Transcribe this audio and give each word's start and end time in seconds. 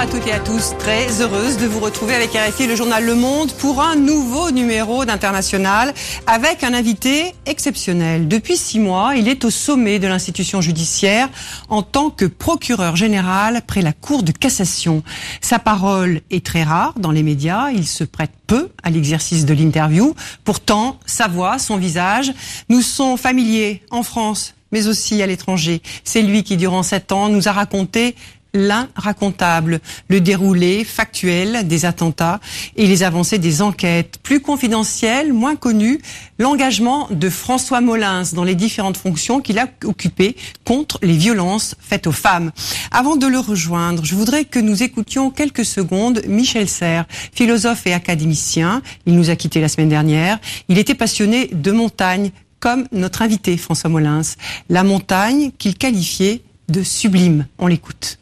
à 0.00 0.06
toutes 0.06 0.26
et 0.28 0.32
à 0.32 0.40
tous, 0.40 0.72
très 0.78 1.20
heureuse 1.20 1.58
de 1.58 1.66
vous 1.66 1.78
retrouver 1.78 2.14
avec 2.14 2.30
RFI 2.30 2.66
le 2.66 2.74
journal 2.74 3.04
Le 3.04 3.14
Monde 3.14 3.52
pour 3.52 3.82
un 3.82 3.96
nouveau 3.96 4.50
numéro 4.50 5.04
d'International 5.04 5.92
avec 6.26 6.64
un 6.64 6.72
invité 6.72 7.34
exceptionnel. 7.44 8.26
Depuis 8.26 8.56
six 8.56 8.78
mois, 8.78 9.12
il 9.14 9.28
est 9.28 9.44
au 9.44 9.50
sommet 9.50 9.98
de 9.98 10.08
l'institution 10.08 10.62
judiciaire 10.62 11.28
en 11.68 11.82
tant 11.82 12.08
que 12.08 12.24
procureur 12.24 12.96
général 12.96 13.60
près 13.66 13.82
la 13.82 13.92
Cour 13.92 14.22
de 14.22 14.32
cassation. 14.32 15.02
Sa 15.42 15.58
parole 15.58 16.22
est 16.30 16.46
très 16.46 16.62
rare 16.62 16.94
dans 16.98 17.10
les 17.10 17.22
médias, 17.22 17.68
il 17.70 17.86
se 17.86 18.04
prête 18.04 18.32
peu 18.46 18.70
à 18.82 18.88
l'exercice 18.88 19.44
de 19.44 19.52
l'interview. 19.52 20.14
Pourtant, 20.44 20.98
sa 21.04 21.28
voix, 21.28 21.58
son 21.58 21.76
visage 21.76 22.32
nous 22.70 22.80
sont 22.80 23.18
familiers 23.18 23.82
en 23.90 24.02
France 24.02 24.54
mais 24.72 24.86
aussi 24.86 25.20
à 25.20 25.26
l'étranger. 25.26 25.82
C'est 26.04 26.22
lui 26.22 26.44
qui, 26.44 26.56
durant 26.56 26.84
sept 26.84 27.10
ans, 27.10 27.28
nous 27.28 27.48
a 27.48 27.52
raconté 27.52 28.14
l'inracontable, 28.54 29.80
le 30.08 30.20
déroulé 30.20 30.84
factuel 30.84 31.66
des 31.66 31.84
attentats 31.84 32.40
et 32.76 32.86
les 32.86 33.02
avancées 33.02 33.38
des 33.38 33.62
enquêtes. 33.62 34.18
Plus 34.22 34.40
confidentielles, 34.40 35.32
moins 35.32 35.56
connues, 35.56 36.00
l'engagement 36.38 37.08
de 37.10 37.28
François 37.28 37.80
Molins 37.80 38.22
dans 38.32 38.44
les 38.44 38.54
différentes 38.54 38.96
fonctions 38.96 39.40
qu'il 39.40 39.58
a 39.58 39.68
occupées 39.84 40.36
contre 40.64 40.98
les 41.02 41.16
violences 41.16 41.74
faites 41.80 42.06
aux 42.06 42.12
femmes. 42.12 42.50
Avant 42.90 43.16
de 43.16 43.26
le 43.26 43.38
rejoindre, 43.38 44.04
je 44.04 44.14
voudrais 44.14 44.44
que 44.44 44.58
nous 44.58 44.82
écoutions 44.82 45.30
quelques 45.30 45.64
secondes 45.64 46.22
Michel 46.26 46.68
Serres, 46.68 47.06
philosophe 47.32 47.86
et 47.86 47.92
académicien. 47.92 48.82
Il 49.06 49.14
nous 49.14 49.30
a 49.30 49.36
quittés 49.36 49.60
la 49.60 49.68
semaine 49.68 49.88
dernière. 49.88 50.38
Il 50.68 50.78
était 50.78 50.94
passionné 50.94 51.48
de 51.52 51.72
montagne, 51.72 52.30
comme 52.58 52.86
notre 52.92 53.22
invité 53.22 53.56
François 53.56 53.90
Molins. 53.90 54.20
La 54.68 54.84
montagne 54.84 55.50
qu'il 55.58 55.76
qualifiait 55.76 56.42
de 56.68 56.82
sublime. 56.82 57.46
On 57.58 57.66
l'écoute. 57.66 58.19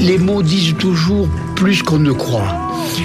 Les 0.00 0.18
mots 0.18 0.42
disent 0.42 0.74
toujours 0.78 1.28
plus 1.56 1.82
qu'on 1.82 1.98
ne 1.98 2.12
croit. 2.12 2.56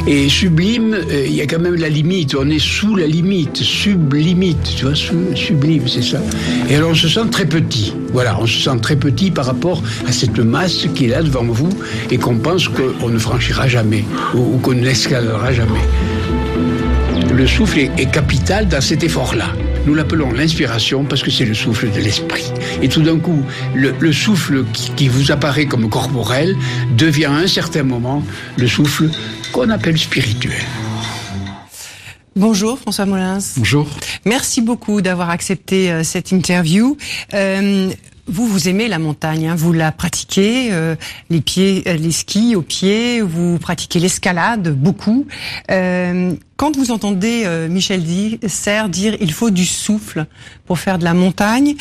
Et 0.07 0.29
sublime, 0.29 0.93
euh, 0.93 1.25
il 1.27 1.33
y 1.33 1.41
a 1.41 1.45
quand 1.45 1.59
même 1.59 1.75
la 1.75 1.89
limite. 1.89 2.35
On 2.35 2.49
est 2.49 2.59
sous 2.59 2.95
la 2.95 3.07
limite, 3.07 3.57
sublimite, 3.57 4.75
tu 4.77 4.85
vois, 4.85 4.95
sublime, 4.95 5.88
c'est 5.88 6.01
ça. 6.01 6.19
Et 6.69 6.75
alors 6.75 6.91
on 6.91 6.95
se 6.95 7.07
sent 7.07 7.27
très 7.31 7.45
petit. 7.45 7.93
Voilà, 8.13 8.38
on 8.39 8.45
se 8.45 8.59
sent 8.59 8.77
très 8.81 8.95
petit 8.95 9.31
par 9.31 9.45
rapport 9.45 9.83
à 10.07 10.11
cette 10.11 10.39
masse 10.39 10.88
qui 10.95 11.05
est 11.05 11.09
là 11.09 11.21
devant 11.21 11.43
vous 11.43 11.69
et 12.11 12.17
qu'on 12.17 12.38
pense 12.38 12.69
qu'on 12.69 13.09
ne 13.09 13.19
franchira 13.19 13.67
jamais 13.67 14.05
ou, 14.33 14.57
qu'on 14.59 14.73
n'escaladera 14.73 15.53
jamais. 15.53 15.85
Le 17.33 17.45
souffle 17.45 17.79
est 17.79 18.11
capital 18.11 18.67
dans 18.67 18.81
cet 18.81 19.03
effort-là. 19.03 19.51
Nous 19.86 19.94
l'appelons 19.94 20.31
l'inspiration 20.31 21.05
parce 21.05 21.22
que 21.22 21.30
c'est 21.30 21.45
le 21.45 21.53
souffle 21.53 21.91
de 21.91 22.00
l'esprit. 22.00 22.52
Et 22.81 22.89
tout 22.89 23.03
d'un 23.03 23.19
coup, 23.19 23.44
le, 23.75 24.11
souffle 24.11 24.66
qui, 24.73 25.08
vous 25.08 25.31
apparaît 25.31 25.67
comme 25.67 25.89
corporel 25.89 26.55
devient 26.97 27.25
à 27.25 27.33
un 27.33 27.47
certain 27.47 27.83
moment 27.83 28.23
le 28.58 28.67
souffle 28.67 29.09
qu'on 29.52 29.69
appelle 29.69 29.97
spirituel. 29.97 30.63
Bonjour 32.36 32.80
François 32.80 33.06
Molins. 33.06 33.39
Bonjour. 33.58 33.88
Merci 34.25 34.61
beaucoup 34.61 35.02
d'avoir 35.02 35.30
accepté 35.30 35.91
euh, 35.91 36.03
cette 36.03 36.31
interview. 36.31 36.97
Euh, 37.33 37.91
vous, 38.28 38.48
vous 38.48 38.68
aimez 38.68 38.88
la 38.88 39.00
montagne, 39.00 39.48
hein, 39.48 39.56
vous 39.56 39.72
la 39.72 39.92
pratiquez, 39.92 40.70
euh, 40.72 40.95
les 41.30 41.42
pieds, 41.42 41.84
euh, 41.88 41.94
les 41.94 42.12
skis 42.12 42.56
aux 42.56 42.62
pieds, 42.62 43.22
vous 43.22 43.59
pratiquez 43.59 44.00
l'escalade 44.00 44.76
beaucoup. 44.76 45.28
Euh, 45.72 46.34
quand 46.58 46.76
vous 46.76 46.92
entendez 46.92 47.46
Michel 47.70 48.02
Serres 48.48 48.88
dire 48.88 49.18
il 49.20 49.34
faut 49.34 49.50
du 49.50 49.66
souffle 49.66 50.26
pour 50.66 50.80
faire 50.80 50.98
de 50.98 51.03
la 51.03 51.14
montagne, 51.14 51.76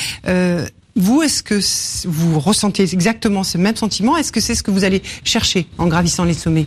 vous, 0.97 1.23
est-ce 1.23 1.43
que 1.43 1.61
vous 2.09 2.41
ressentez 2.41 2.83
exactement 2.83 3.45
ce 3.45 3.57
même 3.57 3.77
sentiment? 3.77 4.17
Est-ce 4.17 4.33
que 4.33 4.41
c'est 4.41 4.57
ce 4.57 4.65
que 4.65 4.73
vous 4.73 4.83
allez 4.83 5.03
chercher 5.23 5.67
en 5.79 5.87
gravissant 5.87 6.25
les 6.25 6.35
sommets? 6.35 6.67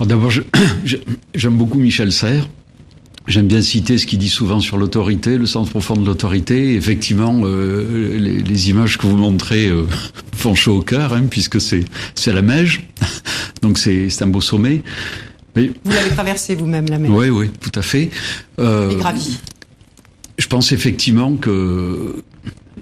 D'abord, 0.00 0.30
j'aime 1.34 1.56
beaucoup 1.56 1.78
Michel 1.78 2.12
Serres. 2.12 2.48
J'aime 3.26 3.46
bien 3.46 3.62
citer 3.62 3.96
ce 3.96 4.06
qu'il 4.06 4.18
dit 4.18 4.28
souvent 4.28 4.60
sur 4.60 4.76
l'autorité, 4.76 5.38
le 5.38 5.46
sens 5.46 5.70
profond 5.70 5.96
de 5.96 6.04
l'autorité. 6.04 6.74
Effectivement, 6.74 7.40
euh, 7.44 8.18
les, 8.18 8.70
images 8.70 8.98
que 8.98 9.06
vous 9.06 9.16
montrez 9.16 9.66
euh, 9.66 9.86
font 10.36 10.54
chaud 10.54 10.78
au 10.78 10.82
cœur, 10.82 11.14
hein, 11.14 11.24
puisque 11.30 11.60
c'est 11.60 11.84
c'est 12.14 12.32
la 12.32 12.42
Meige, 12.42 12.86
donc 13.62 13.78
c'est 13.78 14.10
un 14.20 14.26
beau 14.26 14.42
sommet. 14.42 14.82
Mais, 15.56 15.70
vous 15.84 15.92
l'avez 15.92 16.10
traversé 16.10 16.54
vous-même 16.54 16.86
la 16.88 16.98
Meige. 16.98 17.10
Oui, 17.10 17.30
oui, 17.30 17.50
tout 17.60 17.72
à 17.78 17.82
fait. 17.82 18.10
Euh, 18.58 18.90
Et 18.90 18.96
gravi. 18.96 19.38
Je 20.36 20.46
pense 20.46 20.72
effectivement 20.72 21.36
que 21.36 22.22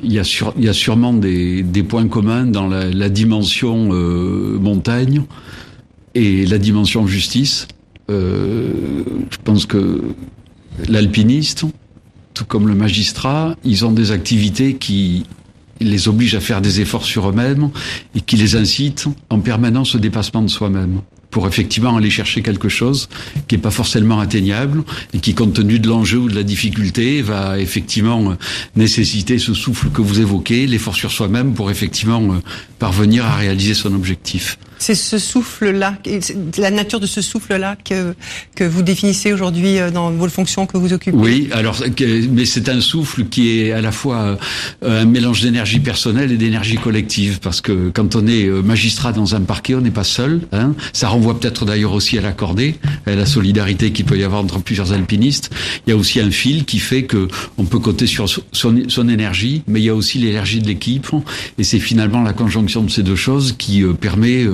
il 0.02 0.12
y 0.12 0.18
a, 0.18 0.52
il 0.56 0.64
y 0.64 0.68
a 0.68 0.72
sûrement 0.72 1.12
des, 1.12 1.62
des 1.62 1.82
points 1.82 2.08
communs 2.08 2.46
dans 2.46 2.66
la, 2.66 2.86
la 2.86 3.08
dimension 3.08 3.90
euh, 3.92 4.58
montagne 4.58 5.22
et 6.14 6.46
la 6.46 6.58
dimension 6.58 7.06
justice. 7.06 7.68
Euh, 8.10 8.72
je 9.30 9.36
pense 9.44 9.66
que 9.66 10.02
l'alpiniste, 10.88 11.64
tout 12.34 12.44
comme 12.44 12.68
le 12.68 12.74
magistrat, 12.74 13.56
ils 13.64 13.84
ont 13.84 13.92
des 13.92 14.10
activités 14.10 14.74
qui 14.74 15.24
les 15.80 16.08
obligent 16.08 16.34
à 16.34 16.40
faire 16.40 16.60
des 16.60 16.80
efforts 16.80 17.04
sur 17.04 17.28
eux-mêmes 17.28 17.70
et 18.14 18.20
qui 18.20 18.36
les 18.36 18.56
incitent 18.56 19.06
en 19.30 19.40
permanence 19.40 19.94
au 19.94 19.98
dépassement 19.98 20.42
de 20.42 20.48
soi-même 20.48 21.00
pour 21.32 21.48
effectivement 21.48 21.96
aller 21.96 22.10
chercher 22.10 22.42
quelque 22.42 22.68
chose 22.68 23.08
qui 23.48 23.56
n'est 23.56 23.60
pas 23.60 23.72
forcément 23.72 24.20
atteignable 24.20 24.84
et 25.12 25.18
qui, 25.18 25.34
compte 25.34 25.54
tenu 25.54 25.80
de 25.80 25.88
l'enjeu 25.88 26.18
ou 26.18 26.28
de 26.28 26.36
la 26.36 26.44
difficulté, 26.44 27.22
va 27.22 27.58
effectivement 27.58 28.36
nécessiter 28.76 29.38
ce 29.38 29.54
souffle 29.54 29.88
que 29.88 30.02
vous 30.02 30.20
évoquez, 30.20 30.66
l'effort 30.66 30.94
sur 30.94 31.10
soi-même 31.10 31.54
pour 31.54 31.70
effectivement 31.70 32.22
euh, 32.22 32.38
parvenir 32.78 33.24
à 33.24 33.34
réaliser 33.34 33.74
son 33.74 33.94
objectif. 33.94 34.58
C'est 34.82 34.96
ce 34.96 35.16
souffle-là, 35.16 35.96
la 36.58 36.72
nature 36.72 36.98
de 36.98 37.06
ce 37.06 37.22
souffle-là 37.22 37.76
que, 37.84 38.16
que 38.56 38.64
vous 38.64 38.82
définissez 38.82 39.32
aujourd'hui 39.32 39.78
euh, 39.78 39.92
dans 39.92 40.10
vos 40.10 40.28
fonctions 40.28 40.66
que 40.66 40.76
vous 40.76 40.92
occupez. 40.92 41.16
Oui, 41.16 41.48
alors, 41.52 41.84
mais 42.32 42.44
c'est 42.44 42.68
un 42.68 42.80
souffle 42.80 43.26
qui 43.26 43.60
est 43.60 43.70
à 43.70 43.80
la 43.80 43.92
fois 43.92 44.36
euh, 44.82 45.02
un 45.02 45.04
mélange 45.04 45.40
d'énergie 45.40 45.78
personnelle 45.78 46.32
et 46.32 46.36
d'énergie 46.36 46.78
collective, 46.78 47.38
parce 47.38 47.60
que 47.60 47.90
quand 47.90 48.16
on 48.16 48.26
est 48.26 48.46
euh, 48.46 48.60
magistrat 48.60 49.12
dans 49.12 49.36
un 49.36 49.42
parquet, 49.42 49.76
on 49.76 49.82
n'est 49.82 49.92
pas 49.92 50.02
seul. 50.02 50.40
Hein. 50.50 50.74
Ça 50.92 51.06
renvoie 51.22 51.38
peut-être 51.38 51.64
d'ailleurs 51.64 51.92
aussi 51.92 52.18
à 52.18 52.20
l'accordé, 52.20 52.74
à 53.06 53.14
la 53.14 53.26
solidarité 53.26 53.92
qu'il 53.92 54.04
peut 54.04 54.18
y 54.18 54.24
avoir 54.24 54.42
entre 54.42 54.58
plusieurs 54.58 54.92
alpinistes. 54.92 55.50
Il 55.86 55.90
y 55.90 55.92
a 55.92 55.96
aussi 55.96 56.20
un 56.20 56.30
fil 56.30 56.64
qui 56.64 56.78
fait 56.78 57.04
que 57.04 57.28
on 57.58 57.64
peut 57.64 57.78
compter 57.78 58.06
sur 58.06 58.28
son, 58.28 58.42
son 58.88 59.08
énergie, 59.08 59.62
mais 59.68 59.80
il 59.80 59.84
y 59.84 59.88
a 59.88 59.94
aussi 59.94 60.18
l'énergie 60.18 60.60
de 60.60 60.66
l'équipe, 60.66 61.06
et 61.58 61.64
c'est 61.64 61.78
finalement 61.78 62.22
la 62.22 62.32
conjonction 62.32 62.82
de 62.82 62.90
ces 62.90 63.02
deux 63.02 63.16
choses 63.16 63.54
qui 63.56 63.82
permet 64.00 64.46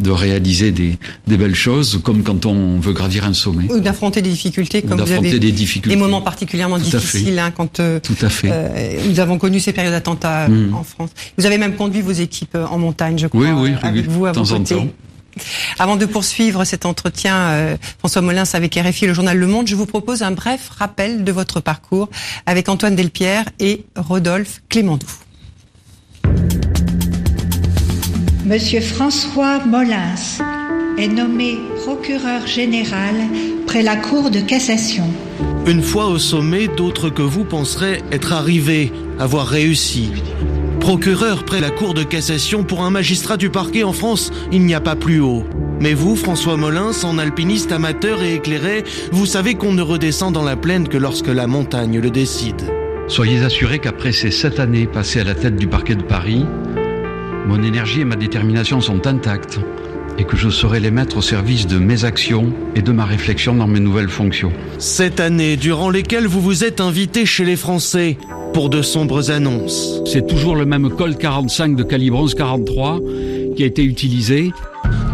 de 0.00 0.10
réaliser 0.10 0.72
des, 0.72 0.98
des, 1.26 1.36
belles 1.36 1.54
choses, 1.54 2.00
comme 2.02 2.22
quand 2.22 2.46
on 2.46 2.78
veut 2.78 2.92
gravir 2.92 3.24
un 3.24 3.32
sommet. 3.32 3.70
Ou 3.70 3.80
d'affronter 3.80 4.22
des 4.22 4.30
difficultés, 4.30 4.82
comme 4.82 5.00
vous 5.00 5.12
avez 5.12 5.38
des, 5.38 5.52
difficultés. 5.52 5.96
des 5.96 6.00
moments 6.00 6.22
particulièrement 6.22 6.78
difficiles, 6.78 7.38
hein, 7.38 7.52
quand 7.56 7.80
euh, 7.80 8.00
Tout 8.00 8.16
à 8.22 8.28
fait. 8.28 8.48
Euh, 8.50 8.98
nous 9.08 9.20
avons 9.20 9.38
connu 9.38 9.60
ces 9.60 9.72
périodes 9.72 9.92
d'attentats 9.92 10.48
mm. 10.48 10.74
en 10.74 10.82
France. 10.82 11.10
Vous 11.38 11.46
avez 11.46 11.58
même 11.58 11.76
conduit 11.76 12.00
vos 12.00 12.12
équipes 12.12 12.54
euh, 12.56 12.66
en 12.66 12.78
montagne, 12.78 13.18
je 13.18 13.26
crois, 13.26 13.40
oui, 13.40 13.70
oui, 13.70 13.70
avec 13.82 14.08
vous 14.08 14.26
à 14.26 14.32
vos 14.32 14.44
côtés. 14.44 14.90
Avant 15.78 15.96
de 15.96 16.06
poursuivre 16.06 16.64
cet 16.64 16.86
entretien, 16.86 17.76
François 17.98 18.22
Molins 18.22 18.44
avec 18.52 18.74
RFI, 18.74 19.06
le 19.06 19.14
journal 19.14 19.36
Le 19.36 19.46
Monde, 19.46 19.66
je 19.66 19.74
vous 19.74 19.86
propose 19.86 20.22
un 20.22 20.30
bref 20.30 20.70
rappel 20.70 21.24
de 21.24 21.32
votre 21.32 21.60
parcours 21.60 22.08
avec 22.46 22.68
Antoine 22.68 22.96
Delpierre 22.96 23.44
et 23.58 23.84
Rodolphe 23.96 24.62
Clémendoux. 24.68 25.06
Monsieur 28.44 28.82
François 28.82 29.64
Molins 29.64 30.14
est 30.98 31.08
nommé 31.08 31.56
procureur 31.82 32.46
général 32.46 33.14
près 33.66 33.82
la 33.82 33.96
Cour 33.96 34.30
de 34.30 34.40
cassation. 34.40 35.04
Une 35.66 35.82
fois 35.82 36.08
au 36.08 36.18
sommet, 36.18 36.68
d'autres 36.68 37.08
que 37.08 37.22
vous 37.22 37.44
penseraient 37.44 38.02
être 38.12 38.34
arrivés, 38.34 38.92
avoir 39.18 39.46
réussi. 39.46 40.10
Procureur 40.84 41.46
près 41.46 41.62
la 41.62 41.70
Cour 41.70 41.94
de 41.94 42.02
cassation 42.02 42.62
pour 42.62 42.84
un 42.84 42.90
magistrat 42.90 43.38
du 43.38 43.48
parquet 43.48 43.84
en 43.84 43.94
France, 43.94 44.30
il 44.52 44.66
n'y 44.66 44.74
a 44.74 44.82
pas 44.82 44.96
plus 44.96 45.18
haut. 45.18 45.42
Mais 45.80 45.94
vous, 45.94 46.14
François 46.14 46.58
Molins, 46.58 46.90
en 47.04 47.16
alpiniste 47.16 47.72
amateur 47.72 48.22
et 48.22 48.34
éclairé, 48.34 48.84
vous 49.10 49.24
savez 49.24 49.54
qu'on 49.54 49.72
ne 49.72 49.80
redescend 49.80 50.34
dans 50.34 50.44
la 50.44 50.56
plaine 50.56 50.86
que 50.86 50.98
lorsque 50.98 51.28
la 51.28 51.46
montagne 51.46 52.00
le 52.00 52.10
décide. 52.10 52.60
Soyez 53.08 53.42
assurés 53.42 53.78
qu'après 53.78 54.12
ces 54.12 54.30
sept 54.30 54.60
années 54.60 54.86
passées 54.86 55.20
à 55.20 55.24
la 55.24 55.34
tête 55.34 55.56
du 55.56 55.68
parquet 55.68 55.94
de 55.94 56.02
Paris, 56.02 56.44
mon 57.46 57.62
énergie 57.62 58.02
et 58.02 58.04
ma 58.04 58.16
détermination 58.16 58.82
sont 58.82 59.06
intactes 59.06 59.60
et 60.18 60.24
que 60.24 60.36
je 60.36 60.50
saurai 60.50 60.80
les 60.80 60.90
mettre 60.90 61.16
au 61.16 61.22
service 61.22 61.66
de 61.66 61.78
mes 61.78 62.04
actions 62.04 62.52
et 62.74 62.82
de 62.82 62.92
ma 62.92 63.06
réflexion 63.06 63.54
dans 63.54 63.66
mes 63.66 63.80
nouvelles 63.80 64.10
fonctions. 64.10 64.52
Cette 64.76 65.18
année, 65.18 65.56
durant 65.56 65.88
lesquelles 65.88 66.26
vous 66.26 66.42
vous 66.42 66.62
êtes 66.62 66.82
invité 66.82 67.24
chez 67.24 67.46
les 67.46 67.56
Français 67.56 68.18
pour 68.54 68.70
de 68.70 68.82
sombres 68.82 69.32
annonces. 69.32 70.00
C'est 70.06 70.26
toujours 70.26 70.54
le 70.54 70.64
même 70.64 70.88
Colt 70.88 71.18
45 71.18 71.74
de 71.74 71.82
calibre 71.82 72.18
1143 72.20 73.00
qui 73.56 73.64
a 73.64 73.66
été 73.66 73.82
utilisé. 73.82 74.52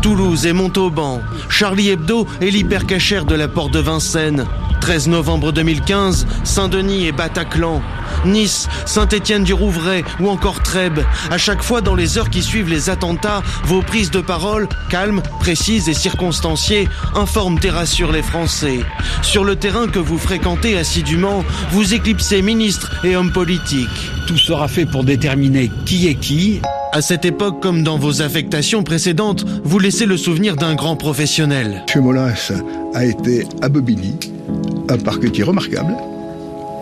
Toulouse 0.03 0.47
et 0.47 0.53
Montauban, 0.53 1.21
Charlie 1.51 1.91
Hebdo 1.91 2.27
et 2.41 2.51
l'hypercachère 2.51 3.27
de 3.27 3.35
la 3.35 3.49
porte 3.49 3.73
de 3.73 3.81
Vincennes. 3.81 4.47
13 4.81 5.09
novembre 5.09 5.53
2015, 5.53 6.27
Saint-Denis 6.43 7.07
et 7.07 7.13
Bataclan. 7.13 7.83
Nice, 8.25 8.67
Saint-Étienne-du-Rouvray 8.87 10.05
ou 10.21 10.31
encore 10.31 10.63
Trèbes. 10.63 11.01
À 11.31 11.37
chaque 11.37 11.63
fois, 11.63 11.83
dans 11.83 11.95
les 11.95 12.17
heures 12.17 12.31
qui 12.31 12.43
suivent 12.43 12.71
les 12.71 12.89
attentats, 12.89 13.43
vos 13.65 13.83
prises 13.83 14.11
de 14.11 14.21
parole, 14.21 14.69
calmes, 14.89 15.23
précises 15.39 15.89
et 15.91 15.95
circonstanciées, 15.95 16.89
informent 17.15 17.59
et 17.63 17.71
rassurent 17.71 18.13
les 18.13 18.23
Français. 18.23 18.81
Sur 19.21 19.45
le 19.45 19.57
terrain 19.57 19.87
que 19.87 19.99
vous 19.99 20.19
fréquentez 20.19 20.79
assidûment, 20.79 21.45
vous 21.73 21.93
éclipsez 21.93 22.41
ministres 22.41 22.91
et 23.05 23.17
hommes 23.17 23.33
politiques. 23.33 24.11
Tout 24.27 24.39
sera 24.39 24.67
fait 24.67 24.87
pour 24.87 25.05
déterminer 25.05 25.71
qui 25.85 26.09
est 26.09 26.15
qui. 26.15 26.63
À 26.93 27.03
cette 27.03 27.25
époque, 27.25 27.61
comme 27.61 27.85
dans 27.85 27.99
vos 27.99 28.21
affectations 28.21 28.83
précédentes, 28.83 29.45
vous 29.63 29.79
laissez 29.79 30.07
le 30.07 30.17
souvenir 30.17 30.57
d'un 30.57 30.75
grand 30.75 30.97
professionnel. 30.97 31.85
M. 31.95 32.03
Molins 32.03 32.35
a 32.95 33.05
été 33.05 33.47
à 33.63 33.69
Bobigny, 33.69 34.17
un 34.89 34.99
parquetier 34.99 35.45
remarquable, 35.45 35.95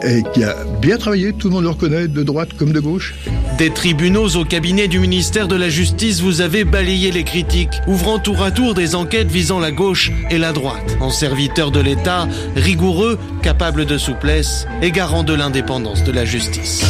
et 0.03 0.23
qui 0.33 0.45
a 0.45 0.57
bien 0.81 0.97
travaillé, 0.97 1.35
tout 1.35 1.49
le 1.49 1.55
monde 1.55 1.65
le 1.65 1.71
reconnaît, 1.71 2.09
de 2.09 2.23
droite 2.23 2.55
comme 2.57 2.73
de 2.73 2.81
gauche. 2.81 3.17
Des 3.59 3.69
tribunaux 3.69 4.35
au 4.37 4.47
cabinet 4.47 4.89
du 4.89 4.99
ministère 4.99 5.47
de 5.47 5.57
la 5.57 5.69
Justice, 5.69 6.21
vous 6.23 6.41
avez 6.41 6.65
balayé 6.65 7.11
les 7.11 7.25
critiques, 7.25 7.79
ouvrant 7.87 8.19
tour 8.19 8.43
à 8.43 8.51
tour 8.51 8.73
des 8.73 8.95
enquêtes 8.95 9.31
visant 9.31 9.61
la 9.61 9.73
gauche 9.73 10.11
et 10.31 10.39
la 10.39 10.53
droite. 10.53 10.97
En 11.01 11.11
serviteur 11.11 11.71
de 11.71 11.81
l'État, 11.81 12.27
rigoureux, 12.57 13.19
capable 13.43 13.85
de 13.85 13.99
souplesse 13.99 14.67
et 14.81 14.91
garant 14.91 15.23
de 15.23 15.35
l'indépendance 15.35 16.03
de 16.03 16.13
la 16.13 16.25
justice. 16.25 16.83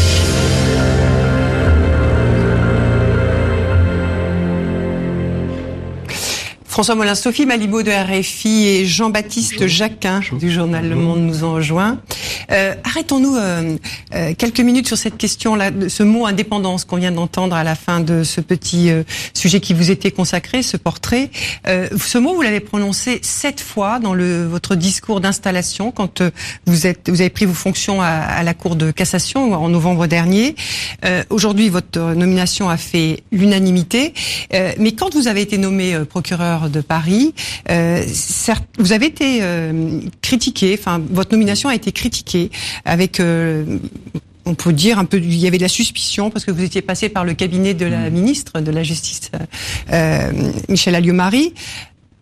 François 6.79 6.95
Molin, 6.95 7.17
Sophie 7.17 7.45
Malibaud 7.45 7.83
de 7.83 7.91
RFI 7.91 8.69
et 8.69 8.87
Jean-Baptiste 8.87 9.67
Jacquin 9.67 10.21
du 10.31 10.49
journal 10.49 10.89
Le 10.89 10.95
Monde 10.95 11.23
nous 11.23 11.43
ont 11.43 11.55
rejoints. 11.55 11.99
Euh, 12.53 12.73
Arrêtons-nous 12.85 13.35
euh, 13.35 13.77
euh, 14.15 14.33
quelques 14.39 14.61
minutes 14.61 14.87
sur 14.87 14.97
cette 14.97 15.17
question-là, 15.17 15.73
ce 15.89 16.05
mot 16.05 16.25
indépendance 16.25 16.85
qu'on 16.85 16.99
vient 16.99 17.11
d'entendre 17.11 17.57
à 17.57 17.65
la 17.65 17.75
fin 17.75 17.99
de 17.99 18.23
ce 18.23 18.41
petit 18.41 18.91
euh, 18.91 19.03
sujet 19.35 19.59
qui 19.59 19.75
vous 19.75 19.91
était 19.91 20.13
consacré, 20.13 20.63
ce 20.63 20.77
portrait. 20.77 21.31
Euh, 21.67 21.89
ce 21.99 22.17
mot, 22.17 22.33
vous 22.33 22.43
l'avez 22.43 22.61
prononcé 22.61 23.19
sept 23.23 23.61
fois 23.61 23.99
dans 23.99 24.15
le, 24.15 24.47
votre 24.47 24.77
discours 24.77 25.21
d'installation 25.21 25.91
quand 25.91 26.23
vous 26.67 26.87
êtes, 26.87 27.11
vous 27.11 27.21
avez 27.23 27.31
pris 27.31 27.45
vos 27.45 27.55
fonctions 27.55 28.01
à, 28.01 28.07
à 28.07 28.45
la 28.45 28.55
Cour 28.55 28.77
de 28.77 28.93
cassation 28.93 29.53
en 29.53 29.69
novembre 29.69 30.07
dernier. 30.07 30.55
Aujourd'hui, 31.31 31.71
votre 31.71 31.99
nomination 31.99 32.69
a 32.71 32.77
fait 32.77 33.25
l'unanimité, 33.33 34.15
mais 34.53 34.93
quand 34.93 35.15
vous 35.15 35.27
avez 35.29 35.43
été 35.43 35.59
nommé 35.59 35.99
procureur 36.05 36.68
de 36.69 36.81
Paris. 36.81 37.35
Euh, 37.71 38.03
certes, 38.07 38.65
vous 38.79 38.93
avez 38.93 39.07
été 39.07 39.39
euh, 39.43 40.01
critiqué, 40.23 40.77
enfin 40.79 41.01
votre 41.11 41.33
nomination 41.33 41.69
a 41.69 41.75
été 41.75 41.93
critiquée 41.93 42.51
avec 42.85 43.21
euh, 43.21 43.79
on 44.49 44.55
peut 44.55 44.73
dire 44.73 44.99
un 44.99 45.05
peu, 45.05 45.19
il 45.19 45.37
y 45.37 45.47
avait 45.47 45.59
de 45.59 45.63
la 45.63 45.69
suspicion 45.69 46.31
parce 46.31 46.45
que 46.45 46.51
vous 46.51 46.63
étiez 46.63 46.83
passé 46.83 47.09
par 47.09 47.25
le 47.25 47.35
cabinet 47.35 47.75
de 47.75 47.87
la 47.87 48.09
mmh. 48.09 48.15
ministre 48.15 48.61
de 48.61 48.71
la 48.71 48.83
Justice, 48.83 49.31
euh, 49.93 50.33
Michel 50.69 50.95
Alliot-Marie. 50.95 51.55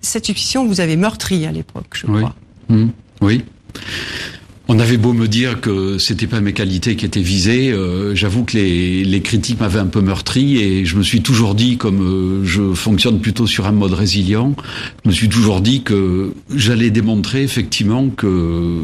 Cette 0.00 0.26
suspicion, 0.26 0.66
vous 0.66 0.80
avez 0.80 0.96
meurtri 0.96 1.46
à 1.46 1.52
l'époque, 1.52 1.94
je 1.94 2.06
oui. 2.06 2.18
crois. 2.18 2.34
Mmh. 2.68 2.88
Oui. 3.20 3.44
On 4.68 4.80
avait 4.80 4.96
beau 4.96 5.12
me 5.12 5.28
dire 5.28 5.60
que 5.60 5.96
c'était 5.96 6.26
pas 6.26 6.40
mes 6.40 6.52
qualités 6.52 6.96
qui 6.96 7.06
étaient 7.06 7.20
visées, 7.20 7.70
euh, 7.70 8.16
j'avoue 8.16 8.42
que 8.42 8.56
les, 8.56 9.04
les 9.04 9.20
critiques 9.22 9.60
m'avaient 9.60 9.78
un 9.78 9.86
peu 9.86 10.00
meurtri 10.00 10.58
et 10.58 10.84
je 10.84 10.96
me 10.96 11.04
suis 11.04 11.22
toujours 11.22 11.54
dit, 11.54 11.76
comme 11.76 12.02
euh, 12.02 12.44
je 12.44 12.74
fonctionne 12.74 13.20
plutôt 13.20 13.46
sur 13.46 13.66
un 13.66 13.72
mode 13.72 13.92
résilient, 13.92 14.56
je 15.04 15.10
me 15.10 15.14
suis 15.14 15.28
toujours 15.28 15.60
dit 15.60 15.82
que 15.82 16.32
j'allais 16.52 16.90
démontrer 16.90 17.44
effectivement 17.44 18.08
que 18.08 18.80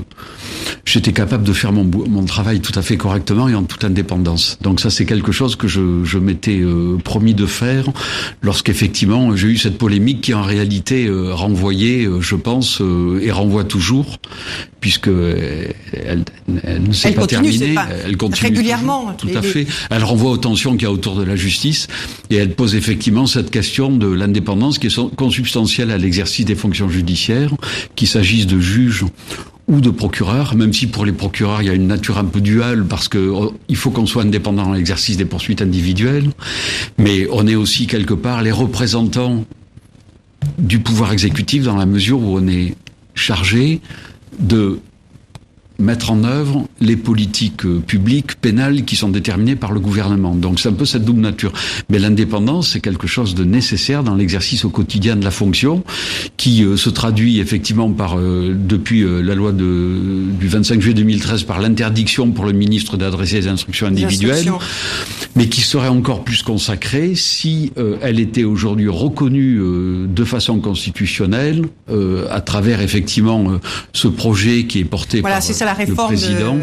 j'étais 0.85 1.13
capable 1.13 1.43
de 1.43 1.53
faire 1.53 1.73
mon, 1.73 1.85
mon 1.85 2.25
travail 2.27 2.61
tout 2.61 2.79
à 2.79 2.83
fait 2.83 2.97
correctement 2.97 3.49
et 3.49 3.57
en 3.57 3.65
toute 3.65 3.83
indépendance. 3.83 4.59
Donc 4.63 4.79
ça 4.79 4.89
c'est 4.89 5.05
quelque 5.05 5.33
chose 5.33 5.57
que 5.57 5.67
je, 5.67 6.05
je 6.05 6.19
m'étais 6.19 6.61
euh, 6.61 6.97
promis 7.03 7.35
de 7.35 7.47
faire 7.47 7.87
lorsqu'effectivement 8.41 9.35
j'ai 9.35 9.49
eu 9.49 9.57
cette 9.57 9.79
polémique 9.79 10.21
qui 10.21 10.33
en 10.33 10.43
réalité 10.43 11.11
renvoyait, 11.11 12.09
je 12.21 12.37
pense, 12.37 12.81
et 13.21 13.33
renvoie 13.33 13.65
toujours, 13.65 14.19
puisque 14.81 15.11
elle, 15.93 16.25
elle, 16.65 16.83
ne 16.83 16.93
s'est 16.93 17.13
pas 17.13 17.27
terminée. 17.27 17.75
elle 18.05 18.17
continue 18.17 18.49
régulièrement. 18.49 19.13
Tout, 19.19 19.29
à 19.35 19.43
fait. 19.43 19.67
Elle 19.91 20.05
renvoie 20.05 20.31
aux 20.31 20.37
tensions 20.37 20.73
qu'il 20.73 20.83
y 20.83 20.87
a 20.87 20.93
autour 20.93 21.17
de 21.17 21.23
la 21.23 21.37
justice 21.37 21.89
et 22.31 22.37
elle 22.37 22.55
pose 22.55 22.75
effectivement 22.75 23.27
cette 23.27 23.51
question 23.51 23.91
de 23.91 24.07
l'indépendance 24.07 24.79
qui 24.79 24.89
est 24.89 25.17
consubstantielle 25.17 25.91
à 25.91 25.99
l'exercice 25.99 26.45
des 26.45 26.55
fonctions 26.55 26.89
judiciaires, 26.89 27.53
qu'il 27.97 28.09
s'agisse 28.09 28.47
de 28.47 28.61
juges 28.61 29.05
ou 29.69 29.81
de 29.81 29.91
procureurs, 29.91 30.55
même 30.55 30.73
si 30.73 30.87
pour 30.87 31.05
les 31.05 31.13
procureurs 31.13 31.63
il 31.63 31.67
y 31.67 31.71
a 31.71 31.75
une 31.75 31.87
nature 31.87 32.19
un 32.19 32.25
peu 32.25 32.41
duale 32.41 32.85
parce 32.85 33.09
que 33.09 33.19
oh, 33.19 33.55
il 33.69 33.77
faut 33.77 33.91
qu'on 33.91 34.07
soit 34.07 34.23
indépendant 34.23 34.65
dans 34.65 34.73
l'exercice 34.73 35.17
des 35.17 35.25
poursuites 35.25 35.63
individuelles, 35.63 36.31
mais 36.99 37.27
on 37.31 37.47
est 37.47 37.55
aussi 37.55 37.87
quelque 37.87 38.15
part 38.15 38.43
les 38.43 38.53
représentants 38.53 39.45
du 40.59 40.81
pouvoir 40.81 41.13
exécutif 41.13 41.63
dans 41.63 41.77
la 41.77 41.87
mesure 41.87 42.21
où 42.21 42.39
on 42.39 42.49
est 42.49 42.75
chargé 43.15 43.81
de 44.39 44.81
mettre 45.83 46.11
en 46.11 46.25
œuvre 46.25 46.67
les 46.81 46.97
politiques 46.97 47.67
euh, 47.67 47.81
publiques 47.81 48.37
pénales 48.37 48.85
qui 48.85 48.97
sont 48.97 49.09
déterminées 49.09 49.57
par 49.57 49.73
le 49.73 49.81
gouvernement. 49.81 50.35
Donc 50.35 50.61
c'est 50.61 50.69
un 50.69 50.75
peu 50.75 50.85
cette 50.85 51.05
double 51.05 51.21
nature. 51.21 51.53
Mais 51.91 51.99
l'indépendance, 51.99 52.71
c'est 52.71 52.81
quelque 52.81 53.07
chose 53.07 53.35
de 53.35 53.45
nécessaire 53.45 54.05
dans 54.05 54.15
l'exercice 54.15 54.65
au 54.65 54.71
quotidien 54.71 55.17
de 55.17 55.25
la 55.25 55.31
fonction, 55.31 55.83
qui 56.37 56.65
euh, 56.65 56.77
se 56.77 56.89
traduit 56.89 57.41
effectivement 57.41 57.91
par, 57.91 58.19
euh, 58.19 58.55
depuis 58.57 59.03
la 59.03 59.35
loi 59.35 59.53
de, 59.53 59.99
du 60.39 60.49
25 60.49 60.81
juillet 60.81 60.95
2013, 60.95 61.43
par 61.43 61.61
l'interdiction 61.61 62.31
pour 62.31 62.45
le 62.45 62.53
ministre 62.53 62.97
d'adresser 62.97 63.41
des 63.41 63.49
instructions 63.49 63.89
individuelles, 63.89 64.51
mais 65.35 65.49
qui 65.49 65.61
serait 65.61 65.89
encore 65.89 66.23
plus 66.23 66.43
consacrée 66.43 67.15
si 67.15 67.73
elle 68.01 68.21
était 68.21 68.45
aujourd'hui 68.45 68.89
reconnue 68.89 69.61
de 70.09 70.25
façon 70.25 70.61
constitutionnelle 70.61 71.65
à 72.31 72.41
travers 72.41 72.81
effectivement 72.81 73.59
ce 73.93 74.09
projet 74.09 74.65
qui 74.65 74.81
est 74.81 74.85
porté 74.85 75.21
voilà, 75.21 75.41
par 75.41 75.72
la 75.73 75.85
réforme 75.85 76.13
le 76.13 76.17
président 76.17 76.59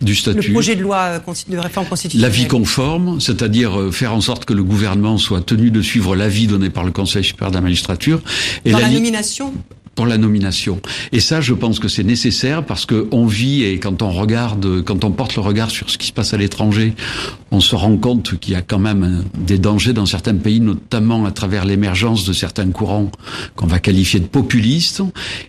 du 0.00 0.14
statut. 0.14 0.48
Le 0.48 0.52
projet 0.52 0.76
de 0.76 0.82
loi 0.82 1.20
euh, 1.26 1.32
de 1.48 1.58
réforme 1.58 1.86
constitutionnelle. 1.86 2.30
L'avis 2.30 2.48
conforme, 2.48 3.20
c'est-à-dire 3.20 3.78
euh, 3.78 3.90
faire 3.90 4.14
en 4.14 4.20
sorte 4.20 4.44
que 4.44 4.54
le 4.54 4.62
gouvernement 4.62 5.18
soit 5.18 5.42
tenu 5.42 5.70
de 5.70 5.82
suivre 5.82 6.16
l'avis 6.16 6.46
donné 6.46 6.70
par 6.70 6.84
le 6.84 6.90
Conseil 6.90 7.24
supérieur 7.24 7.50
de 7.50 7.56
la 7.56 7.62
magistrature. 7.62 8.20
Et 8.64 8.72
Dans 8.72 8.78
la 8.78 8.88
nomination? 8.88 9.52
Pour 9.94 10.06
la 10.06 10.18
nomination. 10.18 10.80
Et 11.12 11.20
ça, 11.20 11.40
je 11.40 11.54
pense 11.54 11.78
que 11.78 11.86
c'est 11.86 12.02
nécessaire 12.02 12.66
parce 12.66 12.84
que 12.84 13.06
on 13.12 13.26
vit 13.26 13.62
et 13.62 13.78
quand 13.78 14.02
on 14.02 14.10
regarde, 14.10 14.82
quand 14.82 15.04
on 15.04 15.12
porte 15.12 15.36
le 15.36 15.42
regard 15.42 15.70
sur 15.70 15.88
ce 15.88 15.98
qui 15.98 16.08
se 16.08 16.12
passe 16.12 16.34
à 16.34 16.36
l'étranger, 16.36 16.94
on 17.52 17.60
se 17.60 17.76
rend 17.76 17.96
compte 17.96 18.36
qu'il 18.40 18.54
y 18.54 18.56
a 18.56 18.62
quand 18.62 18.80
même 18.80 19.22
des 19.38 19.56
dangers 19.56 19.92
dans 19.92 20.06
certains 20.06 20.34
pays, 20.34 20.58
notamment 20.58 21.24
à 21.26 21.30
travers 21.30 21.64
l'émergence 21.64 22.24
de 22.24 22.32
certains 22.32 22.68
courants 22.70 23.12
qu'on 23.54 23.68
va 23.68 23.78
qualifier 23.78 24.18
de 24.18 24.26
populistes. 24.26 25.00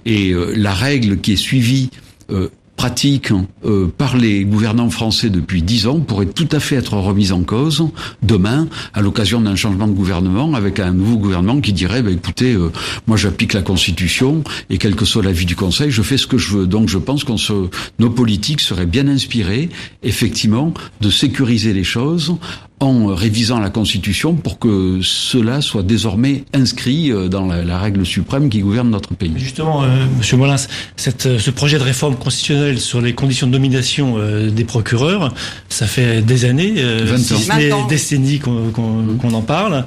Et 0.05 0.29
euh, 0.29 0.53
la 0.55 0.75
règle 0.75 1.21
qui 1.21 1.33
est 1.33 1.37
suivie 1.37 1.89
euh, 2.29 2.49
pratique 2.75 3.31
euh, 3.65 3.87
par 3.87 4.17
les 4.17 4.43
gouvernants 4.43 4.89
français 4.89 5.29
depuis 5.29 5.61
dix 5.61 5.87
ans 5.87 5.99
pourrait 5.99 6.25
tout 6.25 6.47
à 6.51 6.59
fait 6.59 6.75
être 6.75 6.93
remise 6.97 7.31
en 7.31 7.41
cause 7.41 7.87
demain 8.21 8.67
à 8.93 9.01
l'occasion 9.01 9.41
d'un 9.41 9.55
changement 9.55 9.87
de 9.87 9.93
gouvernement 9.93 10.53
avec 10.53 10.79
un 10.79 10.91
nouveau 10.91 11.17
gouvernement 11.17 11.61
qui 11.61 11.73
dirait 11.73 12.01
bah, 12.01 12.11
écoutez 12.11 12.53
euh, 12.53 12.71
moi 13.07 13.17
j'applique 13.17 13.53
la 13.53 13.61
constitution 13.61 14.43
et 14.69 14.77
quel 14.77 14.95
que 14.95 15.05
soit 15.05 15.23
l'avis 15.23 15.45
du 15.45 15.55
conseil 15.55 15.91
je 15.91 16.01
fais 16.01 16.17
ce 16.17 16.27
que 16.27 16.37
je 16.37 16.57
veux. 16.57 16.67
Donc 16.67 16.89
je 16.89 16.97
pense 16.97 17.23
qu'on 17.23 17.37
se 17.37 17.69
nos 17.99 18.09
politiques 18.09 18.61
seraient 18.61 18.85
bien 18.85 19.07
inspirés 19.07 19.69
effectivement 20.03 20.73
de 21.01 21.09
sécuriser 21.09 21.73
les 21.73 21.83
choses 21.83 22.35
en 22.79 23.07
révisant 23.07 23.59
la 23.59 23.69
Constitution 23.69 24.33
pour 24.33 24.59
que 24.59 24.99
cela 25.01 25.61
soit 25.61 25.83
désormais 25.83 26.43
inscrit 26.53 27.11
euh, 27.11 27.29
dans 27.29 27.45
la, 27.45 27.63
la 27.63 27.79
règle 27.79 28.05
suprême 28.05 28.49
qui 28.49 28.59
gouverne 28.59 28.89
notre 28.89 29.15
pays. 29.15 29.33
Justement, 29.37 29.83
euh, 29.83 30.05
Monsieur 30.17 30.37
Molins, 30.37 30.57
cette, 30.97 31.25
euh, 31.25 31.39
ce 31.39 31.51
projet 31.51 31.77
de 31.77 31.83
réforme 31.83 32.15
constitutionnelle 32.15 32.79
sur 32.79 33.01
les 33.01 33.13
conditions 33.13 33.47
de 33.47 33.51
nomination 33.51 34.15
euh, 34.17 34.49
des 34.49 34.65
procureurs, 34.65 35.33
ça 35.69 35.87
fait 35.87 36.21
des 36.21 36.45
années, 36.45 36.73
euh, 36.77 37.17
si 37.17 37.49
décennies 37.89 38.39
qu'on 38.39 38.71
qu 38.71 39.27
en 39.33 39.41
parle. 39.41 39.85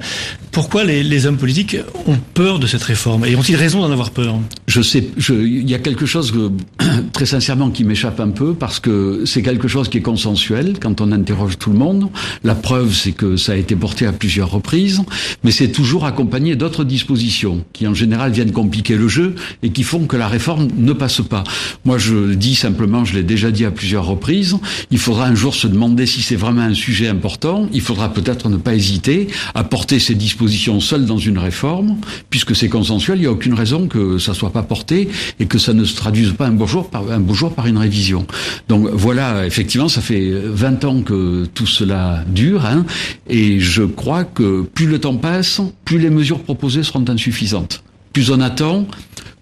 Pourquoi 0.51 0.83
les, 0.83 1.03
les, 1.03 1.25
hommes 1.27 1.37
politiques 1.37 1.77
ont 2.07 2.17
peur 2.33 2.57
de 2.57 2.65
cette 2.65 2.81
réforme 2.81 3.25
et 3.25 3.35
ont-ils 3.35 3.55
raison 3.55 3.81
d'en 3.81 3.91
avoir 3.91 4.09
peur? 4.09 4.35
Je 4.67 4.81
sais, 4.81 5.07
il 5.29 5.69
y 5.69 5.75
a 5.75 5.79
quelque 5.79 6.07
chose 6.07 6.31
que, 6.31 6.51
très 7.13 7.27
sincèrement 7.27 7.69
qui 7.69 7.83
m'échappe 7.83 8.19
un 8.19 8.29
peu 8.29 8.53
parce 8.53 8.79
que 8.79 9.23
c'est 9.25 9.43
quelque 9.43 9.67
chose 9.67 9.89
qui 9.89 9.99
est 9.99 10.01
consensuel 10.01 10.77
quand 10.81 11.01
on 11.01 11.11
interroge 11.11 11.59
tout 11.59 11.71
le 11.71 11.77
monde. 11.77 12.09
La 12.43 12.55
preuve 12.55 12.78
c'est 12.91 13.11
que 13.11 13.35
ça 13.37 13.53
a 13.53 13.55
été 13.55 13.75
porté 13.75 14.05
à 14.05 14.11
plusieurs 14.11 14.51
reprises, 14.51 15.01
mais 15.43 15.51
c'est 15.51 15.69
toujours 15.69 16.05
accompagné 16.05 16.55
d'autres 16.55 16.83
dispositions 16.83 17.65
qui 17.73 17.87
en 17.87 17.93
général 17.93 18.31
viennent 18.31 18.51
compliquer 18.51 18.95
le 18.95 19.07
jeu 19.07 19.35
et 19.63 19.71
qui 19.71 19.83
font 19.83 20.05
que 20.05 20.17
la 20.17 20.27
réforme 20.27 20.67
ne 20.77 20.93
passe 20.93 21.21
pas. 21.21 21.43
Moi, 21.85 21.97
je 21.97 22.33
dis 22.33 22.55
simplement, 22.55 23.05
je 23.05 23.13
l'ai 23.13 23.23
déjà 23.23 23.51
dit 23.51 23.65
à 23.65 23.71
plusieurs 23.71 24.05
reprises, 24.05 24.57
il 24.91 24.99
faudra 24.99 25.25
un 25.25 25.35
jour 25.35 25.55
se 25.55 25.67
demander 25.67 26.05
si 26.05 26.21
c'est 26.21 26.35
vraiment 26.35 26.61
un 26.61 26.73
sujet 26.73 27.07
important. 27.07 27.67
Il 27.73 27.81
faudra 27.81 28.13
peut-être 28.13 28.49
ne 28.49 28.57
pas 28.57 28.75
hésiter 28.75 29.27
à 29.55 29.63
porter 29.63 29.99
ces 29.99 30.15
dispositions 30.15 30.79
seules 30.79 31.05
dans 31.05 31.17
une 31.17 31.37
réforme, 31.37 31.97
puisque 32.29 32.55
c'est 32.55 32.69
consensuel, 32.69 33.17
il 33.17 33.21
n'y 33.21 33.27
a 33.27 33.31
aucune 33.31 33.53
raison 33.53 33.87
que 33.87 34.17
ça 34.17 34.33
soit 34.33 34.51
pas 34.51 34.63
porté 34.63 35.09
et 35.39 35.45
que 35.45 35.57
ça 35.57 35.73
ne 35.73 35.83
se 35.83 35.95
traduise 35.95 36.33
pas 36.33 36.47
un 36.47 36.51
beau 36.51 36.67
jour 36.67 36.89
par, 36.89 37.09
un 37.11 37.19
beau 37.19 37.33
jour 37.33 37.53
par 37.53 37.67
une 37.67 37.77
révision. 37.77 38.25
Donc 38.67 38.87
voilà, 38.91 39.45
effectivement, 39.45 39.89
ça 39.89 40.01
fait 40.01 40.31
20 40.31 40.85
ans 40.85 41.01
que 41.01 41.45
tout 41.53 41.67
cela 41.67 42.23
dure, 42.27 42.65
hein, 42.69 42.85
et 43.27 43.59
je 43.59 43.83
crois 43.83 44.23
que 44.23 44.61
plus 44.61 44.87
le 44.87 44.99
temps 44.99 45.17
passe, 45.17 45.61
plus 45.85 45.99
les 45.99 46.09
mesures 46.09 46.43
proposées 46.43 46.83
seront 46.83 47.05
insuffisantes. 47.07 47.83
Plus 48.13 48.31
on 48.31 48.41
attend, 48.41 48.87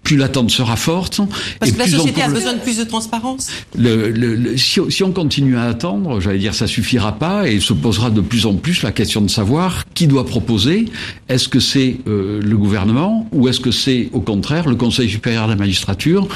plus 0.08 0.16
l'attente 0.16 0.50
sera 0.50 0.76
forte. 0.76 1.20
Parce 1.60 1.70
que 1.72 1.78
la 1.78 1.86
société 1.86 2.22
a 2.22 2.28
besoin 2.28 2.54
de 2.54 2.60
plus 2.60 2.78
de 2.78 2.84
transparence. 2.84 3.48
Le, 3.76 4.10
le, 4.10 4.56
si, 4.56 4.80
si, 4.88 5.02
on 5.04 5.12
continue 5.12 5.58
à 5.58 5.64
attendre, 5.64 6.18
j'allais 6.18 6.38
dire, 6.38 6.54
ça 6.54 6.66
suffira 6.66 7.12
pas 7.12 7.46
et 7.46 7.60
se 7.60 7.74
posera 7.74 8.08
de 8.08 8.22
plus 8.22 8.46
en 8.46 8.54
plus 8.54 8.82
la 8.82 8.90
question 8.90 9.20
de 9.20 9.28
savoir 9.28 9.84
qui 9.92 10.06
doit 10.06 10.24
proposer. 10.24 10.86
Est-ce 11.28 11.50
que 11.50 11.60
c'est 11.60 11.98
euh, 12.06 12.40
le 12.40 12.56
gouvernement 12.56 13.28
ou 13.32 13.48
est-ce 13.48 13.60
que 13.60 13.70
c'est 13.70 14.08
au 14.14 14.20
contraire 14.20 14.66
le 14.66 14.76
Conseil 14.76 15.10
supérieur 15.10 15.44
de 15.44 15.50
la 15.50 15.58
magistrature 15.58 16.26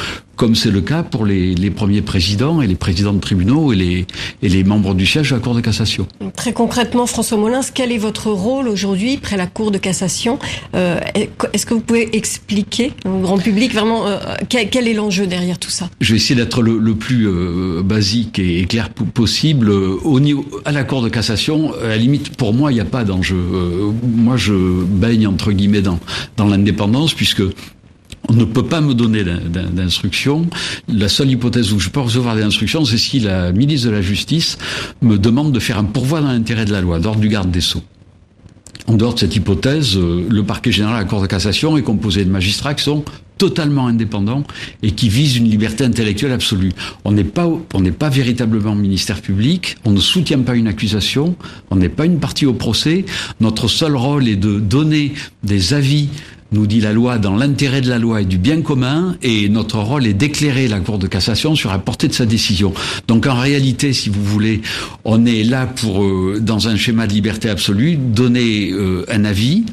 comme 0.42 0.56
c'est 0.56 0.70
le 0.70 0.80
cas 0.80 1.04
pour 1.04 1.24
les, 1.24 1.54
les, 1.54 1.70
premiers 1.70 2.02
présidents 2.02 2.62
et 2.62 2.66
les 2.66 2.74
présidents 2.74 3.12
de 3.12 3.20
tribunaux 3.20 3.72
et 3.72 3.76
les, 3.76 4.06
et 4.42 4.48
les 4.48 4.64
membres 4.64 4.94
du 4.94 5.06
siège 5.06 5.30
de 5.30 5.36
la 5.36 5.40
Cour 5.40 5.54
de 5.54 5.60
cassation? 5.60 6.08
Très 6.34 6.52
concrètement, 6.52 7.06
François 7.06 7.38
Molins, 7.38 7.60
quel 7.72 7.92
est 7.92 7.98
votre 7.98 8.28
rôle 8.30 8.66
aujourd'hui 8.66 9.18
près 9.18 9.36
la 9.36 9.46
Cour 9.46 9.70
de 9.70 9.78
cassation? 9.78 10.40
Euh, 10.74 10.98
Est-ce 11.52 11.64
que 11.64 11.74
vous 11.74 11.80
pouvez 11.80 12.16
expliquer 12.16 12.92
au 13.04 13.20
grand 13.20 13.38
public 13.38 13.61
euh, 13.76 14.36
quel, 14.48 14.88
est 14.88 14.94
l'enjeu 14.94 15.26
derrière 15.26 15.58
tout 15.58 15.70
ça? 15.70 15.88
Je 16.00 16.12
vais 16.12 16.16
essayer 16.16 16.34
d'être 16.34 16.62
le, 16.62 16.94
plus 16.94 17.26
euh, 17.26 17.82
basique 17.82 18.38
et, 18.38 18.64
clair 18.66 18.90
possible. 18.90 19.70
Au 19.70 20.20
niveau, 20.20 20.44
à 20.64 20.72
la 20.72 20.84
Cour 20.84 21.02
de 21.02 21.08
cassation, 21.08 21.72
à 21.82 21.88
la 21.88 21.96
limite, 21.96 22.36
pour 22.36 22.54
moi, 22.54 22.72
il 22.72 22.74
n'y 22.74 22.80
a 22.80 22.84
pas 22.84 23.04
d'enjeu. 23.04 23.36
Euh, 23.36 23.90
moi, 24.02 24.36
je 24.36 24.54
baigne 24.54 25.26
entre 25.26 25.52
guillemets 25.52 25.82
dans, 25.82 26.00
dans 26.36 26.46
l'indépendance 26.46 27.14
puisque 27.14 27.42
on 28.28 28.34
ne 28.34 28.44
peut 28.44 28.64
pas 28.64 28.80
me 28.80 28.94
donner 28.94 29.24
d'instructions. 29.24 30.46
La 30.88 31.08
seule 31.08 31.30
hypothèse 31.30 31.72
où 31.72 31.80
je 31.80 31.90
peux 31.90 32.00
recevoir 32.00 32.36
des 32.36 32.42
instructions, 32.42 32.84
c'est 32.84 32.98
si 32.98 33.20
la 33.20 33.52
ministre 33.52 33.88
de 33.88 33.92
la 33.92 34.02
Justice 34.02 34.58
me 35.02 35.18
demande 35.18 35.52
de 35.52 35.58
faire 35.58 35.78
un 35.78 35.84
pourvoi 35.84 36.20
dans 36.20 36.28
l'intérêt 36.28 36.64
de 36.64 36.72
la 36.72 36.80
loi, 36.80 37.00
d'ordre 37.00 37.20
du 37.20 37.28
garde 37.28 37.50
des 37.50 37.60
Sceaux. 37.60 37.82
En 38.86 38.94
dehors 38.94 39.14
de 39.14 39.18
cette 39.18 39.36
hypothèse, 39.36 39.96
euh, 39.96 40.26
le 40.28 40.42
parquet 40.42 40.72
général 40.72 40.96
à 40.96 40.98
la 41.00 41.04
Cour 41.04 41.22
de 41.22 41.26
cassation 41.26 41.76
est 41.76 41.82
composé 41.82 42.24
de 42.24 42.30
magistrats 42.30 42.74
qui 42.74 42.84
sont 42.84 43.04
totalement 43.42 43.88
indépendants 43.88 44.44
et 44.84 44.92
qui 44.92 45.08
visent 45.08 45.36
une 45.36 45.50
liberté 45.50 45.82
intellectuelle 45.82 46.30
absolue. 46.30 46.70
On 47.04 47.10
n'est 47.10 47.24
pas, 47.24 47.50
on 47.74 47.80
n'est 47.80 47.90
pas 47.90 48.08
véritablement 48.08 48.76
ministère 48.76 49.20
public, 49.20 49.78
on 49.84 49.90
ne 49.90 49.98
soutient 49.98 50.38
pas 50.38 50.54
une 50.54 50.68
accusation, 50.68 51.34
on 51.72 51.74
n'est 51.74 51.88
pas 51.88 52.06
une 52.06 52.20
partie 52.20 52.46
au 52.46 52.52
procès. 52.52 53.04
Notre 53.40 53.66
seul 53.66 53.96
rôle 53.96 54.28
est 54.28 54.36
de 54.36 54.60
donner 54.60 55.14
des 55.42 55.74
avis 55.74 56.08
nous 56.52 56.66
dit 56.66 56.80
la 56.80 56.92
loi, 56.92 57.16
dans 57.18 57.34
l'intérêt 57.34 57.80
de 57.80 57.88
la 57.88 57.98
loi 57.98 58.20
et 58.20 58.24
du 58.26 58.36
bien 58.36 58.60
commun, 58.60 59.16
et 59.22 59.48
notre 59.48 59.78
rôle 59.78 60.06
est 60.06 60.12
d'éclairer 60.12 60.68
la 60.68 60.80
Cour 60.80 60.98
de 60.98 61.06
cassation 61.06 61.54
sur 61.54 61.70
la 61.70 61.78
portée 61.78 62.08
de 62.08 62.12
sa 62.12 62.26
décision. 62.26 62.74
Donc 63.08 63.26
en 63.26 63.40
réalité, 63.40 63.94
si 63.94 64.10
vous 64.10 64.22
voulez, 64.22 64.60
on 65.04 65.24
est 65.24 65.44
là 65.44 65.66
pour, 65.66 66.04
euh, 66.04 66.40
dans 66.42 66.68
un 66.68 66.76
schéma 66.76 67.06
de 67.06 67.14
liberté 67.14 67.48
absolue, 67.48 67.96
donner 67.96 68.70
euh, 68.70 69.06
un 69.08 69.24
avis 69.24 69.64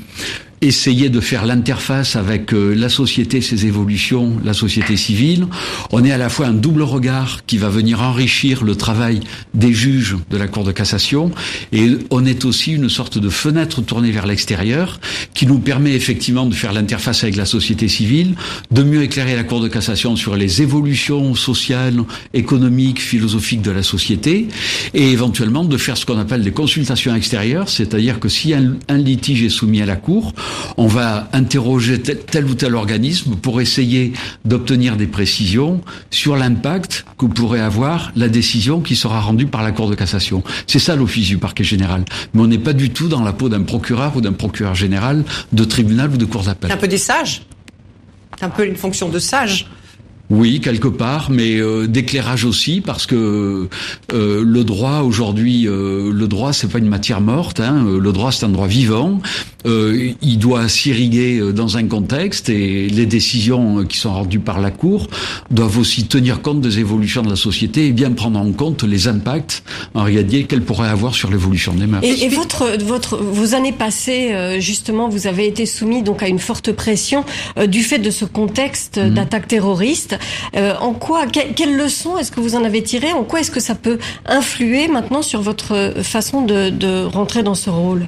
essayer 0.62 1.10
de 1.10 1.20
faire 1.20 1.46
l'interface 1.46 2.16
avec 2.16 2.54
euh, 2.54 2.74
la 2.74 2.90
société, 2.90 3.42
ses 3.42 3.66
évolutions, 3.66 4.38
la 4.44 4.54
société 4.54 4.98
civile. 4.98 5.48
On 5.92 6.04
est 6.04 6.12
à 6.12 6.18
la 6.18 6.30
fois 6.30 6.48
un 6.48 6.54
double 6.54 6.82
regard 6.82 7.46
qui 7.46 7.58
va 7.58 7.70
venir 7.70 8.02
enrichir 8.02 8.64
le 8.64 8.76
travail 8.76 9.22
des 9.54 9.74
juges 9.74 10.18
de 10.30 10.38
la 10.38 10.48
Cour 10.48 10.64
de 10.64 10.72
cassation 10.72 11.32
et 11.72 11.92
on 12.10 12.26
est 12.26 12.46
aussi 12.46 12.74
une 12.74 12.90
sorte 12.90 13.18
de 13.18 13.30
fenêtre 13.30 13.82
tournée 13.82 14.12
vers 14.12 14.26
l'extérieur 14.26 15.00
qui 15.34 15.46
nous 15.46 15.60
permet 15.60 15.94
effectivement 15.94 16.46
de 16.46 16.54
faire 16.54 16.74
l'interface 16.74 17.24
avec 17.24 17.36
la 17.36 17.46
société 17.46 17.88
civile, 17.88 18.36
de 18.72 18.84
mieux 18.84 19.04
éclairer 19.04 19.36
la 19.36 19.44
Cour 19.44 19.62
de 19.62 19.68
cassation 19.68 20.16
sur 20.16 20.36
les 20.36 20.62
évolutions 20.62 21.36
sociales, 21.36 22.04
économiques, 22.34 23.02
philosophiques 23.02 23.62
de 23.62 23.72
la 23.72 23.84
société 23.84 24.48
et 24.94 25.12
éventuellement 25.12 25.64
de 25.64 25.78
faire 25.78 25.98
ce 25.98 26.06
qu'on 26.06 26.20
appelle 26.20 26.44
des 26.44 26.52
consultations 26.52 27.16
extérieures, 27.16 27.70
c'est-à-dire 27.70 28.20
que 28.20 28.30
si 28.30 28.54
un, 28.54 28.76
un 28.88 28.98
litige 28.98 29.44
est 29.44 29.50
soumis 29.50 29.82
à 29.82 29.86
la 29.86 29.96
Cour, 29.96 30.34
on 30.78 30.88
va 30.88 31.28
interroger 31.34 32.02
tel, 32.02 32.46
ou 32.46 32.54
tel 32.54 32.76
organisme 32.76 33.36
pour 33.36 33.62
essayer 33.62 34.14
d'obtenir 34.46 34.98
des 34.98 35.08
précisions 35.08 35.82
sur 36.12 36.36
l'impact 36.36 37.06
que 37.18 37.26
pourrait 37.26 37.60
avoir 37.60 38.12
la 38.16 38.30
décision 38.30 38.82
qui 38.82 38.96
sera 38.96 39.20
rendue 39.20 39.48
par 39.48 39.64
la 39.64 39.72
Cour 39.72 39.90
de 39.90 39.96
cassation. 39.96 40.44
C'est 40.68 40.80
ça 40.80 40.96
l'office 40.96 41.28
du 41.28 41.38
parquet 41.38 41.64
général. 41.64 42.06
Mais 42.34 42.42
on 42.42 42.48
n'est 42.48 42.58
pas 42.58 42.74
du 42.74 42.90
tout 42.90 43.08
dans 43.08 43.24
la 43.24 43.34
peau 43.34 43.50
d'un 43.50 43.64
procureur 43.64 44.16
ou 44.16 44.22
d'un 44.22 44.34
procureur 44.34 44.76
général 44.76 45.24
de 45.52 45.64
tribunal 45.64 46.12
ou 46.12 46.18
de 46.18 46.26
cour 46.26 46.44
d'appel. 46.44 46.72
Un 46.72 46.78
peu 46.78 46.88
des 46.88 46.98
sages. 46.98 47.42
C'est 48.38 48.46
un 48.46 48.50
peu 48.50 48.66
une 48.66 48.76
fonction 48.76 49.10
de 49.10 49.20
sage. 49.20 49.68
Oui, 50.30 50.60
quelque 50.60 50.88
part, 50.88 51.32
mais 51.32 51.60
euh, 51.60 51.88
d'éclairage 51.88 52.46
aussi, 52.46 52.82
parce 52.82 53.08
que 53.08 53.68
euh, 54.14 54.44
le 54.46 54.64
droit 54.64 55.00
aujourd'hui, 55.00 55.68
euh, 55.68 56.12
le 56.14 56.28
droit 56.28 56.54
c'est 56.54 56.70
pas 56.72 56.78
une 56.78 56.88
matière 56.88 57.20
morte. 57.20 57.60
Hein, 57.60 57.86
le 58.00 58.12
droit 58.12 58.32
c'est 58.32 58.46
un 58.46 58.50
droit 58.50 58.68
vivant. 58.68 59.20
Euh, 59.66 60.12
il 60.22 60.38
doit 60.38 60.70
s'irriguer 60.70 61.42
dans 61.54 61.78
un 61.78 61.86
contexte 61.88 62.48
et 62.50 62.88
les 62.88 63.06
décisions 63.06 63.84
qui 63.84 63.98
sont 63.98 64.14
rendues 64.14 64.40
par 64.40 64.62
la 64.62 64.72
Cour 64.72 65.08
doivent 65.52 65.80
aussi 65.80 66.06
tenir 66.06 66.42
compte 66.42 66.62
des 66.62 66.80
évolutions 66.80 67.24
de 67.24 67.30
la 67.30 67.36
société 67.36 67.88
et 67.88 67.92
bien 67.92 68.12
prendre 68.12 68.40
en 68.40 68.52
compte 68.52 68.84
les 68.84 69.08
impacts 69.08 69.64
en 69.96 70.04
réalité 70.04 70.46
qu'elles 70.46 70.62
pourraient 70.62 70.88
avoir 70.88 71.14
sur 71.14 71.30
l'évolution 71.30 71.74
des 71.74 71.88
mœurs. 71.88 72.04
Et, 72.04 72.24
et, 72.24 72.30
votre, 72.30 72.78
votre, 72.86 73.18
vos 73.18 73.54
années 73.54 73.74
passées, 73.74 74.60
justement, 74.60 75.10
vous 75.10 75.28
avez 75.28 75.48
été 75.48 75.66
soumis 75.66 76.04
donc 76.04 76.24
à 76.24 76.28
une 76.28 76.40
forte 76.40 76.72
pression 76.72 77.26
du 77.68 77.84
fait 77.84 78.00
de 78.00 78.12
ce 78.12 78.26
contexte 78.26 78.98
mmh. 78.98 79.10
d'attaque 79.10 79.48
terroriste. 79.48 80.19
Euh, 80.56 80.76
en 80.80 80.94
quoi, 80.94 81.28
que, 81.28 81.54
quelles 81.54 81.76
leçons 81.76 82.18
est-ce 82.18 82.32
que 82.32 82.40
vous 82.40 82.56
en 82.56 82.64
avez 82.64 82.84
tiré 82.84 83.12
En 83.12 83.24
quoi 83.24 83.40
est-ce 83.40 83.52
que 83.52 83.60
ça 83.60 83.76
peut 83.76 84.00
influer 84.26 84.88
maintenant 84.88 85.22
sur 85.22 85.42
votre 85.42 85.94
façon 86.04 86.42
de 86.42 87.06
rentrer 87.06 87.44
dans 87.44 87.56
ce 87.56 87.70
rôle? 87.70 88.08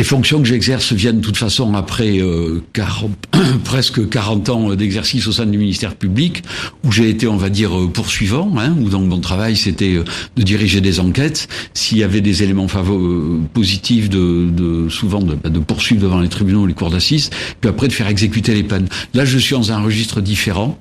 Les 0.00 0.04
fonctions 0.04 0.40
que 0.40 0.48
j'exerce 0.48 0.94
viennent 0.94 1.20
de 1.20 1.22
toute 1.26 1.36
façon 1.36 1.74
après 1.74 2.20
euh, 2.20 2.62
40, 2.72 3.10
presque 3.64 4.08
40 4.08 4.48
ans 4.48 4.74
d'exercice 4.74 5.26
au 5.26 5.32
sein 5.32 5.44
du 5.44 5.58
ministère 5.58 5.94
public, 5.94 6.42
où 6.84 6.90
j'ai 6.90 7.10
été, 7.10 7.26
on 7.26 7.36
va 7.36 7.50
dire, 7.50 7.78
euh, 7.78 7.86
poursuivant, 7.86 8.50
hein, 8.56 8.74
où 8.80 8.88
donc 8.88 9.06
mon 9.06 9.20
travail 9.20 9.56
c'était 9.56 9.96
euh, 9.96 10.04
de 10.36 10.42
diriger 10.42 10.80
des 10.80 11.00
enquêtes. 11.00 11.48
S'il 11.74 11.98
y 11.98 12.02
avait 12.02 12.22
des 12.22 12.42
éléments 12.42 12.66
euh, 12.76 13.40
positifs, 13.52 14.08
de, 14.08 14.48
de 14.50 14.88
souvent 14.88 15.20
de, 15.20 15.34
de, 15.34 15.58
poursuivre 15.58 16.00
devant 16.00 16.20
les 16.20 16.30
tribunaux, 16.30 16.64
les 16.64 16.72
cours 16.72 16.88
d'assises, 16.88 17.28
puis 17.60 17.68
après 17.68 17.86
de 17.86 17.92
faire 17.92 18.08
exécuter 18.08 18.54
les 18.54 18.62
peines. 18.62 18.88
Là, 19.12 19.26
je 19.26 19.36
suis 19.36 19.54
dans 19.54 19.70
un 19.70 19.82
registre 19.82 20.22
différent. 20.22 20.78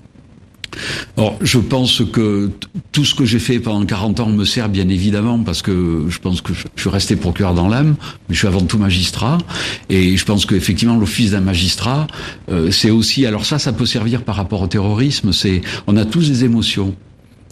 Alors, 1.17 1.37
je 1.41 1.59
pense 1.59 2.01
que 2.11 2.51
tout 2.91 3.05
ce 3.05 3.15
que 3.15 3.25
j'ai 3.25 3.39
fait 3.39 3.59
pendant 3.59 3.85
40 3.85 4.19
ans 4.19 4.29
me 4.29 4.45
sert 4.45 4.69
bien 4.69 4.87
évidemment 4.89 5.39
parce 5.39 5.61
que 5.61 6.05
je 6.09 6.19
pense 6.19 6.41
que 6.41 6.53
je 6.53 6.81
suis 6.81 6.89
resté 6.89 7.15
procureur 7.15 7.53
dans 7.53 7.67
l'âme, 7.67 7.95
mais 8.27 8.35
je 8.35 8.39
suis 8.39 8.47
avant 8.47 8.61
tout 8.61 8.77
magistrat. 8.77 9.37
Et 9.89 10.17
je 10.17 10.25
pense 10.25 10.45
qu'effectivement, 10.45 10.95
l'office 10.97 11.31
d'un 11.31 11.41
magistrat, 11.41 12.07
euh, 12.51 12.71
c'est 12.71 12.91
aussi, 12.91 13.25
alors 13.25 13.45
ça, 13.45 13.59
ça 13.59 13.73
peut 13.73 13.85
servir 13.85 14.23
par 14.23 14.35
rapport 14.35 14.61
au 14.61 14.67
terrorisme, 14.67 15.33
c'est, 15.33 15.61
on 15.87 15.97
a 15.97 16.05
tous 16.05 16.29
des 16.29 16.43
émotions. 16.43 16.95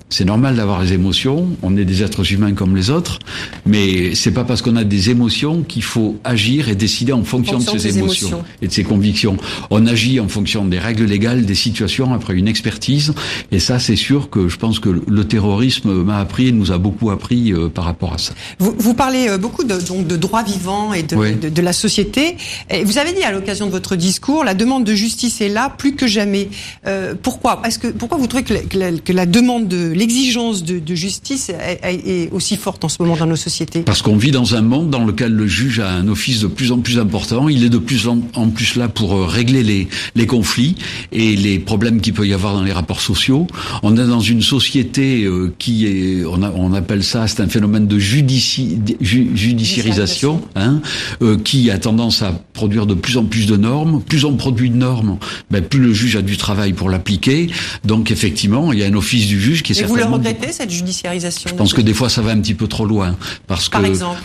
C'est 0.10 0.24
normal 0.24 0.56
d'avoir 0.56 0.82
des 0.82 0.94
émotions. 0.94 1.50
On 1.62 1.76
est 1.76 1.84
des 1.84 2.02
êtres 2.02 2.32
humains 2.32 2.54
comme 2.54 2.78
les 2.78 2.90
autres, 2.90 3.20
mais 3.66 4.16
c'est 4.16 4.32
pas 4.32 4.46
parce 4.46 4.62
qu'on 4.62 4.78
a 4.78 4.86
des 4.86 5.10
émotions 5.10 5.64
qu'il 5.64 5.84
faut 5.84 6.16
agir 6.24 6.70
et 6.70 6.76
décider 6.76 7.12
en 7.12 7.26
fonction, 7.26 7.58
en 7.58 7.60
fonction 7.60 7.74
de 7.74 7.80
ces 7.80 7.98
émotions, 7.98 8.28
émotions, 8.30 8.46
et 8.62 8.68
de 8.68 8.72
ses 8.72 8.86
convictions. 8.86 9.36
On 9.70 9.86
agit 9.86 10.22
en 10.22 10.30
fonction 10.30 10.64
des 10.64 10.80
règles 10.80 11.04
légales, 11.04 11.46
des 11.46 11.56
situations, 11.56 12.14
après 12.14 12.36
une 12.36 12.48
expertise. 12.48 13.14
Et 13.52 13.60
ça, 13.60 13.80
c'est 13.80 13.98
sûr 13.98 14.30
que 14.30 14.48
je 14.48 14.56
pense 14.56 14.80
que 14.80 14.90
le 14.90 15.24
terrorisme 15.26 15.92
m'a 16.04 16.20
appris, 16.20 16.48
et 16.48 16.52
nous 16.54 16.72
a 16.72 16.78
beaucoup 16.78 17.12
appris 17.12 17.52
euh, 17.52 17.68
par 17.68 17.84
rapport 17.84 18.14
à 18.14 18.18
ça. 18.18 18.34
Vous, 18.60 18.74
vous 18.78 18.94
parlez 18.94 19.28
euh, 19.28 19.38
beaucoup 19.38 19.66
de, 19.66 19.78
donc 19.78 20.08
de 20.08 20.16
droits 20.16 20.44
vivants 20.44 20.94
et 20.94 21.04
de, 21.04 21.16
oui. 21.18 21.36
de, 21.36 21.50
de, 21.50 21.62
la 21.62 21.74
société. 21.74 22.38
Et 22.70 22.86
vous 22.86 22.98
avez 22.98 23.12
dit 23.12 23.24
à 23.24 23.34
l'occasion 23.34 23.66
de 23.66 23.72
votre 23.72 23.98
discours, 23.98 24.46
la 24.46 24.54
demande 24.54 24.86
de 24.86 24.94
justice 24.94 25.42
est 25.42 25.50
là 25.50 25.70
plus 25.70 25.96
que 25.96 26.08
jamais. 26.08 26.48
Euh, 26.86 27.14
pourquoi? 27.22 27.62
Est-ce 27.66 27.78
que 27.78 27.88
pourquoi 27.88 28.18
vous 28.18 28.28
trouvez 28.28 28.44
que 28.44 28.54
la, 28.54 28.60
que 28.62 28.78
la, 28.78 28.92
que 28.94 29.12
la 29.12 29.26
demande 29.26 29.68
de 29.68 29.97
l'exigence 29.98 30.64
de, 30.64 30.80
de, 30.80 30.96
justice 30.96 31.50
est, 31.50 31.80
est, 31.84 32.32
aussi 32.32 32.56
forte 32.56 32.86
en 32.86 32.90
ce 32.90 33.02
moment 33.02 33.18
dans 33.18 33.26
nos 33.26 33.36
sociétés 33.36 33.82
Parce 33.82 34.02
qu'on 34.02 34.16
vit 34.16 34.32
dans 34.32 34.56
un 34.56 34.62
monde 34.62 34.90
dans 34.90 35.04
lequel 35.04 35.34
le 35.34 35.48
juge 35.48 35.80
a 35.80 35.90
un 35.90 36.08
office 36.08 36.42
de 36.42 36.48
plus 36.48 36.72
en 36.72 36.80
plus 36.80 37.00
important. 37.00 37.50
Il 37.50 37.64
est 37.64 37.70
de 37.70 37.80
plus 37.80 38.08
en, 38.08 38.20
en 38.36 38.50
plus 38.50 38.76
là 38.76 38.88
pour 38.88 39.16
euh, 39.16 39.26
régler 39.26 39.64
les, 39.64 39.88
les 40.16 40.28
conflits 40.28 40.76
et 41.12 41.36
les 41.36 41.58
problèmes 41.58 42.00
qu'il 42.00 42.14
peut 42.14 42.28
y 42.28 42.34
avoir 42.34 42.54
dans 42.54 42.64
les 42.64 42.72
rapports 42.72 43.02
sociaux. 43.02 43.48
On 43.82 43.98
est 43.98 44.06
dans 44.06 44.20
une 44.20 44.44
société 44.44 45.24
euh, 45.24 45.52
qui 45.58 45.88
est, 45.88 46.26
on, 46.26 46.44
a, 46.44 46.52
on 46.52 46.74
appelle 46.74 47.04
ça, 47.04 47.28
c'est 47.28 47.42
un 47.42 47.48
phénomène 47.48 47.88
de 47.88 47.98
judici, 47.98 48.78
ju, 49.02 49.32
judiciarisation, 49.36 50.42
hein, 50.56 50.82
euh, 51.24 51.38
qui 51.38 51.72
a 51.72 51.80
tendance 51.80 52.22
à 52.22 52.32
produire 52.54 52.86
de 52.86 52.94
plus 52.94 53.18
en 53.18 53.26
plus 53.26 53.48
de 53.48 53.58
normes. 53.58 54.02
Plus 54.04 54.26
on 54.26 54.36
produit 54.36 54.70
de 54.70 54.78
normes, 54.78 55.18
ben, 55.50 55.64
plus 55.64 55.80
le 55.80 55.94
juge 55.94 56.16
a 56.18 56.22
du 56.22 56.38
travail 56.38 56.74
pour 56.74 56.90
l'appliquer. 56.90 57.50
Donc 57.84 58.12
effectivement, 58.12 58.72
il 58.72 58.80
y 58.80 58.84
a 58.84 58.88
un 58.88 58.94
office 58.94 59.28
du 59.28 59.42
juge 59.42 59.64
qui 59.64 59.72
est 59.72 59.87
vous 59.88 59.96
le 59.96 60.06
regrettez 60.06 60.52
cette 60.52 60.70
judiciarisation 60.72 61.50
Je 61.50 61.56
pense 61.56 61.74
que 61.74 61.82
des 61.82 61.94
fois 61.94 62.10
ça 62.10 62.22
va 62.22 62.32
un 62.32 62.40
petit 62.40 62.54
peu 62.54 62.68
trop 62.68 62.86
loin 62.86 63.16
parce 63.48 63.70
Par 63.70 63.86
exemple 63.86 64.22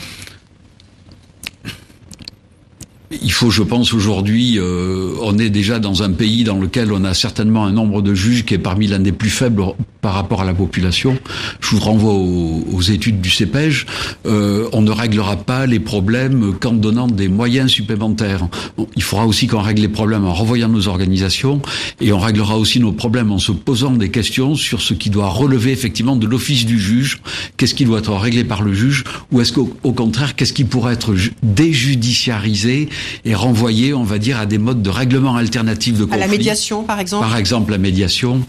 il 3.21 3.33
faut, 3.33 3.51
je 3.51 3.63
pense, 3.63 3.93
aujourd'hui, 3.93 4.59
euh, 4.59 5.15
on 5.23 5.39
est 5.39 5.51
déjà 5.51 5.79
dans 5.79 6.03
un 6.03 6.11
pays 6.11 6.45
dans 6.45 6.59
lequel 6.59 6.93
on 6.93 7.05
a 7.05 7.15
certainement 7.15 7.65
un 7.65 7.73
nombre 7.73 8.03
de 8.03 8.15
juges 8.15 8.45
qui 8.45 8.55
est 8.55 8.59
parmi 8.59 8.87
l'un 8.87 9.01
des 9.01 9.13
plus 9.13 9.31
faibles 9.31 9.63
par 10.01 10.15
rapport 10.15 10.43
à 10.43 10.45
la 10.45 10.55
population. 10.55 11.17
Je 11.61 11.71
vous 11.71 11.81
renvoie 11.81 12.13
aux, 12.13 12.81
études 12.83 13.21
du 13.21 13.31
CEPEJ. 13.31 13.87
Euh, 14.27 14.69
on 14.73 14.83
ne 14.83 14.91
réglera 14.91 15.37
pas 15.37 15.67
les 15.67 15.79
problèmes 15.79 16.55
qu'en 16.59 16.73
donnant 16.73 17.07
des 17.07 17.29
moyens 17.29 17.71
supplémentaires. 17.71 18.49
il 18.97 19.03
faudra 19.03 19.27
aussi 19.27 19.47
qu'on 19.47 19.61
règle 19.61 19.83
les 19.83 19.89
problèmes 19.89 20.25
en 20.25 20.35
revoyant 20.35 20.69
nos 20.69 20.89
organisations 20.89 21.63
et 22.01 22.13
on 22.13 22.19
réglera 22.19 22.59
aussi 22.59 22.81
nos 22.81 22.93
problèmes 22.93 23.31
en 23.31 23.39
se 23.39 23.53
posant 23.53 23.93
des 23.93 24.11
questions 24.11 24.57
sur 24.57 24.83
ce 24.83 24.95
qui 24.95 25.11
doit 25.11 25.29
relever 25.29 25.71
effectivement 25.71 26.17
de 26.17 26.27
l'office 26.27 26.67
du 26.67 26.81
juge. 26.81 27.21
Qu'est-ce 27.57 27.75
qui 27.75 27.85
doit 27.85 28.01
être 28.01 28.15
réglé 28.15 28.43
par 28.43 28.63
le 28.63 28.75
juge 28.75 29.05
ou 29.31 29.41
est-ce 29.41 29.53
qu'au 29.53 29.67
contraire, 29.93 30.35
qu'est-ce 30.35 30.53
qui 30.53 30.65
pourrait 30.65 30.95
être 30.95 31.15
déjudiciarisé 31.45 32.89
et 33.25 33.35
renvoyer, 33.35 33.95
on 33.95 34.05
va 34.05 34.19
dire, 34.19 34.39
à 34.39 34.47
des 34.47 34.59
modes 34.59 34.83
de 34.83 34.91
règlement 34.91 35.37
alternatifs 35.37 35.99
de 35.99 36.05
conflit. 36.05 36.23
À 36.23 36.27
la 36.27 36.31
médiation, 36.31 36.85
par 36.85 37.01
exemple 37.01 37.27
Par 37.27 37.37
exemple, 37.37 37.71
la 37.73 37.79
médiation 37.79 38.43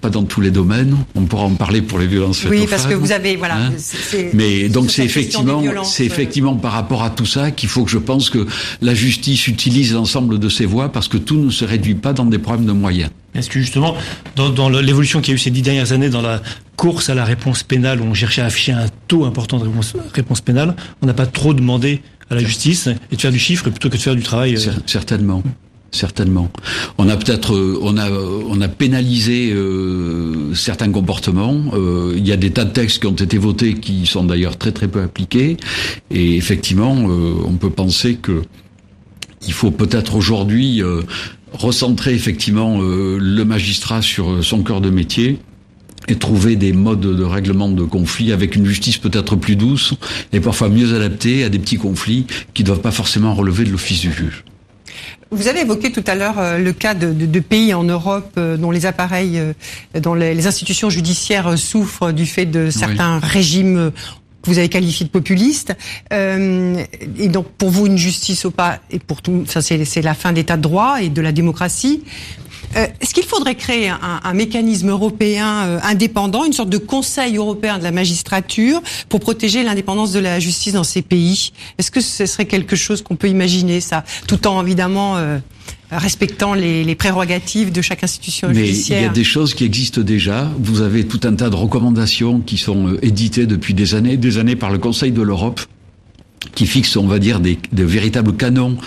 pas 0.00 0.10
dans 0.10 0.24
tous 0.24 0.40
les 0.40 0.50
domaines. 0.50 0.96
On 1.14 1.22
pourra 1.22 1.44
en 1.44 1.54
parler 1.54 1.82
pour 1.82 1.98
les 1.98 2.06
violences 2.06 2.40
faites 2.40 2.50
oui, 2.50 2.66
parce 2.68 2.86
que 2.86 2.94
vous 2.94 3.12
avez 3.12 3.36
voilà. 3.36 3.56
Hein 3.56 3.72
Mais 4.32 4.68
donc 4.68 4.90
c'est 4.90 5.04
effectivement, 5.04 5.62
c'est 5.84 6.04
effectivement 6.04 6.56
par 6.56 6.72
rapport 6.72 7.02
à 7.02 7.10
tout 7.10 7.26
ça 7.26 7.50
qu'il 7.50 7.68
faut 7.68 7.84
que 7.84 7.90
je 7.90 7.98
pense 7.98 8.30
que 8.30 8.46
la 8.80 8.94
justice 8.94 9.48
utilise 9.48 9.94
l'ensemble 9.94 10.38
de 10.38 10.48
ses 10.48 10.66
voies 10.66 10.92
parce 10.92 11.08
que 11.08 11.16
tout 11.16 11.36
ne 11.36 11.50
se 11.50 11.64
réduit 11.64 11.94
pas 11.94 12.12
dans 12.12 12.26
des 12.26 12.38
problèmes 12.38 12.66
de 12.66 12.72
moyens. 12.72 13.10
Est-ce 13.34 13.50
que 13.50 13.58
justement, 13.58 13.94
dans, 14.36 14.48
dans 14.48 14.68
l'évolution 14.68 15.20
qu'il 15.20 15.32
y 15.32 15.34
a 15.34 15.36
eu 15.36 15.38
ces 15.38 15.50
dix 15.50 15.62
dernières 15.62 15.92
années 15.92 16.08
dans 16.08 16.22
la 16.22 16.42
course 16.76 17.10
à 17.10 17.14
la 17.14 17.24
réponse 17.24 17.62
pénale, 17.62 18.00
où 18.00 18.04
on 18.04 18.14
cherchait 18.14 18.40
à 18.40 18.46
afficher 18.46 18.72
un 18.72 18.86
taux 19.06 19.24
important 19.24 19.58
de 19.58 19.64
réponse, 19.64 19.94
réponse 20.14 20.40
pénale, 20.40 20.74
on 21.02 21.06
n'a 21.06 21.14
pas 21.14 21.26
trop 21.26 21.52
demandé 21.52 22.00
à 22.30 22.34
la 22.34 22.40
justice 22.40 22.88
et 23.10 23.16
de 23.16 23.20
faire 23.20 23.32
du 23.32 23.38
chiffre 23.38 23.70
plutôt 23.70 23.88
que 23.88 23.96
de 23.96 24.02
faire 24.02 24.16
du 24.16 24.22
travail. 24.22 24.56
Euh, 24.56 24.72
certainement. 24.86 25.42
Certainement. 25.90 26.50
On 26.98 27.08
a 27.08 27.16
peut-être, 27.16 27.54
euh, 27.54 27.78
on 27.80 27.96
a, 27.96 28.10
on 28.10 28.60
a 28.60 28.68
pénalisé 28.68 29.50
euh, 29.52 30.52
certains 30.54 30.90
comportements. 30.90 31.72
il 32.14 32.26
y 32.26 32.32
a 32.32 32.36
des 32.36 32.50
tas 32.50 32.66
de 32.66 32.72
textes 32.72 33.00
qui 33.00 33.06
ont 33.06 33.12
été 33.12 33.38
votés 33.38 33.74
qui 33.74 34.04
sont 34.04 34.24
d'ailleurs 34.24 34.58
très 34.58 34.72
très 34.72 34.88
peu 34.88 35.00
appliqués. 35.00 35.56
Et 36.10 36.36
effectivement, 36.36 36.92
on 36.92 37.54
peut 37.54 37.70
penser 37.70 38.16
que 38.16 38.42
il 39.46 39.52
faut 39.52 39.70
peut-être 39.70 40.16
aujourd'hui 40.16 40.82
recentrer 41.52 42.12
effectivement 42.12 42.80
le 42.80 43.42
magistrat 43.44 44.02
sur 44.02 44.44
son 44.44 44.62
cœur 44.62 44.82
de 44.82 44.90
métier 44.90 45.38
et 46.08 46.16
trouver 46.16 46.56
des 46.56 46.72
modes 46.72 47.00
de 47.00 47.24
règlement 47.24 47.68
de 47.68 47.84
conflits 47.84 48.32
avec 48.32 48.56
une 48.56 48.66
justice 48.66 48.98
peut-être 48.98 49.36
plus 49.36 49.56
douce 49.56 49.94
et 50.32 50.40
parfois 50.40 50.68
mieux 50.68 50.94
adaptée 50.94 51.44
à 51.44 51.48
des 51.48 51.58
petits 51.58 51.78
conflits 51.78 52.26
qui 52.54 52.62
ne 52.62 52.66
doivent 52.66 52.80
pas 52.80 52.90
forcément 52.90 53.34
relever 53.34 53.64
de 53.64 53.70
l'office 53.70 54.00
du 54.00 54.12
juge. 54.12 54.44
Vous 55.30 55.46
avez 55.46 55.60
évoqué 55.60 55.92
tout 55.92 56.04
à 56.06 56.14
l'heure 56.14 56.38
euh, 56.38 56.58
le 56.58 56.72
cas 56.72 56.94
de, 56.94 57.40
pays 57.40 57.74
en 57.74 57.84
Europe 57.84 58.32
euh, 58.38 58.56
dont 58.56 58.70
les 58.70 58.86
appareils, 58.86 59.38
euh, 59.38 59.52
dont 60.00 60.14
les, 60.14 60.46
institutions 60.46 60.88
judiciaires 60.88 61.58
souffrent 61.58 62.12
du 62.12 62.24
fait 62.24 62.46
de 62.46 62.70
certains 62.70 63.18
régimes 63.18 63.92
que 64.42 64.50
vous 64.50 64.58
avez 64.58 64.70
qualifiés 64.70 65.04
de 65.04 65.10
populistes. 65.10 65.74
et 66.10 67.28
donc 67.28 67.48
pour 67.58 67.70
vous 67.70 67.86
une 67.86 67.98
justice 67.98 68.44
au 68.44 68.50
pas 68.50 68.78
et 68.90 68.98
pour 68.98 69.20
tout, 69.20 69.44
ça 69.46 69.60
c'est 69.60 70.02
la 70.02 70.14
fin 70.14 70.32
d'état 70.32 70.56
de 70.56 70.62
droit 70.62 71.02
et 71.02 71.10
de 71.10 71.20
la 71.20 71.32
démocratie. 71.32 72.04
Euh, 72.76 72.86
est-ce 73.00 73.14
qu'il 73.14 73.24
faudrait 73.24 73.54
créer 73.54 73.88
un, 73.88 74.34
mécanisme 74.34 74.90
européen 74.90 75.64
euh, 75.66 75.78
indépendant, 75.82 76.44
une 76.44 76.52
sorte 76.52 76.68
de 76.68 76.78
conseil 76.78 77.36
européen 77.36 77.78
de 77.78 77.82
la 77.82 77.92
magistrature 77.92 78.80
pour 79.08 79.20
protéger 79.20 79.62
l'indépendance 79.62 80.12
de 80.12 80.20
la 80.20 80.38
justice 80.38 80.74
dans 80.74 80.84
ces 80.84 81.02
pays? 81.02 81.52
Est-ce 81.78 81.90
que 81.90 82.00
ce 82.00 82.26
serait 82.26 82.46
quelque 82.46 82.76
chose 82.76 83.02
qu'on 83.02 83.16
peut 83.16 83.28
imaginer, 83.28 83.80
ça, 83.80 84.04
tout 84.26 84.46
en 84.46 84.62
évidemment 84.64 85.16
euh, 85.16 85.38
respectant 85.90 86.54
les, 86.54 86.94
prérogatives 86.94 87.72
de 87.72 87.80
chaque 87.80 88.04
institution 88.04 88.52
judiciaire. 88.52 88.98
Mais 88.98 89.04
il 89.04 89.06
y 89.06 89.10
a 89.10 89.12
des 89.12 89.24
choses 89.24 89.54
qui 89.54 89.64
existent 89.64 90.00
déjà. 90.00 90.50
Vous 90.58 90.82
avez 90.82 91.06
tout 91.06 91.20
un 91.24 91.34
tas 91.34 91.48
de 91.48 91.54
recommandations 91.54 92.40
qui 92.40 92.58
sont 92.58 92.96
éditées 93.02 93.46
depuis 93.46 93.72
des 93.72 93.94
années, 93.94 94.16
des 94.16 94.38
années 94.38 94.56
par 94.56 94.70
le 94.70 94.78
Conseil 94.78 95.12
de 95.12 95.22
l'Europe 95.22 95.60
qui 96.58 96.66
fixe, 96.66 96.96
on 96.96 97.06
va 97.06 97.20
dire, 97.20 97.38
des, 97.38 97.56
véritables 97.72 98.32
canons 98.32 98.78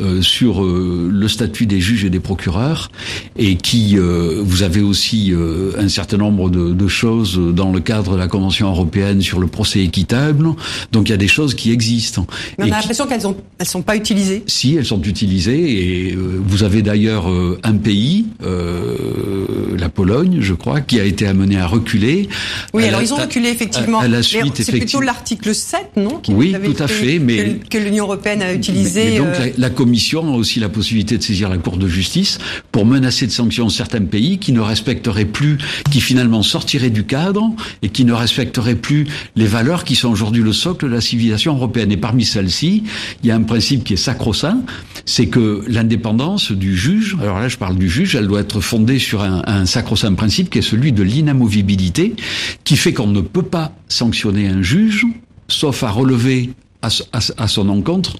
euh, 0.00 0.20
sur 0.20 0.64
euh, 0.64 1.08
le 1.12 1.28
statut 1.28 1.64
des 1.64 1.80
juges 1.80 2.04
et 2.04 2.10
des 2.10 2.18
procureurs, 2.18 2.90
et 3.38 3.54
qui, 3.54 3.96
euh, 3.96 4.42
vous 4.42 4.64
avez 4.64 4.80
aussi 4.80 5.32
un 5.78 5.88
certain 5.88 6.16
nombre 6.16 6.50
de, 6.50 6.72
de, 6.72 6.88
choses 6.88 7.38
dans 7.54 7.70
le 7.70 7.78
cadre 7.78 8.14
de 8.14 8.18
la 8.18 8.26
Convention 8.26 8.68
européenne 8.68 9.22
sur 9.22 9.38
le 9.38 9.46
procès 9.46 9.78
équitable. 9.78 10.48
Donc 10.90 11.08
il 11.08 11.12
y 11.12 11.14
a 11.14 11.18
des 11.18 11.28
choses 11.28 11.54
qui 11.54 11.70
existent. 11.70 12.26
Mais 12.58 12.64
on 12.64 12.72
a 12.72 12.80
l'impression 12.80 13.06
qu'elles 13.06 13.28
ont, 13.28 13.36
elles 13.60 13.66
sont 13.66 13.82
pas 13.82 13.94
utilisées. 13.94 14.42
Si, 14.48 14.74
elles 14.74 14.84
sont 14.84 15.02
utilisées, 15.02 16.08
et 16.08 16.16
vous 16.16 16.64
avez 16.64 16.82
d'ailleurs 16.82 17.28
un 17.62 17.76
pays, 17.76 18.26
la 19.78 19.88
Pologne, 19.88 20.38
je 20.40 20.54
crois, 20.54 20.80
qui 20.80 20.98
a 20.98 21.04
été 21.04 21.28
amené 21.28 21.58
à 21.58 21.68
reculer. 21.68 22.28
Oui, 22.74 22.86
alors 22.86 23.02
ils 23.02 23.14
ont 23.14 23.18
reculé 23.18 23.50
effectivement. 23.50 24.00
À, 24.00 24.08
la 24.08 24.24
suite, 24.24 24.60
c'est 24.60 24.72
plutôt 24.72 25.00
l'article 25.00 25.54
7, 25.54 25.90
non 25.96 26.18
qui 26.18 26.32
Oui, 26.32 26.56
tout 26.64 26.82
à 26.82 26.88
fait 26.88 27.19
mais 27.20 27.58
que, 27.68 27.78
l'Union 27.78 28.04
européenne 28.04 28.42
a 28.42 28.52
utilisé. 28.52 29.18
donc 29.18 29.28
euh, 29.28 29.50
la, 29.56 29.70
Commission 29.70 30.34
a 30.34 30.36
aussi 30.36 30.60
la 30.60 30.68
possibilité 30.68 31.16
de 31.18 31.22
saisir 31.22 31.48
la 31.48 31.58
Cour 31.58 31.76
de 31.76 31.88
justice 31.88 32.38
pour 32.72 32.86
menacer 32.86 33.26
de 33.26 33.32
sanctions 33.32 33.68
certains 33.68 34.04
pays 34.04 34.38
qui 34.38 34.52
ne 34.52 34.60
respecteraient 34.60 35.24
plus, 35.24 35.58
qui 35.90 36.00
finalement 36.00 36.42
sortiraient 36.42 36.90
du 36.90 37.04
cadre 37.04 37.50
et 37.82 37.88
qui 37.88 38.04
ne 38.04 38.12
respecteraient 38.12 38.74
plus 38.74 39.06
les 39.36 39.46
valeurs 39.46 39.84
qui 39.84 39.94
sont 39.94 40.10
aujourd'hui 40.10 40.42
le 40.42 40.52
socle 40.52 40.86
de 40.86 40.92
la 40.92 41.00
civilisation 41.00 41.54
européenne. 41.54 41.92
Et 41.92 41.96
parmi 41.96 42.24
celles-ci, 42.24 42.84
il 43.22 43.28
y 43.28 43.30
a 43.30 43.36
un 43.36 43.42
principe 43.42 43.84
qui 43.84 43.94
est 43.94 43.96
sacro-saint, 43.96 44.62
c'est 45.06 45.26
que 45.26 45.64
l'indépendance 45.68 46.52
du 46.52 46.76
juge, 46.76 47.16
alors 47.20 47.38
là 47.40 47.48
je 47.48 47.56
parle 47.56 47.76
du 47.76 47.88
juge, 47.88 48.14
elle 48.14 48.26
doit 48.26 48.40
être 48.40 48.60
fondée 48.60 48.98
sur 48.98 49.22
un, 49.22 49.42
un 49.46 49.66
sacro-saint 49.66 50.14
principe 50.14 50.50
qui 50.50 50.58
est 50.58 50.62
celui 50.62 50.92
de 50.92 51.02
l'inamovibilité, 51.02 52.14
qui 52.64 52.76
fait 52.76 52.92
qu'on 52.92 53.06
ne 53.06 53.20
peut 53.20 53.42
pas 53.42 53.72
sanctionner 53.88 54.48
un 54.48 54.62
juge 54.62 55.06
sauf 55.50 55.82
à 55.82 55.90
relever 55.90 56.50
à, 56.82 57.48
son 57.48 57.68
encontre 57.68 58.16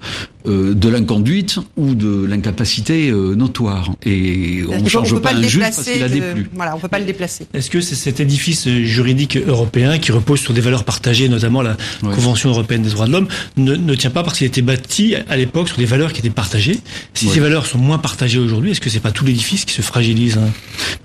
euh, 0.47 0.73
de 0.73 0.89
l'inconduite 0.89 1.57
ou 1.77 1.95
de 1.95 2.25
l'incapacité 2.25 3.09
euh, 3.09 3.35
notoire. 3.35 3.91
Et 4.05 4.63
on 4.69 4.81
ne 4.81 4.89
change 4.89 5.19
pas, 5.19 5.33
un 5.33 5.41
juge 5.41 5.59
parce 5.59 5.83
qu'il 5.83 6.03
a 6.03 6.09
déplu. 6.09 6.49
Voilà, 6.53 6.75
on 6.75 6.79
peut 6.79 6.87
pas 6.87 6.99
le 6.99 7.05
déplacer. 7.05 7.47
Est-ce 7.53 7.69
que 7.69 7.81
c'est 7.81 7.95
cet 7.95 8.19
édifice 8.19 8.67
juridique 8.67 9.37
européen 9.37 9.97
qui 9.97 10.11
repose 10.11 10.39
sur 10.39 10.53
des 10.53 10.61
valeurs 10.61 10.83
partagées, 10.83 11.27
notamment 11.29 11.61
la 11.61 11.75
Convention 12.01 12.49
européenne 12.49 12.83
des 12.83 12.89
droits 12.89 13.07
de 13.07 13.11
l'homme, 13.11 13.27
ne, 13.57 13.95
tient 13.95 14.09
pas 14.11 14.23
parce 14.23 14.37
qu'il 14.37 14.45
a 14.45 14.49
été 14.49 14.61
bâti 14.61 15.15
à 15.29 15.37
l'époque 15.37 15.67
sur 15.67 15.77
des 15.77 15.85
valeurs 15.85 16.13
qui 16.13 16.19
étaient 16.19 16.29
partagées? 16.29 16.79
Si 17.13 17.27
ces 17.27 17.39
valeurs 17.39 17.65
sont 17.65 17.79
moins 17.79 17.97
partagées 17.97 18.39
aujourd'hui, 18.39 18.71
est-ce 18.71 18.81
que 18.81 18.89
c'est 18.89 18.99
pas 18.99 19.11
tout 19.11 19.25
l'édifice 19.25 19.65
qui 19.65 19.73
se 19.73 19.81
fragilise 19.81 20.37
hein? 20.37 20.49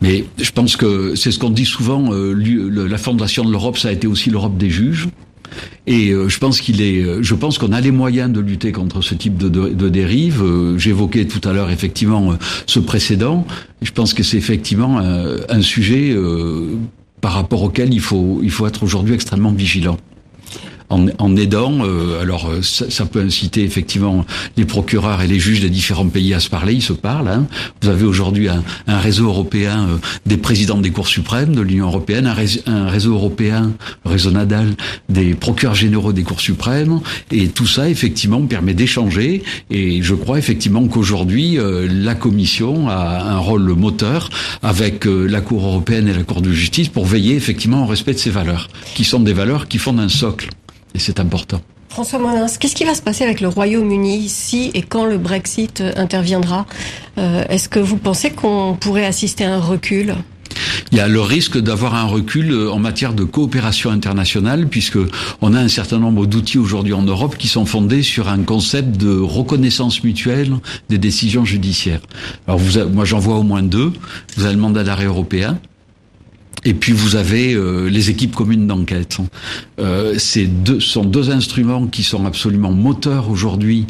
Mais 0.02 0.24
je 0.38 0.50
pense 0.50 0.76
que 0.76 1.14
c'est 1.14 1.30
ce 1.30 1.38
qu'on 1.38 1.50
dit 1.50 1.64
souvent. 1.64 2.12
Euh, 2.12 2.34
la 2.88 2.98
fondation 2.98 3.44
de 3.44 3.50
l'Europe, 3.50 3.78
ça 3.78 3.88
a 3.88 3.92
été 3.92 4.06
aussi 4.06 4.30
l'Europe 4.30 4.56
des 4.56 4.70
juges. 4.70 5.08
Et 5.86 6.10
euh, 6.10 6.28
je 6.28 6.38
pense 6.38 6.60
qu'il 6.60 6.82
est, 6.82 7.02
euh, 7.02 7.22
je 7.22 7.34
pense 7.34 7.58
qu'on 7.58 7.72
a 7.72 7.80
les 7.80 7.90
moyens 7.90 8.32
de 8.32 8.40
lutter 8.40 8.72
contre 8.72 9.02
ce 9.02 9.14
type 9.14 9.36
de, 9.36 9.48
de, 9.48 9.88
dérive. 9.88 10.42
Euh, 10.42 10.78
j'évoquais 10.78 11.26
tout 11.26 11.46
à 11.48 11.52
l'heure 11.52 11.70
effectivement 11.70 12.34
ce 12.66 12.80
précédent. 12.80 13.46
Je 13.82 13.90
pense 13.92 14.14
que 14.14 14.22
c'est 14.22 14.36
effectivement 14.36 14.98
un 14.98 15.62
sujet 15.62 16.16
par 17.20 17.32
rapport 17.32 17.62
auquel 17.62 17.92
il 17.92 18.00
faut, 18.00 18.40
il 18.42 18.50
faut 18.50 18.66
être 18.66 18.82
aujourd'hui 18.82 19.14
extrêmement 19.14 19.52
vigilant 19.52 19.98
en, 20.90 21.06
en 21.18 21.36
aidant. 21.36 21.78
Euh, 21.84 22.20
alors 22.20 22.48
euh, 22.48 22.62
ça, 22.62 22.90
ça, 22.90 23.06
peut 23.06 23.20
inciter 23.20 23.62
effectivement 23.64 24.24
les 24.56 24.64
procureurs 24.64 25.22
et 25.22 25.26
les 25.26 25.38
juges 25.38 25.60
des 25.60 25.70
différents 25.70 26.08
pays 26.08 26.34
à 26.34 26.40
se 26.40 26.48
parler. 26.48 26.74
Ils 26.74 26.82
se 26.82 26.92
parlent. 26.92 27.28
Hein. 27.28 27.46
Vous 27.82 27.88
avez 27.88 28.04
aujourd'hui 28.04 28.48
un, 28.48 28.62
un, 28.86 28.98
réseau 28.98 29.26
européen 29.26 29.88
euh, 29.88 29.96
des 30.26 30.36
présidents 30.36 30.78
des 30.78 30.90
cours 30.90 31.08
suprêmes 31.08 31.54
de 31.54 31.60
l'Union 31.60 31.86
européenne, 31.86 32.26
un 32.26 32.34
réseau, 32.34 32.60
un 32.66 32.88
réseau 32.88 33.14
européen, 33.14 33.72
réseau 34.04 34.30
Nadal, 34.30 34.74
des 35.08 35.34
procureurs 35.34 35.74
généraux 35.74 36.12
des 36.12 36.22
cours 36.22 36.40
suprêmes, 36.40 37.00
et 37.30 37.48
tout 37.48 37.66
ça 37.66 37.88
effectivement 37.88 38.40
permet 38.42 38.74
d'échanger. 38.74 39.42
Et 39.70 40.02
je 40.02 40.14
crois 40.14 40.38
effectivement 40.38 40.86
qu'aujourd'hui 40.86 41.58
la 41.58 42.14
Commission 42.14 42.88
a 42.88 43.22
un 43.32 43.38
rôle 43.38 43.62
moteur 43.74 44.30
avec 44.62 45.04
la 45.04 45.40
Cour 45.40 45.64
européenne 45.64 46.08
et 46.08 46.12
la 46.12 46.22
Cour 46.22 46.42
de 46.42 46.52
justice 46.52 46.88
pour 46.88 47.06
veiller 47.06 47.34
effectivement 47.34 47.84
au 47.84 47.86
respect 47.86 48.14
de 48.14 48.18
ces 48.18 48.30
valeurs, 48.30 48.68
qui 48.94 49.04
sont 49.04 49.20
des 49.20 49.32
valeurs 49.32 49.68
qui 49.68 49.78
font 49.78 49.98
un 49.98 50.08
socle. 50.08 50.48
Et 50.96 50.98
c'est 50.98 51.20
important. 51.20 51.60
François 51.90 52.18
Molins, 52.18 52.46
qu'est-ce 52.58 52.74
qui 52.74 52.84
va 52.84 52.94
se 52.94 53.02
passer 53.02 53.22
avec 53.22 53.42
le 53.42 53.48
Royaume-Uni 53.48 54.30
si 54.30 54.70
et 54.72 54.80
quand 54.80 55.04
le 55.04 55.18
Brexit 55.18 55.82
euh, 55.82 55.92
interviendra? 55.96 56.64
Euh, 57.18 57.44
Est-ce 57.50 57.68
que 57.68 57.78
vous 57.78 57.98
pensez 57.98 58.30
qu'on 58.30 58.78
pourrait 58.80 59.04
assister 59.04 59.44
à 59.44 59.54
un 59.54 59.60
recul? 59.60 60.14
Il 60.90 60.96
y 60.96 61.00
a 61.02 61.08
le 61.08 61.20
risque 61.20 61.58
d'avoir 61.58 61.94
un 61.94 62.04
recul 62.04 62.50
euh, 62.50 62.72
en 62.72 62.78
matière 62.78 63.12
de 63.12 63.24
coopération 63.24 63.90
internationale, 63.90 64.68
puisque 64.68 64.98
on 65.42 65.52
a 65.52 65.60
un 65.60 65.68
certain 65.68 65.98
nombre 65.98 66.24
d'outils 66.24 66.58
aujourd'hui 66.58 66.94
en 66.94 67.02
Europe 67.02 67.36
qui 67.36 67.48
sont 67.48 67.66
fondés 67.66 68.02
sur 68.02 68.28
un 68.28 68.42
concept 68.42 68.96
de 68.96 69.14
reconnaissance 69.18 70.02
mutuelle 70.02 70.54
des 70.88 70.96
décisions 70.96 71.44
judiciaires. 71.44 72.00
Alors 72.46 72.58
vous, 72.58 72.78
moi 72.88 73.04
j'en 73.04 73.18
vois 73.18 73.36
au 73.36 73.42
moins 73.42 73.62
deux. 73.62 73.92
Vous 74.36 74.44
avez 74.44 74.54
le 74.54 74.60
mandat 74.60 74.82
d'arrêt 74.82 75.04
européen, 75.04 75.58
Et 76.66 76.74
puis 76.74 76.90
vous 76.90 77.14
avez 77.14 77.54
euh, 77.54 77.88
les 77.88 78.10
équipes 78.10 78.34
communes 78.34 78.66
d'enquête. 78.66 79.18
Euh, 79.78 80.18
ces 80.18 80.46
deux 80.46 80.80
sont 80.80 81.04
deux 81.04 81.30
instruments 81.30 81.86
qui 81.86 82.02
sont 82.02 82.26
absolument 82.26 82.72
moteurs 82.72 83.30
aujourd'hui 83.30 83.86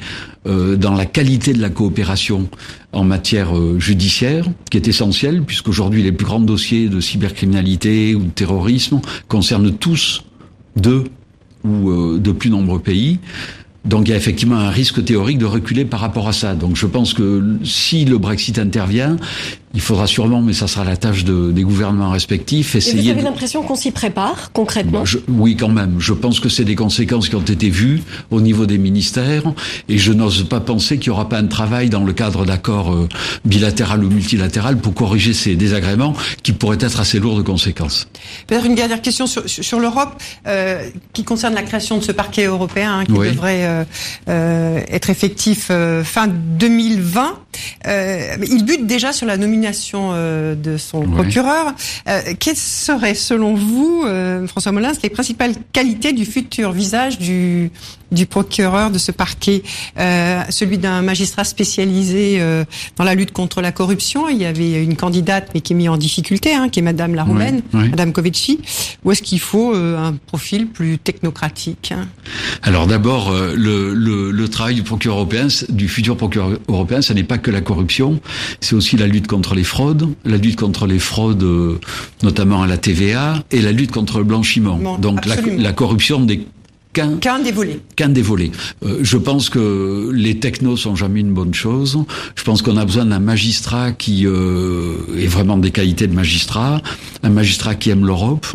euh, 0.46 0.76
dans 0.76 0.92
la 0.92 1.06
qualité 1.06 1.54
de 1.54 1.62
la 1.62 1.70
coopération 1.70 2.50
en 2.92 3.02
matière 3.02 3.54
judiciaire, 3.80 4.44
qui 4.70 4.76
est 4.76 4.88
essentielle 4.88 5.42
puisqu'aujourd'hui 5.42 6.02
les 6.02 6.12
plus 6.12 6.26
grands 6.26 6.38
dossiers 6.38 6.90
de 6.90 7.00
cybercriminalité 7.00 8.14
ou 8.14 8.24
de 8.24 8.30
terrorisme 8.30 9.00
concernent 9.26 9.72
tous 9.72 10.24
deux 10.76 11.04
ou 11.64 12.18
de 12.18 12.32
plus 12.32 12.50
nombreux 12.50 12.80
pays. 12.80 13.20
Donc 13.86 14.08
il 14.08 14.10
y 14.10 14.14
a 14.14 14.16
effectivement 14.16 14.56
un 14.56 14.70
risque 14.70 15.04
théorique 15.04 15.38
de 15.38 15.44
reculer 15.44 15.84
par 15.84 16.00
rapport 16.00 16.28
à 16.28 16.32
ça. 16.32 16.54
Donc 16.54 16.76
je 16.76 16.86
pense 16.86 17.14
que 17.14 17.56
si 17.62 18.04
le 18.04 18.18
Brexit 18.18 18.58
intervient, 18.58 19.16
il 19.76 19.82
faudra 19.82 20.06
sûrement, 20.06 20.40
mais 20.40 20.54
ça 20.54 20.66
sera 20.66 20.84
la 20.84 20.96
tâche 20.96 21.24
de, 21.24 21.52
des 21.52 21.62
gouvernements 21.62 22.10
respectifs, 22.10 22.74
essayer. 22.74 22.98
Et 22.98 23.02
vous 23.02 23.10
avez 23.10 23.22
l'impression 23.22 23.62
qu'on 23.62 23.76
s'y 23.76 23.90
prépare 23.90 24.50
concrètement 24.52 25.04
Oui, 25.28 25.54
quand 25.54 25.68
même. 25.68 25.96
Je 25.98 26.14
pense 26.14 26.40
que 26.40 26.48
c'est 26.48 26.64
des 26.64 26.74
conséquences 26.74 27.28
qui 27.28 27.36
ont 27.36 27.40
été 27.40 27.68
vues 27.68 28.02
au 28.30 28.40
niveau 28.40 28.64
des 28.64 28.78
ministères, 28.78 29.42
et 29.90 29.98
je 29.98 30.12
n'ose 30.12 30.48
pas 30.48 30.60
penser 30.60 30.98
qu'il 30.98 31.12
n'y 31.12 31.14
aura 31.14 31.28
pas 31.28 31.38
un 31.38 31.46
travail 31.46 31.90
dans 31.90 32.04
le 32.04 32.14
cadre 32.14 32.46
d'accords 32.46 32.90
euh, 32.90 33.06
bilatéral 33.44 34.02
ou 34.02 34.08
multilatéral 34.08 34.78
pour 34.78 34.94
corriger 34.94 35.34
ces 35.34 35.56
désagréments 35.56 36.14
qui 36.42 36.52
pourraient 36.52 36.78
être 36.80 36.98
assez 36.98 37.18
lourds 37.18 37.36
de 37.36 37.42
conséquences. 37.42 38.08
Peut-être 38.46 38.64
une 38.64 38.76
dernière 38.76 39.02
question 39.02 39.26
sur, 39.26 39.46
sur 39.46 39.78
l'Europe 39.78 40.14
euh, 40.46 40.88
qui 41.12 41.22
concerne 41.22 41.54
la 41.54 41.62
création 41.62 41.98
de 41.98 42.02
ce 42.02 42.12
parquet 42.12 42.46
européen 42.46 43.00
hein, 43.00 43.04
qui 43.04 43.12
devrait 43.12 43.66
euh, 43.66 43.84
euh, 44.28 44.80
être 44.88 45.10
effectif 45.10 45.68
euh, 45.70 46.02
fin 46.02 46.28
2020. 46.28 47.40
Il 47.84 48.64
bute 48.64 48.86
déjà 48.86 49.12
sur 49.12 49.26
la 49.26 49.36
nomination 49.36 50.10
euh, 50.12 50.54
de 50.54 50.76
son 50.76 51.02
procureur. 51.02 51.74
Euh, 52.08 52.20
quelles 52.38 52.56
seraient, 52.56 53.14
selon 53.14 53.54
vous, 53.54 54.04
euh, 54.04 54.46
François 54.46 54.72
Molins, 54.72 54.92
les 55.02 55.10
principales 55.10 55.54
qualités 55.72 56.12
du 56.12 56.24
futur 56.24 56.72
visage 56.72 57.18
du, 57.18 57.70
du 58.12 58.26
procureur 58.26 58.90
de 58.90 58.98
ce 58.98 59.12
parquet 59.12 59.62
Celui 59.96 60.78
d'un 60.78 61.02
magistrat 61.02 61.44
spécialisé 61.44 62.40
dans 62.96 63.04
la 63.04 63.14
lutte 63.14 63.32
contre 63.32 63.60
la 63.60 63.72
corruption. 63.72 64.28
Il 64.28 64.38
y 64.38 64.44
avait 64.44 64.82
une 64.82 64.96
candidate, 64.96 65.50
mais 65.54 65.60
qui 65.60 65.72
est 65.72 65.76
mise 65.76 65.88
en 65.88 65.96
difficulté, 65.96 66.54
hein, 66.54 66.68
qui 66.68 66.80
est 66.80 66.82
Madame 66.82 67.14
la 67.14 67.24
Roumaine, 67.24 67.62
Madame 67.72 68.12
Kovici. 68.12 68.60
Ou 69.04 69.12
est-ce 69.12 69.22
qu'il 69.22 69.40
faut 69.40 69.74
un 69.74 70.14
profil 70.26 70.66
plus 70.68 70.98
technocratique 70.98 71.92
hein? 71.96 72.08
Alors 72.62 72.86
d'abord, 72.86 73.32
le, 73.32 73.94
le, 73.94 74.30
le 74.30 74.48
travail 74.48 74.74
du 74.74 74.82
procureur 74.82 75.18
européen, 75.18 75.48
du 75.68 75.88
futur 75.88 76.16
procureur 76.16 76.58
européen, 76.68 77.02
ce 77.02 77.12
n'est 77.12 77.24
pas 77.24 77.38
que 77.38 77.45
la 77.50 77.60
corruption, 77.60 78.20
c'est 78.60 78.74
aussi 78.74 78.96
la 78.96 79.06
lutte 79.06 79.26
contre 79.26 79.54
les 79.54 79.64
fraudes, 79.64 80.08
la 80.24 80.36
lutte 80.36 80.56
contre 80.56 80.86
les 80.86 80.98
fraudes, 80.98 81.42
euh, 81.42 81.78
notamment 82.22 82.62
à 82.62 82.66
la 82.66 82.78
TVA, 82.78 83.42
et 83.50 83.60
la 83.60 83.72
lutte 83.72 83.92
contre 83.92 84.18
le 84.18 84.24
blanchiment. 84.24 84.98
Donc 84.98 85.26
la, 85.26 85.36
la, 85.36 85.72
corruption 85.72 86.20
des 86.20 86.46
qu'un 87.20 87.38
des 87.40 87.52
volets. 87.52 87.80
Qu'un 87.94 88.08
des 88.08 88.22
volets. 88.22 88.50
Euh, 88.84 89.00
je 89.02 89.16
pense 89.18 89.50
que 89.50 90.10
les 90.12 90.38
technos 90.38 90.76
sont 90.76 90.96
jamais 90.96 91.20
une 91.20 91.34
bonne 91.34 91.54
chose. 91.54 91.98
Je 92.34 92.42
pense 92.42 92.62
qu'on 92.62 92.76
a 92.76 92.84
besoin 92.84 93.04
d'un 93.04 93.18
magistrat 93.20 93.92
qui 93.92 94.26
euh, 94.26 94.96
ait 95.18 95.26
vraiment 95.26 95.58
des 95.58 95.70
qualités 95.70 96.06
de 96.06 96.14
magistrat, 96.14 96.80
un 97.22 97.30
magistrat 97.30 97.74
qui 97.74 97.90
aime 97.90 98.06
l'Europe, 98.06 98.46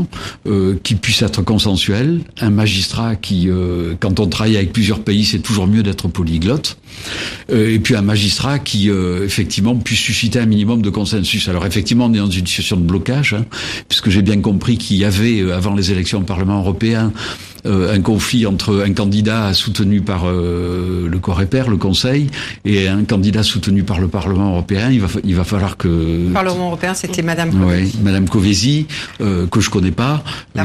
euh, 0.48 0.76
qui 0.84 0.96
puisse 0.96 1.22
être 1.22 1.42
consensuel, 1.42 2.22
un 2.40 2.50
magistrat 2.50 3.16
qui, 3.16 3.50
euh, 3.50 3.94
quand 4.00 4.20
on 4.20 4.28
travaille 4.28 4.58
avec 4.58 4.74
plusieurs 4.74 5.02
pays, 5.02 5.26
c'est 5.26 5.40
toujours 5.40 5.68
mieux 5.68 5.84
d'être 5.84 6.08
polyglotte, 6.08 6.78
euh, 7.52 7.74
et 7.74 7.80
puis 7.80 7.96
un 7.96 8.02
magistrat 8.02 8.60
qui, 8.60 8.90
effectivement, 8.90 9.76
puisse 9.76 10.00
susciter 10.00 10.40
un 10.40 10.46
minimum 10.46 10.82
de 10.82 10.90
consensus. 10.90 11.48
Alors 11.48 11.66
effectivement, 11.66 12.06
on 12.06 12.14
est 12.14 12.18
dans 12.18 12.30
une 12.30 12.48
situation 12.48 12.78
de 12.78 12.84
blocage, 12.84 13.34
hein, 13.34 13.46
puisque 13.88 14.10
j'ai 14.10 14.22
bien 14.22 14.40
compris 14.42 14.78
qu'il 14.78 14.98
y 14.98 15.06
avait, 15.06 15.52
avant 15.52 15.76
les 15.76 15.92
élections 15.92 16.20
au 16.20 16.24
Parlement 16.24 16.60
européen, 16.60 17.12
euh, 17.66 17.94
un 17.94 18.02
conflit 18.02 18.46
entre 18.46 18.84
un 18.86 18.94
candidat 18.94 19.54
soutenu 19.54 20.02
par 20.02 20.24
euh, 20.26 21.08
le 21.08 21.20
Coreper, 21.20 21.70
le 21.70 21.78
Conseil, 21.78 22.28
et 22.66 22.88
un 22.88 23.04
candidat 23.04 23.44
soutenu 23.44 23.84
par 23.84 24.00
le 24.00 24.08
Parlement 24.08 24.52
européen. 24.52 24.90
Il 24.92 25.02
va, 25.02 25.08
il 25.24 25.36
va 25.36 25.44
falloir 25.44 25.78
que... 25.78 25.88
Le 25.88 26.34
Parlement 26.34 26.68
européen, 26.68 26.94
c'était 26.94 27.22
Madame 27.22 27.52
Covesi. 27.52 27.92
Oui, 27.94 28.04
Madame 28.04 28.28
Covesi, 28.28 28.88
euh, 29.22 29.46
que 29.48 29.60
je 29.60 29.70
connais 29.70 29.92
pas. 29.92 30.24
La 30.56 30.64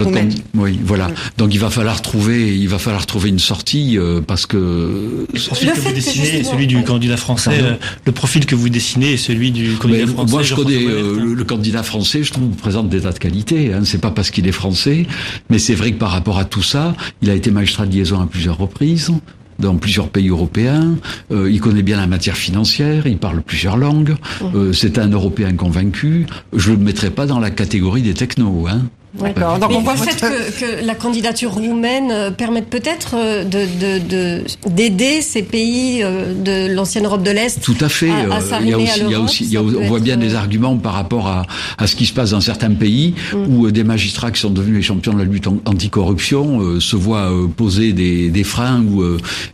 Oui, 0.55 0.79
voilà. 0.83 1.11
Donc 1.37 1.55
il 1.55 1.61
va 1.61 1.71
falloir 1.71 2.01
trouver, 2.01 2.57
il 2.57 2.69
va 2.69 2.79
falloir 2.79 3.05
trouver 3.05 3.29
une 3.29 3.39
sortie 3.39 3.99
parce 4.27 4.47
que... 4.47 5.27
Le 5.33 5.39
profil 5.47 5.73
que 5.73 5.81
vous 5.81 5.93
dessinez 5.93 6.41
est 6.41 6.45
celui 6.45 6.67
du 6.67 6.83
candidat 6.83 7.17
français. 7.17 7.79
Le 8.05 8.13
profil 8.13 8.47
que 8.47 8.55
vous 8.55 8.69
dessinez 8.69 9.15
est 9.15 9.19
celui 9.19 9.51
du 9.51 9.75
candidat 9.75 10.07
français. 10.07 10.31
Moi, 10.33 10.43
je 10.43 10.55
connais 10.55 10.81
le, 10.81 11.45
candidat 11.45 11.83
français. 11.83 12.23
Je 12.23 12.33
trouve 12.33 12.49
présente 12.57 12.89
des 12.89 13.03
tas 13.03 13.13
de 13.13 13.19
qualités. 13.19 13.73
Hein. 13.73 13.83
C'est 13.85 14.01
pas 14.01 14.11
parce 14.11 14.31
qu'il 14.31 14.47
est 14.47 14.53
français, 14.53 15.07
mais 15.51 15.59
c'est 15.59 15.75
vrai 15.75 15.93
que 15.93 15.99
par 15.99 16.11
rapport 16.11 16.39
à 16.39 16.45
tout 16.45 16.63
ça, 16.63 16.86
il 17.23 17.31
a 17.31 17.35
été 17.35 17.51
magistrat 17.51 17.87
de 17.87 17.93
liaison 17.93 18.21
à 18.21 18.27
plusieurs 18.27 18.59
reprises 18.59 19.11
dans 19.59 19.77
plusieurs 19.77 20.09
pays 20.09 20.29
européens. 20.29 20.97
Euh, 21.33 21.51
il 21.51 21.61
connaît 21.61 21.83
bien 21.83 21.97
la 21.97 22.07
matière 22.07 22.37
financière, 22.37 23.07
il 23.07 23.19
parle 23.19 23.43
plusieurs 23.43 23.77
langues. 23.77 24.11
Mmh. 24.41 24.45
Euh, 24.55 24.73
c'est 24.73 24.99
un 24.99 25.09
Européen 25.09 25.55
convaincu. 25.55 26.27
Je 26.53 26.73
le 26.73 26.79
mettrai 26.79 27.11
pas 27.11 27.27
dans 27.27 27.39
la 27.39 27.51
catégorie 27.51 28.03
des 28.03 28.15
technos. 28.15 28.67
Hein. 28.69 28.83
D'accord. 29.21 29.59
Donc 29.59 29.71
on 29.73 29.81
voit 29.81 29.97
fait 29.97 30.21
que, 30.21 30.61
que, 30.61 30.85
la 30.85 30.95
candidature 30.95 31.53
roumaine 31.53 32.11
euh, 32.11 32.31
permette 32.31 32.69
peut-être 32.69 33.15
euh, 33.15 33.45
de 33.45 34.43
d'aider 34.69 35.23
ces 35.23 35.43
pays 35.43 36.03
euh, 36.03 36.35
de 36.35 36.73
l'ancienne 36.73 37.05
Europe 37.05 37.23
de 37.23 37.31
l'Est. 37.31 37.63
Tout 37.63 37.77
à 37.81 37.89
fait. 37.89 38.11
À, 38.11 38.61
il 38.61 38.69
y 38.69 38.73
a 38.73 38.79
aussi, 38.79 39.01
il 39.01 39.11
y 39.11 39.15
a 39.15 39.21
aussi, 39.21 39.45
il 39.45 39.53
y 39.53 39.57
a, 39.57 39.63
on 39.63 39.87
voit 39.87 40.01
bien 40.01 40.17
des 40.17 40.35
arguments 40.35 40.77
par 40.77 40.93
rapport 40.93 41.29
à, 41.29 41.47
à 41.79 41.87
ce 41.87 41.97
qui 41.97 42.07
se 42.07 42.13
passe 42.13 42.31
dans 42.31 42.41
certains 42.41 42.73
pays 42.73 43.15
mm. 43.33 43.55
où 43.55 43.71
des 43.71 43.85
magistrats 43.85 44.31
qui 44.31 44.41
sont 44.41 44.51
devenus 44.51 44.77
les 44.77 44.83
champions 44.83 45.13
de 45.13 45.19
la 45.19 45.25
lutte 45.25 45.47
anticorruption 45.47 46.81
se 46.81 46.97
voient 46.97 47.31
poser 47.57 47.93
des, 47.93 48.29
des 48.31 48.45
freins 48.45 48.83
ou 48.83 49.03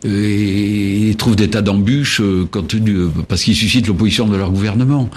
et, 0.05 1.11
et, 1.11 1.15
trouvent 1.15 1.37
des 1.37 1.49
tas 1.49 1.63
d'embûches 1.63 2.21
parce 3.29 3.43
qu'ils 3.43 3.57
suscitent 3.57 3.87
l'opposition 3.87 4.27
de 4.27 4.37
leur 4.37 4.51
gouvernement. 4.51 5.09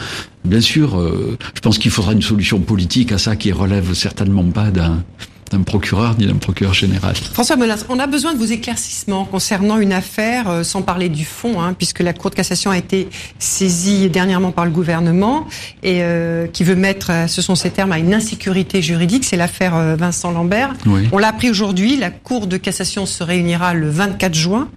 Bien 0.45 0.61
sûr, 0.61 0.99
euh, 0.99 1.37
je 1.55 1.59
pense 1.59 1.77
qu'il 1.77 1.91
faudra 1.91 2.13
une 2.13 2.21
solution 2.21 2.59
politique 2.59 3.11
à 3.11 3.17
ça 3.17 3.35
qui 3.35 3.51
relève 3.51 3.93
certainement 3.93 4.43
pas 4.43 4.69
d'un 4.69 5.03
d'un 5.51 5.61
procureur 5.61 6.15
ni 6.17 6.25
d'un 6.25 6.37
procureur 6.37 6.73
général. 6.73 7.15
François 7.15 7.55
Melas, 7.55 7.85
on 7.89 7.99
a 7.99 8.07
besoin 8.07 8.33
de 8.33 8.39
vos 8.39 8.45
éclaircissements 8.45 9.25
concernant 9.25 9.77
une 9.77 9.93
affaire, 9.93 10.49
euh, 10.49 10.63
sans 10.63 10.81
parler 10.81 11.09
du 11.09 11.25
fond, 11.25 11.61
hein, 11.61 11.73
puisque 11.73 11.99
la 11.99 12.13
Cour 12.13 12.31
de 12.31 12.35
cassation 12.35 12.71
a 12.71 12.77
été 12.77 13.09
saisie 13.37 14.09
dernièrement 14.09 14.51
par 14.51 14.65
le 14.65 14.71
gouvernement 14.71 15.45
et 15.83 15.99
euh, 16.01 16.47
qui 16.47 16.63
veut 16.63 16.75
mettre, 16.75 17.11
euh, 17.11 17.27
ce 17.27 17.41
sont 17.41 17.55
ces 17.55 17.69
termes, 17.69 17.91
à 17.91 17.99
une 17.99 18.13
insécurité 18.13 18.81
juridique. 18.81 19.23
C'est 19.23 19.37
l'affaire 19.37 19.95
Vincent 19.97 20.31
Lambert. 20.31 20.73
On 21.11 21.17
l'a 21.17 21.27
appris 21.27 21.49
aujourd'hui. 21.49 21.97
La 21.97 22.09
Cour 22.09 22.47
de 22.47 22.57
cassation 22.57 23.05
se 23.05 23.23
réunira 23.23 23.73
le 23.73 23.89
24 23.89 24.33
juin. 24.33 24.69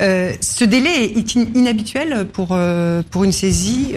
ce 0.00 0.64
délai 0.64 1.12
est 1.16 1.34
inhabituel 1.34 2.26
pour 2.32 2.58
pour 3.10 3.24
une 3.24 3.32
saisie. 3.32 3.92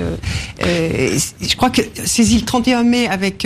je 0.61 1.55
crois 1.55 1.69
que 1.69 1.81
saisie 2.05 2.39
le 2.39 2.45
31 2.45 2.83
mai 2.83 3.07
avec 3.07 3.45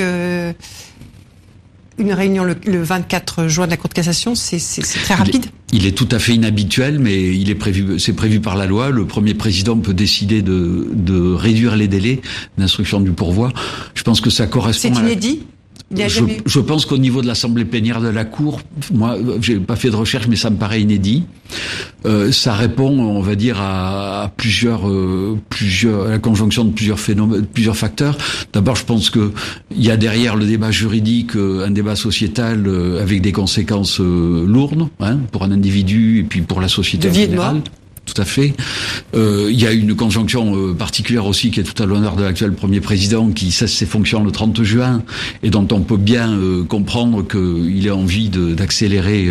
une 1.98 2.14
réunion 2.14 2.44
le, 2.44 2.84
24 2.84 3.48
juin 3.48 3.66
de 3.66 3.72
la 3.72 3.78
Cour 3.78 3.90
de 3.90 3.94
cassation, 3.94 4.36
c'est 4.36 4.82
très 4.82 5.14
rapide. 5.14 5.46
Il 5.72 5.88
est, 5.88 5.92
tout 5.92 6.08
à 6.12 6.20
fait 6.20 6.34
inhabituel, 6.34 7.00
mais 7.00 7.36
il 7.36 7.50
est 7.50 7.56
prévu, 7.56 8.00
c'est 8.00 8.14
prévu 8.14 8.40
par 8.40 8.56
la 8.56 8.68
loi. 8.68 8.90
Le 8.92 9.06
premier 9.06 9.34
président 9.34 9.78
peut 9.78 9.94
décider 9.94 10.42
de, 10.42 10.90
de 10.94 11.34
réduire 11.34 11.76
les 11.76 11.88
délais 11.88 12.22
d'instruction 12.58 13.00
du 13.00 13.12
pourvoi. 13.12 13.52
Je 13.96 14.04
pense 14.04 14.22
que 14.22 14.30
ça 14.30 14.46
correspond. 14.46 14.94
C'est 14.94 15.00
inédit? 15.02 15.44
Je, 15.96 16.24
je, 16.46 16.60
pense 16.60 16.86
qu'au 16.86 16.98
niveau 16.98 17.22
de 17.22 17.28
l'Assemblée 17.28 17.66
plénière 17.66 18.02
de 18.02 18.08
la 18.08 18.26
Cour, 18.26 18.62
moi, 18.94 19.18
j'ai 19.42 19.60
pas 19.60 19.76
fait 19.76 19.90
de 19.90 19.96
recherche, 19.96 20.28
mais 20.28 20.36
ça 20.36 20.50
me 20.50 20.58
paraît 20.58 20.82
inédit. 20.82 21.24
Euh, 22.06 22.32
ça 22.32 22.54
répond, 22.54 22.90
on 23.00 23.22
va 23.22 23.36
dire, 23.36 23.58
à, 23.62 24.32
plusieurs, 24.36 24.90
euh, 24.90 25.38
plusieurs, 25.50 26.08
à 26.08 26.10
la 26.10 26.20
conjonction 26.20 26.66
de 26.66 26.72
plusieurs 26.72 27.00
phénomènes, 27.00 27.46
plusieurs 27.46 27.78
facteurs. 27.78 28.18
D'abord, 28.52 28.76
je 28.76 28.86
pense 28.86 29.10
que 29.10 29.32
il 29.76 29.84
y 29.84 29.92
a 29.92 29.98
derrière 29.98 30.36
le 30.36 30.46
débat 30.46 30.72
juridique 30.72 31.36
euh, 31.36 31.66
un 31.66 31.72
débat 31.72 31.96
sociétal 31.96 32.64
euh, 32.68 33.02
avec 33.02 33.22
des 33.22 33.32
conséquences 33.32 34.00
lourdes 34.00 34.88
hein, 35.00 35.20
pour 35.32 35.44
un 35.44 35.52
individu 35.52 36.20
et 36.20 36.24
puis 36.24 36.42
pour 36.42 36.62
la 36.62 36.68
société 36.68 37.10
en 37.10 37.14
général 37.14 37.62
tout 38.06 38.22
à 38.22 38.26
fait. 38.26 38.54
Euh, 39.16 39.48
il 39.50 39.60
y 39.60 39.66
a 39.66 39.72
une 39.72 39.96
conjonction 39.96 40.56
euh, 40.56 40.74
particulière 40.74 41.26
aussi 41.26 41.52
qui 41.52 41.60
est 41.60 41.64
tout 41.64 41.82
à 41.82 41.86
l'honneur 41.86 42.16
de 42.16 42.24
l'actuel 42.24 42.54
Premier 42.54 42.82
Président 42.82 43.30
qui 43.32 43.52
cesse 43.52 43.74
ses 43.74 43.86
fonctions 43.86 44.24
le 44.24 44.32
30 44.32 44.62
juin 44.64 45.04
et 45.42 45.50
dont 45.50 45.68
on 45.72 45.82
peut 45.82 45.98
bien 45.98 46.34
euh, 46.34 46.64
comprendre 46.64 47.26
qu'il 47.26 47.86
ait 47.88 47.92
envie 47.92 48.30
d'accélérer 48.30 49.30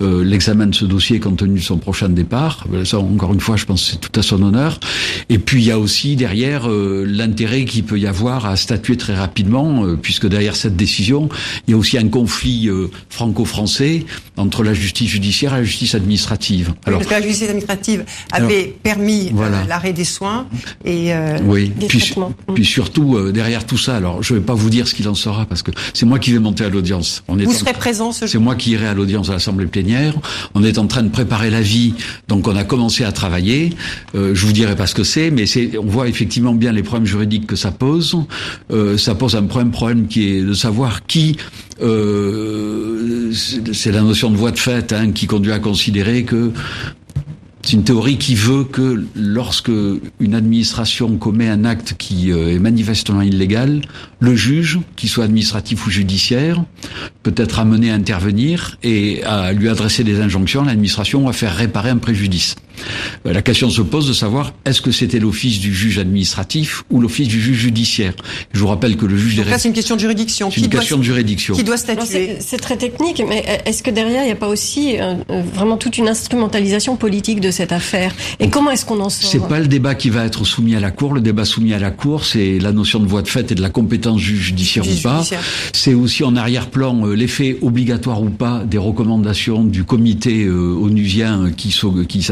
l'examen 0.00 0.66
de 0.66 0.74
ce 0.74 0.84
dossier 0.84 1.20
compte 1.20 1.38
tenu 1.38 1.58
de 1.58 1.64
son 1.64 1.78
prochain 1.78 2.08
départ. 2.08 2.66
Ça, 2.84 2.98
encore 2.98 3.32
une 3.32 3.40
fois, 3.40 3.56
je 3.56 3.64
pense 3.64 3.84
que 3.84 3.90
c'est 3.92 4.00
tout 4.00 4.18
à 4.18 4.22
son 4.22 4.42
honneur. 4.42 4.80
Et 5.28 5.38
puis 5.38 5.62
il 5.62 5.66
y 5.66 5.70
a 5.70 5.78
aussi 5.78 6.16
derrière 6.16 6.68
l'intérêt 6.68 7.64
qu'il 7.64 7.84
peut 7.84 7.98
y 7.98 8.06
avoir 8.06 8.46
à 8.46 8.56
statuer 8.56 8.96
très 8.96 9.14
rapidement, 9.14 9.84
puisque 10.00 10.26
derrière 10.26 10.56
cette 10.56 10.76
décision, 10.76 11.28
il 11.66 11.72
y 11.72 11.74
a 11.74 11.76
aussi 11.76 11.98
un 11.98 12.08
conflit 12.08 12.68
franco-français 13.08 14.06
entre 14.36 14.62
la 14.62 14.74
justice 14.74 15.10
judiciaire 15.10 15.54
et 15.54 15.58
la 15.58 15.64
justice 15.64 15.94
administrative. 15.94 16.72
Alors, 16.86 17.00
parce 17.00 17.10
que 17.10 17.20
la 17.20 17.26
justice 17.26 17.48
administrative 17.48 18.04
avait 18.32 18.74
permis 18.82 19.32
l'arrêt 19.68 19.92
des 19.92 20.04
soins 20.04 20.46
et 20.84 21.12
oui. 21.44 21.72
puis, 21.88 22.14
Puis 22.54 22.64
surtout 22.64 23.30
derrière 23.32 23.66
tout 23.66 23.78
ça, 23.78 23.96
alors 23.96 24.22
je 24.22 24.34
vais 24.34 24.40
pas 24.40 24.54
vous 24.54 24.70
dire 24.70 24.88
ce 24.88 24.94
qu'il 24.94 25.08
en 25.08 25.14
sera 25.14 25.46
parce 25.46 25.62
que 25.62 25.70
c'est 25.92 26.06
moi 26.06 26.18
qui 26.18 26.32
vais 26.32 26.38
monter 26.38 26.64
à 26.64 26.68
l'audience. 26.68 27.22
Vous 27.28 27.52
serez 27.52 27.72
présent 27.72 28.12
ce 28.12 28.20
jour. 28.20 28.28
C'est 28.28 28.38
moi 28.38 28.54
qui 28.54 28.70
irai 28.72 28.86
à 28.86 28.94
l'audience 28.94 29.28
à 29.28 29.32
l'Assemblée 29.34 29.66
plénière. 29.66 29.89
On 30.54 30.64
est 30.64 30.78
en 30.78 30.86
train 30.86 31.02
de 31.02 31.08
préparer 31.08 31.50
l'avis, 31.50 31.94
donc 32.28 32.48
on 32.48 32.56
a 32.56 32.64
commencé 32.64 33.04
à 33.04 33.12
travailler. 33.12 33.70
Euh, 34.14 34.34
je 34.34 34.46
vous 34.46 34.52
dirai 34.52 34.76
pas 34.76 34.86
ce 34.86 34.94
que 34.94 35.04
c'est, 35.04 35.30
mais 35.30 35.44
on 35.78 35.86
voit 35.86 36.08
effectivement 36.08 36.54
bien 36.54 36.72
les 36.72 36.82
problèmes 36.82 37.06
juridiques 37.06 37.46
que 37.46 37.56
ça 37.56 37.70
pose. 37.70 38.16
Euh, 38.72 38.96
ça 38.96 39.14
pose 39.14 39.36
un 39.36 39.44
problème, 39.44 39.70
problème 39.70 40.06
qui 40.06 40.28
est 40.28 40.42
de 40.42 40.52
savoir 40.52 41.06
qui. 41.06 41.36
Euh, 41.82 43.32
c'est 43.72 43.92
la 43.92 44.02
notion 44.02 44.30
de 44.30 44.36
voie 44.36 44.50
de 44.50 44.58
fait 44.58 44.92
hein, 44.92 45.12
qui 45.12 45.26
conduit 45.26 45.52
à 45.52 45.58
considérer 45.58 46.24
que 46.24 46.52
c'est 47.62 47.74
une 47.74 47.84
théorie 47.84 48.16
qui 48.16 48.34
veut 48.34 48.64
que 48.64 49.04
lorsque 49.14 49.70
une 50.20 50.34
administration 50.34 51.16
commet 51.18 51.48
un 51.48 51.64
acte 51.64 51.94
qui 51.98 52.32
euh, 52.32 52.54
est 52.54 52.58
manifestement 52.58 53.20
illégal, 53.20 53.82
le 54.18 54.34
juge, 54.34 54.80
qu'il 54.96 55.10
soit 55.10 55.24
administratif 55.24 55.86
ou 55.86 55.90
judiciaire, 55.90 56.64
peut 57.22 57.34
être 57.36 57.58
amené 57.58 57.90
à 57.90 57.94
intervenir 57.94 58.78
et 58.82 59.22
à 59.24 59.52
lui 59.52 59.68
adresser 59.68 60.04
des 60.04 60.20
injonctions. 60.20 60.64
L'administration 60.64 61.24
va 61.26 61.32
faire 61.32 61.54
réparer 61.54 61.90
un 61.90 61.98
préjudice. 61.98 62.56
Euh, 63.26 63.32
la 63.32 63.42
question 63.42 63.70
se 63.70 63.82
pose 63.82 64.08
de 64.08 64.12
savoir 64.12 64.52
est-ce 64.64 64.80
que 64.80 64.92
c'était 64.92 65.18
l'office 65.18 65.60
du 65.60 65.74
juge 65.74 65.98
administratif 65.98 66.84
ou 66.90 67.00
l'office 67.00 67.28
du 67.28 67.40
juge 67.40 67.58
judiciaire? 67.58 68.14
Je 68.52 68.60
vous 68.60 68.68
rappelle 68.68 68.96
que 68.96 69.06
le 69.06 69.16
juge 69.16 69.38
là, 69.38 69.58
c'est 69.58 69.68
une 69.68 69.74
question 69.74 69.96
de 69.96 70.00
juridiction. 70.00 70.50
C'est 70.50 70.60
une 70.60 70.68
question 70.68 70.98
de 70.98 71.02
juridiction. 71.02 71.54
Qui 71.54 71.64
doit 71.64 71.76
statuer 71.76 72.36
C'est 72.40 72.58
très 72.58 72.76
technique, 72.76 73.22
mais 73.28 73.44
est-ce 73.66 73.82
que 73.82 73.90
derrière 73.90 74.22
il 74.22 74.26
n'y 74.26 74.32
a 74.32 74.36
pas 74.36 74.48
aussi 74.48 74.96
euh, 74.98 75.14
vraiment 75.54 75.76
toute 75.76 75.98
une 75.98 76.08
instrumentalisation 76.08 76.96
politique 76.96 77.40
de 77.40 77.50
cette 77.50 77.72
affaire? 77.72 78.14
Et 78.38 78.48
comment 78.48 78.70
est-ce 78.70 78.84
qu'on 78.84 79.00
en 79.00 79.10
sort? 79.10 79.30
C'est 79.30 79.48
pas 79.48 79.60
le 79.60 79.68
débat 79.68 79.94
qui 79.94 80.10
va 80.10 80.24
être 80.24 80.44
soumis 80.44 80.74
à 80.74 80.80
la 80.80 80.90
cour. 80.90 81.14
Le 81.14 81.20
débat 81.20 81.44
soumis 81.44 81.74
à 81.74 81.78
la 81.78 81.90
cour, 81.90 82.24
c'est 82.24 82.58
la 82.58 82.72
notion 82.72 83.00
de 83.00 83.06
voie 83.06 83.22
de 83.22 83.28
fait 83.28 83.52
et 83.52 83.54
de 83.54 83.62
la 83.62 83.70
compétence 83.70 84.20
juge 84.20 84.40
judiciaire 84.40 84.84
ou 84.86 85.02
pas. 85.02 85.24
C'est 85.72 85.94
aussi 85.94 86.24
en 86.24 86.36
arrière-plan 86.36 87.06
euh, 87.06 87.14
l'effet 87.14 87.58
obligatoire 87.62 88.22
ou 88.22 88.30
pas 88.30 88.62
des 88.64 88.78
recommandations 88.78 89.64
du 89.64 89.84
comité 89.84 90.48
onusien 90.48 91.50
qui, 91.56 91.74
qui 92.08 92.22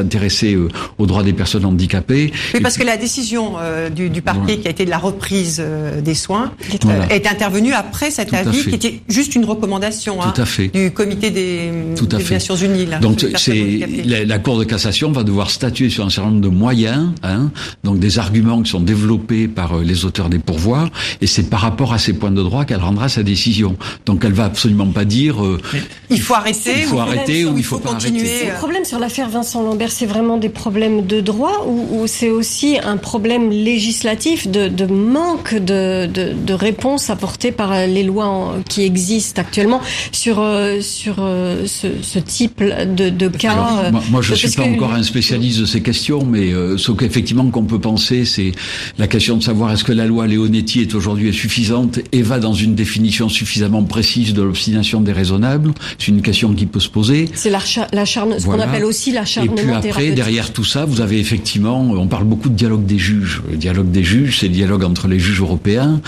euh, 0.46 0.68
aux 0.98 1.06
droits 1.06 1.22
des 1.22 1.32
personnes 1.32 1.64
handicapées. 1.64 2.32
Oui, 2.54 2.60
parce 2.60 2.76
que 2.76 2.84
la 2.84 2.96
décision 2.96 3.54
euh, 3.58 3.88
du, 3.90 4.10
du, 4.10 4.22
parquet 4.22 4.58
qui 4.58 4.68
a 4.68 4.70
été 4.70 4.84
de 4.84 4.90
la 4.90 4.98
reprise 4.98 5.58
euh, 5.60 6.00
des 6.00 6.14
soins 6.14 6.52
est 7.10 7.26
intervenue 7.26 7.72
après 7.72 8.10
cet 8.10 8.34
avis 8.34 8.64
qui 8.64 8.74
était 8.74 9.00
juste 9.08 9.34
une 9.34 9.44
recommandation 9.44 10.22
hein, 10.22 10.32
du 10.72 10.90
comité 10.90 11.30
des, 11.30 11.70
Nations 12.30 12.56
Unies. 12.56 12.86
donc 13.00 13.24
c'est 13.36 13.80
la, 14.04 14.38
Cour 14.38 14.58
de 14.58 14.64
cassation 14.64 15.10
va 15.10 15.24
devoir 15.24 15.50
statuer 15.50 15.90
sur 15.90 16.04
un 16.04 16.10
certain 16.10 16.30
nombre 16.30 16.42
de 16.42 16.48
moyens, 16.48 17.10
hein, 17.22 17.50
donc 17.82 17.98
des 17.98 18.18
arguments 18.18 18.62
qui 18.62 18.70
sont 18.70 18.80
développés 18.80 19.48
par 19.48 19.78
les 19.78 20.04
auteurs 20.04 20.28
des 20.28 20.38
pourvoirs, 20.38 20.90
et 21.20 21.26
c'est 21.26 21.50
par 21.50 21.60
rapport 21.60 21.92
à 21.92 21.98
ces 21.98 22.12
points 22.12 22.30
de 22.30 22.42
droit 22.42 22.64
qu'elle 22.64 22.80
rendra 22.80 23.08
sa 23.08 23.22
décision. 23.22 23.76
Donc 24.06 24.24
elle 24.24 24.32
va 24.32 24.44
absolument 24.44 24.86
pas 24.86 25.04
dire 25.04 25.36
il 26.10 26.20
faut 26.20 26.34
arrêter, 26.34 26.72
il 26.76 26.84
faut 26.84 27.00
arrêter 27.00 27.44
ou 27.44 27.58
il 27.58 27.64
faut, 27.64 27.78
faut 27.78 27.88
continuer. 27.88 28.46
Le 28.46 28.54
problème 28.58 28.84
sur 28.84 28.98
l'affaire 28.98 29.28
Vincent 29.28 29.62
Lambert, 29.62 29.90
c'est 29.90 30.06
vraiment 30.06 30.27
des 30.36 30.48
problèmes 30.48 31.06
de 31.06 31.20
droit 31.20 31.66
ou, 31.66 32.06
c'est 32.06 32.30
aussi 32.30 32.78
un 32.82 32.96
problème 32.96 33.50
législatif 33.50 34.48
de, 34.48 34.86
manque 34.86 35.54
de, 35.54 36.06
de, 36.06 36.52
réponses 36.52 37.10
apportées 37.10 37.52
par 37.52 37.86
les 37.86 38.02
lois 38.02 38.56
qui 38.68 38.82
existent 38.84 39.40
actuellement 39.40 39.80
sur, 40.12 40.40
euh, 40.40 40.80
sur 40.80 41.16
euh, 41.18 41.66
ce, 41.66 42.18
type 42.18 42.62
de, 42.62 43.10
de 43.10 43.28
cas 43.28 43.90
Moi, 44.10 44.22
je 44.22 44.32
ne 44.32 44.36
suis 44.36 44.50
pas 44.50 44.64
encore 44.64 44.92
un 44.92 45.02
spécialiste 45.02 45.60
de 45.60 45.66
ces 45.66 45.82
questions, 45.82 46.24
mais 46.24 46.52
euh, 46.52 46.76
ce 46.76 46.92
qu'effectivement 46.92 47.48
qu'on 47.50 47.64
peut 47.64 47.78
penser, 47.78 48.24
c'est 48.24 48.52
la 48.98 49.06
question 49.06 49.36
de 49.36 49.42
savoir 49.42 49.72
est-ce 49.72 49.84
que 49.84 49.92
la 49.92 50.06
loi 50.06 50.26
Leonetti 50.26 50.80
est 50.80 50.94
aujourd'hui 50.94 51.32
suffisante 51.32 52.00
et 52.12 52.22
va 52.22 52.38
dans 52.38 52.54
une 52.54 52.74
définition 52.74 53.28
suffisamment 53.28 53.84
précise 53.84 54.34
de 54.34 54.42
l'obstination 54.42 55.00
déraisonnable. 55.00 55.72
C'est 55.98 56.08
une 56.08 56.22
question 56.22 56.52
qui 56.54 56.66
peut 56.66 56.80
se 56.80 56.88
poser. 56.88 57.28
C'est 57.34 57.50
l'acharnement, 57.50 58.38
ce 58.38 58.46
qu'on 58.46 58.60
appelle 58.60 58.84
aussi 58.84 59.12
l'acharnement 59.12 59.56
Et 59.56 59.62
puis 59.62 59.72
après, 59.72 60.07
derrière 60.10 60.52
tout 60.52 60.64
ça, 60.64 60.84
vous 60.84 61.00
avez 61.00 61.18
effectivement, 61.18 61.80
on 61.80 62.06
parle 62.06 62.24
beaucoup 62.24 62.48
de 62.48 62.54
dialogue 62.54 62.84
des 62.84 62.98
juges. 62.98 63.42
Le 63.50 63.56
dialogue 63.56 63.90
des 63.90 64.04
juges, 64.04 64.38
c'est 64.40 64.48
le 64.48 64.54
dialogue 64.54 64.84
entre 64.84 65.08
les 65.08 65.18
juges 65.18 65.40
européens, 65.40 66.00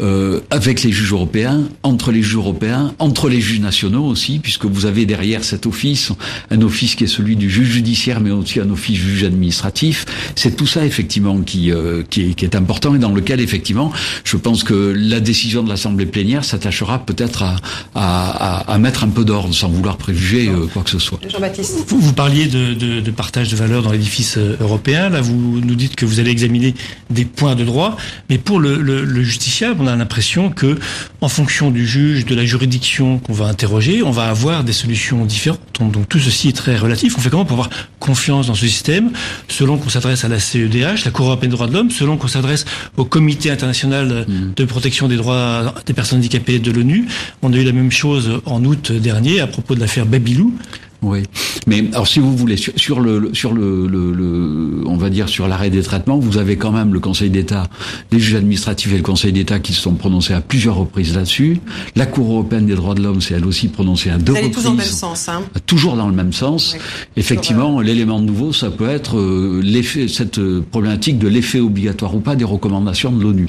euh, 0.00 0.40
avec 0.50 0.82
les 0.82 0.92
juges 0.92 1.12
européens, 1.12 1.64
entre 1.82 2.12
les 2.12 2.22
juges 2.22 2.36
européens, 2.36 2.94
entre 2.98 3.28
les 3.28 3.40
juges 3.40 3.60
nationaux 3.60 4.04
aussi, 4.04 4.38
puisque 4.38 4.66
vous 4.66 4.86
avez 4.86 5.06
derrière 5.06 5.44
cet 5.44 5.66
office 5.66 6.12
un 6.50 6.62
office 6.62 6.94
qui 6.94 7.04
est 7.04 7.08
celui 7.08 7.36
du 7.36 7.50
juge 7.50 7.68
judiciaire, 7.68 8.20
mais 8.20 8.30
aussi 8.30 8.60
un 8.60 8.70
office 8.70 8.96
juge 8.96 9.24
administratif. 9.24 10.04
C'est 10.34 10.56
tout 10.56 10.66
ça 10.66 10.84
effectivement 10.84 11.40
qui, 11.40 11.70
euh, 11.70 12.02
qui, 12.08 12.22
est, 12.30 12.34
qui, 12.34 12.44
est, 12.44 12.54
important 12.54 12.94
et 12.94 12.98
dans 12.98 13.12
lequel 13.12 13.40
effectivement, 13.40 13.92
je 14.24 14.36
pense 14.36 14.64
que 14.64 14.94
la 14.96 15.20
décision 15.20 15.62
de 15.62 15.68
l'Assemblée 15.68 16.06
plénière 16.06 16.44
s'attachera 16.44 17.04
peut-être 17.04 17.42
à, 17.42 17.56
à, 17.94 18.72
à, 18.72 18.78
mettre 18.78 19.04
un 19.04 19.08
peu 19.08 19.24
d'ordre, 19.24 19.54
sans 19.54 19.68
vouloir 19.68 19.96
préjuger 19.96 20.48
euh, 20.48 20.66
quoi 20.72 20.82
que 20.82 20.90
ce 20.90 20.98
soit. 20.98 21.20
Jean-Baptiste. 21.28 21.84
Vous, 21.88 22.00
vous 22.00 22.12
parliez 22.12 22.46
de, 22.46 22.74
de, 22.74 23.00
de 23.00 23.10
partage 23.10 23.47
de 23.50 23.56
valeurs 23.56 23.82
dans 23.82 23.92
l'édifice 23.92 24.36
euh, 24.36 24.56
européen. 24.60 25.08
Là, 25.08 25.20
vous 25.20 25.60
nous 25.60 25.74
dites 25.74 25.96
que 25.96 26.06
vous 26.06 26.20
allez 26.20 26.30
examiner 26.30 26.74
des 27.10 27.24
points 27.24 27.54
de 27.54 27.64
droit, 27.64 27.96
mais 28.28 28.38
pour 28.38 28.60
le, 28.60 28.76
le, 28.76 29.22
justiciable, 29.22 29.80
on 29.82 29.86
a 29.86 29.96
l'impression 29.96 30.50
que, 30.50 30.78
en 31.20 31.28
fonction 31.28 31.70
du 31.70 31.86
juge, 31.86 32.24
de 32.24 32.34
la 32.34 32.44
juridiction 32.44 33.18
qu'on 33.18 33.32
va 33.32 33.46
interroger, 33.46 34.02
on 34.02 34.10
va 34.10 34.24
avoir 34.24 34.64
des 34.64 34.72
solutions 34.72 35.24
différentes. 35.24 35.60
Donc, 35.80 36.08
tout 36.08 36.18
ceci 36.18 36.48
est 36.48 36.56
très 36.56 36.76
relatif. 36.76 37.16
On 37.16 37.20
fait 37.20 37.30
comment 37.30 37.44
pour 37.44 37.54
avoir 37.54 37.70
confiance 37.98 38.46
dans 38.46 38.54
ce 38.54 38.66
système, 38.66 39.10
selon 39.48 39.76
qu'on 39.76 39.88
s'adresse 39.88 40.24
à 40.24 40.28
la 40.28 40.38
CEDH, 40.38 41.04
la 41.04 41.10
Cour 41.10 41.26
européenne 41.26 41.50
des 41.50 41.56
droits 41.56 41.66
de 41.66 41.72
l'homme, 41.72 41.90
selon 41.90 42.16
qu'on 42.16 42.28
s'adresse 42.28 42.64
au 42.96 43.04
Comité 43.04 43.50
international 43.50 44.26
mmh. 44.28 44.54
de 44.56 44.64
protection 44.64 45.08
des 45.08 45.16
droits 45.16 45.74
des 45.86 45.92
personnes 45.92 46.18
handicapées 46.18 46.58
de 46.58 46.70
l'ONU. 46.70 47.06
On 47.42 47.52
a 47.52 47.56
eu 47.56 47.64
la 47.64 47.72
même 47.72 47.90
chose 47.90 48.40
en 48.46 48.64
août 48.64 48.92
dernier 48.92 49.40
à 49.40 49.46
propos 49.46 49.74
de 49.74 49.80
l'affaire 49.80 50.06
Babylou. 50.06 50.54
Oui, 51.00 51.22
mais 51.68 51.84
alors 51.92 52.08
si 52.08 52.18
vous 52.18 52.36
voulez 52.36 52.56
sur, 52.56 52.98
le 52.98 53.30
sur 53.32 53.52
le, 53.54 53.86
le, 53.86 54.82
on 54.84 54.96
va 54.96 55.10
dire 55.10 55.28
sur 55.28 55.46
l'arrêt 55.46 55.70
des 55.70 55.82
traitements, 55.82 56.18
vous 56.18 56.38
avez 56.38 56.56
quand 56.56 56.72
même 56.72 56.92
le 56.92 56.98
Conseil 56.98 57.30
d'État, 57.30 57.68
les 58.10 58.18
juges 58.18 58.34
administratifs 58.34 58.92
et 58.92 58.96
le 58.96 59.04
Conseil 59.04 59.32
d'État 59.32 59.60
qui 59.60 59.72
se 59.72 59.80
sont 59.80 59.94
prononcés 59.94 60.34
à 60.34 60.40
plusieurs 60.40 60.74
reprises 60.74 61.14
là-dessus. 61.14 61.60
La 61.94 62.06
Cour 62.06 62.32
européenne 62.32 62.66
des 62.66 62.74
droits 62.74 62.94
de 62.94 63.02
l'homme 63.02 63.20
s'est 63.20 63.34
elle 63.34 63.46
aussi 63.46 63.68
prononcée 63.68 64.10
à 64.10 64.18
deux 64.18 64.32
reprises. 64.32 64.50
Toujours 64.50 64.64
dans 64.64 64.70
le 64.72 64.76
même 64.78 64.86
sens, 64.86 65.28
hein. 65.28 65.42
Toujours 65.66 65.96
dans 65.96 66.08
le 66.08 66.14
même 66.14 66.32
sens. 66.32 66.76
Effectivement, 67.16 67.80
l'élément 67.80 68.20
nouveau, 68.20 68.52
ça 68.52 68.70
peut 68.70 68.88
être 68.88 69.18
euh, 69.18 69.60
l'effet 69.62 70.08
cette 70.08 70.40
problématique 70.72 71.18
de 71.18 71.28
l'effet 71.28 71.60
obligatoire 71.60 72.14
ou 72.16 72.20
pas 72.20 72.34
des 72.34 72.44
recommandations 72.44 73.12
de 73.12 73.22
l'ONU. 73.22 73.48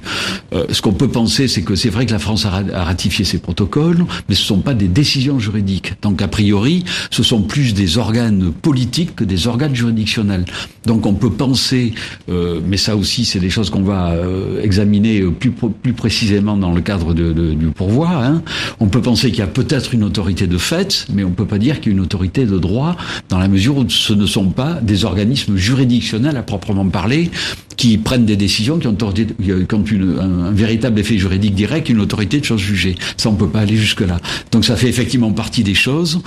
Euh, 0.54 0.66
ce 0.72 0.84
qu'on 0.84 0.94
peut 0.94 1.08
penser, 1.08 1.48
c'est 1.48 1.64
que 1.64 1.74
c'est 1.76 1.90
vrai 1.90 2.06
que 2.06 2.12
la 2.12 2.20
France 2.20 2.46
a, 2.46 2.62
a 2.74 2.84
ratifié 2.84 3.26
ces 3.26 3.40
protocoles, 3.40 4.06
mais 4.28 4.36
ce 4.36 4.44
sont 4.44 4.60
pas 4.60 4.76
des 4.76 4.88
décisions 4.88 5.40
juridiques. 5.40 5.94
Donc 6.04 6.22
a 6.22 6.28
priori, 6.28 6.84
ce 7.10 7.24
sont 7.24 7.39
plus 7.42 7.74
des 7.74 7.98
organes 7.98 8.52
politiques 8.52 9.16
que 9.16 9.24
des 9.24 9.48
organes 9.48 9.76
juridictionnels. 9.76 10.46
Donc 10.86 11.06
on 11.06 11.14
peut 11.14 11.30
penser, 11.30 11.94
euh, 12.30 12.60
mais 12.66 12.78
ça 12.78 12.96
aussi 12.96 13.26
c'est 13.26 13.40
des 13.40 13.50
choses 13.50 13.70
qu'on 13.70 13.84
va 13.84 14.12
euh, 14.12 14.62
examiner 14.62 15.22
plus, 15.22 15.52
plus 15.52 15.94
précisément 15.94 16.58
dans 16.58 16.72
le 16.72 16.82
cadre 16.82 17.14
de, 17.14 17.34
de, 17.34 17.54
du 17.54 17.68
pourvoi. 17.68 18.10
Hein. 18.10 18.42
On 18.80 18.88
peut 18.88 19.02
penser 19.02 19.30
qu'il 19.30 19.40
y 19.40 19.44
a 19.44 19.48
peut-être 19.48 19.94
une 19.94 20.04
autorité 20.04 20.48
de 20.48 20.58
fait, 20.58 21.06
mais 21.14 21.24
on 21.24 21.32
peut 21.32 21.46
pas 21.46 21.58
dire 21.58 21.80
qu'il 21.80 21.92
y 21.92 21.96
a 21.96 21.98
une 21.98 22.04
autorité 22.04 22.46
de 22.46 22.58
droit 22.58 22.96
dans 23.30 23.40
la 23.40 23.48
mesure 23.48 23.78
où 23.78 23.90
ce 23.90 24.14
ne 24.14 24.26
sont 24.26 24.50
pas 24.50 24.76
des 24.82 25.06
organismes 25.06 25.58
juridictionnels 25.58 26.38
à 26.38 26.44
proprement 26.44 26.88
parler 26.88 27.32
qui 27.80 27.98
prennent 27.98 28.26
des 28.26 28.36
décisions 28.36 28.78
qui 28.78 28.88
ont, 28.88 28.98
une, 29.12 30.20
un, 30.20 30.48
un, 30.48 30.52
véritable 30.52 31.00
effet 31.00 31.18
juridique 31.18 31.56
direct, 31.56 31.88
une 31.88 32.02
autorité 32.02 32.42
de 32.42 32.46
chose 32.46 32.60
jugée. 32.60 32.96
Ça, 33.16 33.30
on 33.30 33.36
peut 33.36 33.48
pas 33.48 33.62
aller 33.62 33.78
jusque 33.78 34.02
là. 34.02 34.20
Donc 34.52 34.66
ça 34.66 34.76
fait 34.76 34.90
effectivement 34.90 35.32
partie 35.32 35.64
des 35.64 35.76
choses 35.76 36.22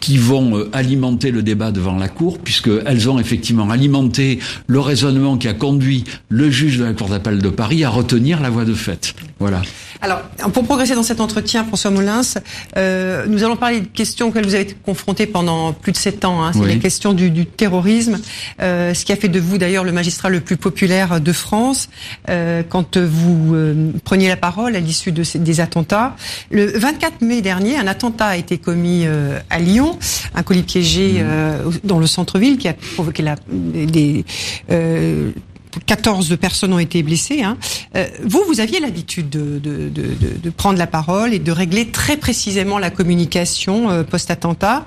qui 0.00 0.18
vont 0.18 0.56
euh, 0.56 0.70
alimenter 0.72 1.30
le 1.30 1.42
débat 1.42 1.70
devant 1.70 1.96
la 1.96 2.08
Cour, 2.08 2.38
puisqu'elles 2.38 3.08
ont 3.08 3.18
effectivement 3.18 3.70
alimenté 3.70 4.38
le 4.66 4.80
raisonnement 4.80 5.36
qui 5.36 5.48
a 5.48 5.54
conduit 5.54 6.04
le 6.28 6.50
juge 6.50 6.78
de 6.78 6.84
la 6.84 6.92
Cour 6.92 7.08
d'appel 7.08 7.40
de 7.40 7.48
Paris 7.48 7.84
à 7.84 7.90
retenir 7.90 8.40
la 8.40 8.50
voie 8.50 8.64
de 8.64 8.74
fait. 8.74 9.14
Voilà. 9.38 9.62
Alors, 10.00 10.20
pour 10.52 10.64
progresser 10.64 10.94
dans 10.94 11.02
cet 11.02 11.20
entretien, 11.20 11.64
François 11.64 11.90
Molins, 11.90 12.20
euh, 12.76 13.24
nous 13.26 13.42
allons 13.42 13.56
parler 13.56 13.80
de 13.80 13.86
questions 13.86 14.28
auxquelles 14.28 14.44
vous 14.44 14.54
avez 14.54 14.64
été 14.64 14.76
confronté 14.84 15.26
pendant 15.26 15.72
plus 15.72 15.92
de 15.92 15.96
sept 15.96 16.24
ans. 16.24 16.44
Hein. 16.44 16.52
C'est 16.52 16.66
la 16.66 16.76
question 16.76 17.14
du, 17.14 17.30
du 17.30 17.46
terrorisme, 17.46 18.18
euh, 18.60 18.92
ce 18.94 19.04
qui 19.04 19.12
a 19.12 19.16
fait 19.16 19.28
de 19.28 19.40
vous 19.40 19.58
d'ailleurs 19.58 19.84
le 19.84 19.92
magistrat 19.92 20.28
le 20.28 20.40
plus 20.40 20.56
populaire 20.56 21.20
de 21.20 21.32
France. 21.32 21.88
Euh, 22.28 22.62
quand 22.68 22.98
vous 22.98 23.56
preniez 24.04 24.28
la 24.28 24.36
parole 24.36 24.76
à 24.76 24.80
l'issue 24.80 25.12
de 25.12 25.22
ces, 25.22 25.38
des 25.38 25.60
attentats, 25.60 26.16
le 26.50 26.66
24 26.66 27.22
mai 27.22 27.40
dernier, 27.40 27.76
un 27.76 27.86
attentat 27.86 28.26
a 28.26 28.36
été 28.36 28.58
commis 28.58 29.06
à 29.50 29.58
Lyon 29.58 29.83
Un 30.34 30.42
colis 30.42 30.62
piégé 30.62 31.22
mmh. 31.22 31.80
dans 31.84 31.98
le 31.98 32.06
centre-ville 32.06 32.58
qui 32.58 32.68
a 32.68 32.74
provoqué 32.74 33.22
la, 33.22 33.36
des 33.48 34.24
14 35.86 36.36
personnes 36.38 36.72
ont 36.72 36.78
été 36.78 37.02
blessées. 37.02 37.42
Hein. 37.42 37.56
Euh, 37.96 38.06
vous, 38.24 38.42
vous 38.46 38.60
aviez 38.60 38.80
l'habitude 38.80 39.30
de, 39.30 39.58
de, 39.58 39.88
de, 39.88 40.14
de, 40.42 40.50
prendre 40.50 40.78
la 40.78 40.86
parole 40.86 41.34
et 41.34 41.38
de 41.38 41.52
régler 41.52 41.88
très 41.88 42.16
précisément 42.16 42.78
la 42.78 42.90
communication 42.90 43.90
euh, 43.90 44.02
post-attentat. 44.02 44.86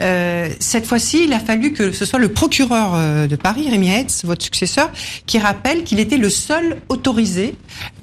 Euh, 0.00 0.48
cette 0.60 0.86
fois-ci, 0.86 1.24
il 1.24 1.32
a 1.32 1.40
fallu 1.40 1.72
que 1.72 1.92
ce 1.92 2.04
soit 2.04 2.18
le 2.18 2.28
procureur 2.28 2.92
euh, 2.94 3.26
de 3.26 3.36
Paris, 3.36 3.68
Rémi 3.70 3.88
Hetz, 3.88 4.24
votre 4.24 4.42
successeur, 4.42 4.90
qui 5.26 5.38
rappelle 5.38 5.84
qu'il 5.84 6.00
était 6.00 6.18
le 6.18 6.30
seul 6.30 6.76
autorisé 6.88 7.54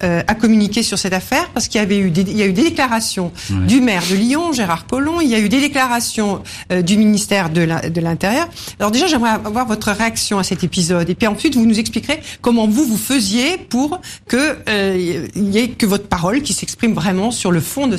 euh, 0.03 0.21
à 0.27 0.35
communiquer 0.35 0.83
sur 0.83 0.97
cette 0.97 1.13
affaire 1.13 1.49
parce 1.53 1.67
qu'il 1.67 1.79
y 1.79 1.83
avait 1.83 1.97
eu 1.97 2.09
des, 2.09 2.21
il 2.21 2.37
y 2.37 2.41
a 2.41 2.45
eu 2.45 2.53
des 2.53 2.63
déclarations 2.63 3.31
du 3.67 3.81
maire 3.81 4.03
de 4.09 4.15
Lyon, 4.15 4.51
Gérard 4.53 4.87
Collomb, 4.87 5.21
il 5.21 5.29
y 5.29 5.35
a 5.35 5.39
eu 5.39 5.49
des 5.49 5.59
déclarations 5.59 6.41
du 6.69 6.97
ministère 6.97 7.49
de 7.49 8.01
l'Intérieur. 8.01 8.47
Alors 8.79 8.91
déjà, 8.91 9.07
j'aimerais 9.07 9.31
avoir 9.31 9.65
votre 9.67 9.91
réaction 9.91 10.39
à 10.39 10.43
cet 10.43 10.63
épisode 10.63 11.09
et 11.09 11.15
puis 11.15 11.27
ensuite 11.27 11.55
vous 11.55 11.65
nous 11.65 11.79
expliquerez 11.79 12.19
comment 12.41 12.67
vous 12.67 12.85
vous 12.85 12.97
faisiez 12.97 13.57
pour 13.57 13.99
que 14.27 14.57
euh, 14.69 15.27
y 15.35 15.57
ait 15.57 15.69
que 15.69 15.85
votre 15.85 16.07
parole 16.07 16.41
qui 16.41 16.53
s'exprime 16.53 16.93
vraiment 16.93 17.31
sur 17.31 17.51
le 17.51 17.59
fond 17.59 17.87
de, 17.87 17.97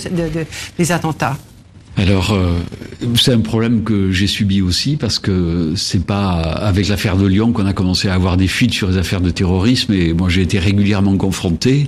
des 0.78 0.92
attentats. 0.92 1.36
Alors, 1.96 2.32
euh, 2.32 2.58
c'est 3.14 3.32
un 3.32 3.40
problème 3.40 3.84
que 3.84 4.10
j'ai 4.10 4.26
subi 4.26 4.60
aussi 4.62 4.96
parce 4.96 5.20
que 5.20 5.74
c'est 5.76 6.04
pas 6.04 6.40
avec 6.40 6.88
l'affaire 6.88 7.16
de 7.16 7.26
Lyon 7.26 7.52
qu'on 7.52 7.66
a 7.66 7.72
commencé 7.72 8.08
à 8.08 8.14
avoir 8.14 8.36
des 8.36 8.48
fuites 8.48 8.72
sur 8.72 8.90
les 8.90 8.96
affaires 8.96 9.20
de 9.20 9.30
terrorisme 9.30 9.92
et 9.92 10.12
moi 10.12 10.28
j'ai 10.28 10.42
été 10.42 10.58
régulièrement 10.58 11.16
confronté 11.16 11.86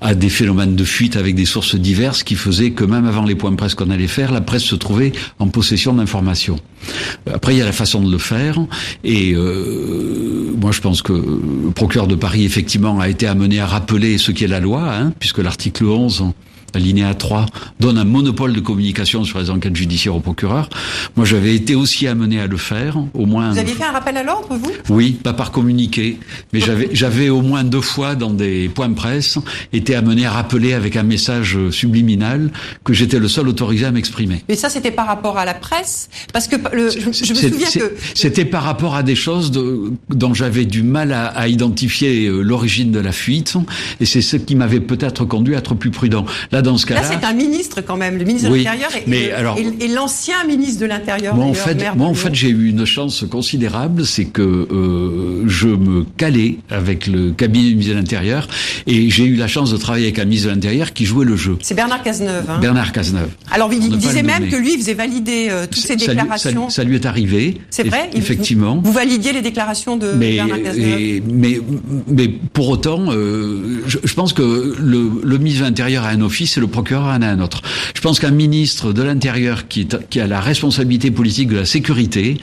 à 0.00 0.14
des 0.14 0.30
phénomènes 0.30 0.74
de 0.74 0.84
fuite 0.84 1.16
avec 1.16 1.34
des 1.34 1.44
sources 1.44 1.74
diverses 1.74 2.22
qui 2.22 2.34
faisaient 2.34 2.70
que 2.70 2.84
même 2.84 3.06
avant 3.06 3.24
les 3.24 3.34
points 3.34 3.54
presse 3.54 3.74
qu'on 3.74 3.90
allait 3.90 4.06
faire, 4.06 4.32
la 4.32 4.40
presse 4.40 4.64
se 4.64 4.74
trouvait 4.74 5.12
en 5.38 5.48
possession 5.48 5.92
d'informations. 5.92 6.58
Après, 7.32 7.54
il 7.54 7.58
y 7.58 7.62
a 7.62 7.66
la 7.66 7.72
façon 7.72 8.00
de 8.00 8.10
le 8.10 8.18
faire 8.18 8.58
et 9.04 9.34
euh, 9.34 10.50
moi 10.58 10.72
je 10.72 10.80
pense 10.80 11.02
que 11.02 11.12
le 11.12 11.70
procureur 11.74 12.06
de 12.06 12.14
Paris 12.14 12.44
effectivement 12.44 13.00
a 13.00 13.08
été 13.08 13.26
amené 13.26 13.60
à 13.60 13.66
rappeler 13.66 14.16
ce 14.16 14.32
qu'est 14.32 14.46
la 14.46 14.60
loi, 14.60 14.94
hein, 14.94 15.12
puisque 15.18 15.38
l'article 15.38 15.84
11 15.84 16.32
alinéa 16.74 17.14
3, 17.14 17.46
donne 17.80 17.98
un 17.98 18.04
monopole 18.04 18.52
de 18.52 18.60
communication 18.60 19.24
sur 19.24 19.38
les 19.38 19.50
enquêtes 19.50 19.76
judiciaires 19.76 20.14
au 20.14 20.20
procureur. 20.20 20.68
Moi, 21.16 21.26
j'avais 21.26 21.54
été 21.54 21.74
aussi 21.74 22.06
amené 22.06 22.40
à 22.40 22.46
le 22.46 22.56
faire, 22.56 22.96
au 23.14 23.26
moins. 23.26 23.52
Vous 23.52 23.58
aviez 23.58 23.74
fait 23.74 23.84
un 23.84 23.92
rappel 23.92 24.16
à 24.16 24.22
l'ordre, 24.22 24.56
vous? 24.56 24.72
Oui, 24.88 25.12
pas 25.12 25.32
par 25.32 25.50
communiqué, 25.50 26.18
mais 26.52 26.60
j'avais, 26.60 26.90
j'avais 26.92 27.28
au 27.28 27.42
moins 27.42 27.64
deux 27.64 27.80
fois 27.80 28.14
dans 28.14 28.30
des 28.30 28.68
points 28.68 28.88
de 28.88 28.94
presse 28.94 29.38
été 29.72 29.94
amené 29.94 30.26
à 30.26 30.32
rappeler 30.32 30.72
avec 30.72 30.96
un 30.96 31.02
message 31.02 31.58
subliminal 31.70 32.50
que 32.84 32.92
j'étais 32.92 33.18
le 33.18 33.28
seul 33.28 33.48
autorisé 33.48 33.86
à 33.86 33.92
m'exprimer. 33.92 34.42
Mais 34.48 34.56
ça, 34.56 34.68
c'était 34.68 34.90
par 34.90 35.06
rapport 35.06 35.38
à 35.38 35.44
la 35.44 35.54
presse, 35.54 36.08
parce 36.32 36.48
que 36.48 36.56
le, 36.74 36.90
je, 36.90 37.06
me 37.06 37.12
souviens 37.12 37.70
que 37.70 37.94
c'était 38.14 38.44
par 38.44 38.62
rapport 38.62 38.94
à 38.94 39.02
des 39.02 39.16
choses 39.16 39.50
de, 39.50 39.92
dont 40.08 40.34
j'avais 40.34 40.64
du 40.64 40.82
mal 40.82 41.12
à, 41.12 41.26
à 41.26 41.48
identifier 41.48 42.26
euh, 42.26 42.42
l'origine 42.42 42.90
de 42.92 43.00
la 43.00 43.12
fuite, 43.12 43.54
et 44.00 44.06
c'est 44.06 44.22
ce 44.22 44.36
qui 44.36 44.54
m'avait 44.54 44.80
peut-être 44.80 45.24
conduit 45.24 45.54
à 45.54 45.58
être 45.58 45.74
plus 45.74 45.90
prudent. 45.90 46.24
Là, 46.50 46.61
dans 46.62 46.78
ce 46.78 46.86
cas-là. 46.86 47.02
Là, 47.02 47.08
c'est 47.08 47.26
un 47.26 47.32
ministre 47.32 47.80
quand 47.80 47.96
même, 47.96 48.16
le 48.18 48.24
ministre 48.24 48.50
de 48.50 48.54
l'Intérieur 48.54 48.90
et, 48.96 49.88
l'ancien 49.88 50.44
ministre 50.44 50.80
de 50.80 50.86
l'Intérieur. 50.86 51.34
Moi, 51.34 51.46
en 51.46 51.54
fait, 51.54 51.76
moi, 51.96 52.06
en 52.06 52.14
fait, 52.14 52.34
j'ai 52.34 52.48
eu 52.48 52.68
une 52.68 52.84
chance 52.84 53.24
considérable, 53.30 54.06
c'est 54.06 54.24
que 54.24 54.42
euh, 54.42 55.44
je 55.46 55.68
me 55.68 56.04
calais 56.16 56.58
avec 56.70 57.06
le 57.06 57.32
cabinet 57.32 57.68
du 57.68 57.74
ministre 57.74 57.94
de 57.94 57.98
l'Intérieur 57.98 58.48
et 58.86 59.10
j'ai 59.10 59.24
eu 59.24 59.36
la 59.36 59.48
chance 59.48 59.70
de 59.70 59.76
travailler 59.76 60.06
avec 60.06 60.18
un 60.18 60.24
ministre 60.24 60.48
de 60.48 60.54
l'Intérieur 60.54 60.92
qui 60.92 61.04
jouait 61.04 61.24
le 61.24 61.36
jeu. 61.36 61.56
C'est 61.60 61.74
Bernard 61.74 62.02
Cazeneuve. 62.02 62.48
Hein. 62.48 62.58
Bernard 62.60 62.92
Cazeneuve. 62.92 63.30
Alors, 63.50 63.72
il, 63.72 63.96
disait 63.98 64.22
même 64.22 64.48
que 64.48 64.56
lui, 64.56 64.74
il 64.74 64.78
faisait 64.78 64.94
valider 64.94 65.48
euh, 65.50 65.66
toutes 65.66 65.82
ces 65.82 65.96
déclarations. 65.96 66.70
Ça 66.70 66.84
lui, 66.84 66.94
est 66.94 67.06
arrivé. 67.06 67.58
C'est 67.70 67.86
vrai. 67.86 68.10
Effectivement. 68.14 68.80
Vous, 68.82 68.92
validiez 68.92 69.32
les 69.32 69.42
déclarations 69.42 69.96
de 69.96 70.12
Bernard 70.12 70.62
Cazeneuve. 70.62 71.22
mais, 71.26 71.60
mais 72.08 72.28
pour 72.28 72.68
autant, 72.68 73.06
euh, 73.08 73.82
je, 73.86 73.98
je, 74.02 74.14
pense 74.14 74.32
que 74.32 74.74
le, 74.78 75.10
le 75.22 75.38
ministre 75.38 75.60
de 75.60 75.66
l'Intérieur 75.66 76.04
a 76.04 76.08
un 76.08 76.20
office 76.20 76.51
c'est 76.52 76.60
le 76.60 76.66
procureur 76.66 77.06
en 77.06 77.22
a 77.22 77.28
un 77.28 77.40
autre. 77.40 77.62
Je 77.94 78.00
pense 78.00 78.20
qu'un 78.20 78.30
ministre 78.30 78.92
de 78.92 79.02
l'Intérieur 79.02 79.68
qui, 79.68 79.88
qui 80.10 80.20
a 80.20 80.26
la 80.26 80.40
responsabilité 80.40 81.10
politique 81.10 81.48
de 81.48 81.56
la 81.56 81.64
sécurité, 81.64 82.38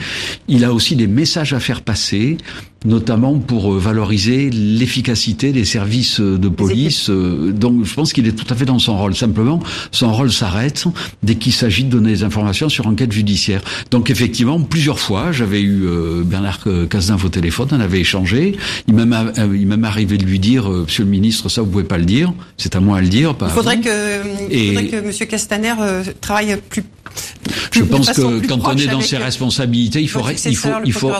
il 0.48 0.64
a 0.64 0.72
aussi 0.72 0.96
des 0.96 1.06
messages 1.06 1.52
à 1.52 1.60
faire 1.60 1.82
passer 1.82 2.36
notamment 2.84 3.38
pour 3.38 3.74
euh, 3.74 3.78
valoriser 3.78 4.48
l'efficacité 4.50 5.52
des 5.52 5.64
services 5.64 6.20
euh, 6.20 6.38
de 6.38 6.48
police. 6.48 7.10
Euh, 7.10 7.52
donc 7.52 7.84
je 7.84 7.94
pense 7.94 8.12
qu'il 8.12 8.26
est 8.26 8.32
tout 8.32 8.46
à 8.48 8.56
fait 8.56 8.64
dans 8.64 8.78
son 8.78 8.96
rôle. 8.96 9.14
Simplement, 9.14 9.60
son 9.92 10.12
rôle 10.12 10.32
s'arrête 10.32 10.84
dès 11.22 11.34
qu'il 11.34 11.52
s'agit 11.52 11.84
de 11.84 11.90
donner 11.90 12.12
des 12.12 12.24
informations 12.24 12.68
sur 12.68 12.86
enquête 12.86 13.12
judiciaire. 13.12 13.62
Donc 13.90 14.10
effectivement, 14.10 14.60
plusieurs 14.60 14.98
fois, 14.98 15.32
j'avais 15.32 15.60
eu 15.60 15.84
Bernard 16.24 16.60
Cazeneuve 16.88 17.26
au 17.26 17.28
téléphone, 17.28 17.68
on 17.72 17.80
avait 17.80 18.00
échangé. 18.00 18.56
Il 18.88 18.94
m'est 18.94 19.86
arrivé 19.86 20.16
de 20.16 20.24
lui 20.24 20.38
dire, 20.38 20.68
Monsieur 20.68 21.04
le 21.04 21.10
ministre, 21.10 21.48
ça 21.48 21.62
vous 21.62 21.70
pouvez 21.70 21.84
pas 21.84 21.98
le 21.98 22.04
dire, 22.04 22.32
c'est 22.56 22.76
à 22.76 22.80
moi 22.80 22.98
à 22.98 23.00
le 23.00 23.08
dire. 23.08 23.34
il 23.40 23.48
faudrait 23.48 23.80
que, 23.80 24.50
il 24.50 24.68
faudrait 24.68 24.86
que 24.86 25.06
Monsieur 25.06 25.26
Castaner 25.26 25.74
travaille 26.20 26.56
plus 26.68 26.82
je 27.72 27.82
pense 27.82 28.10
que 28.10 28.46
quand 28.46 28.60
on 28.64 28.76
est 28.76 28.86
dans 28.86 29.00
ses 29.00 29.16
responsabilités, 29.16 30.00
il 30.00 30.08
faut, 30.08 30.20
il 30.46 30.56
faut, 30.56 30.68
il 30.84 30.92
faut, 30.92 31.12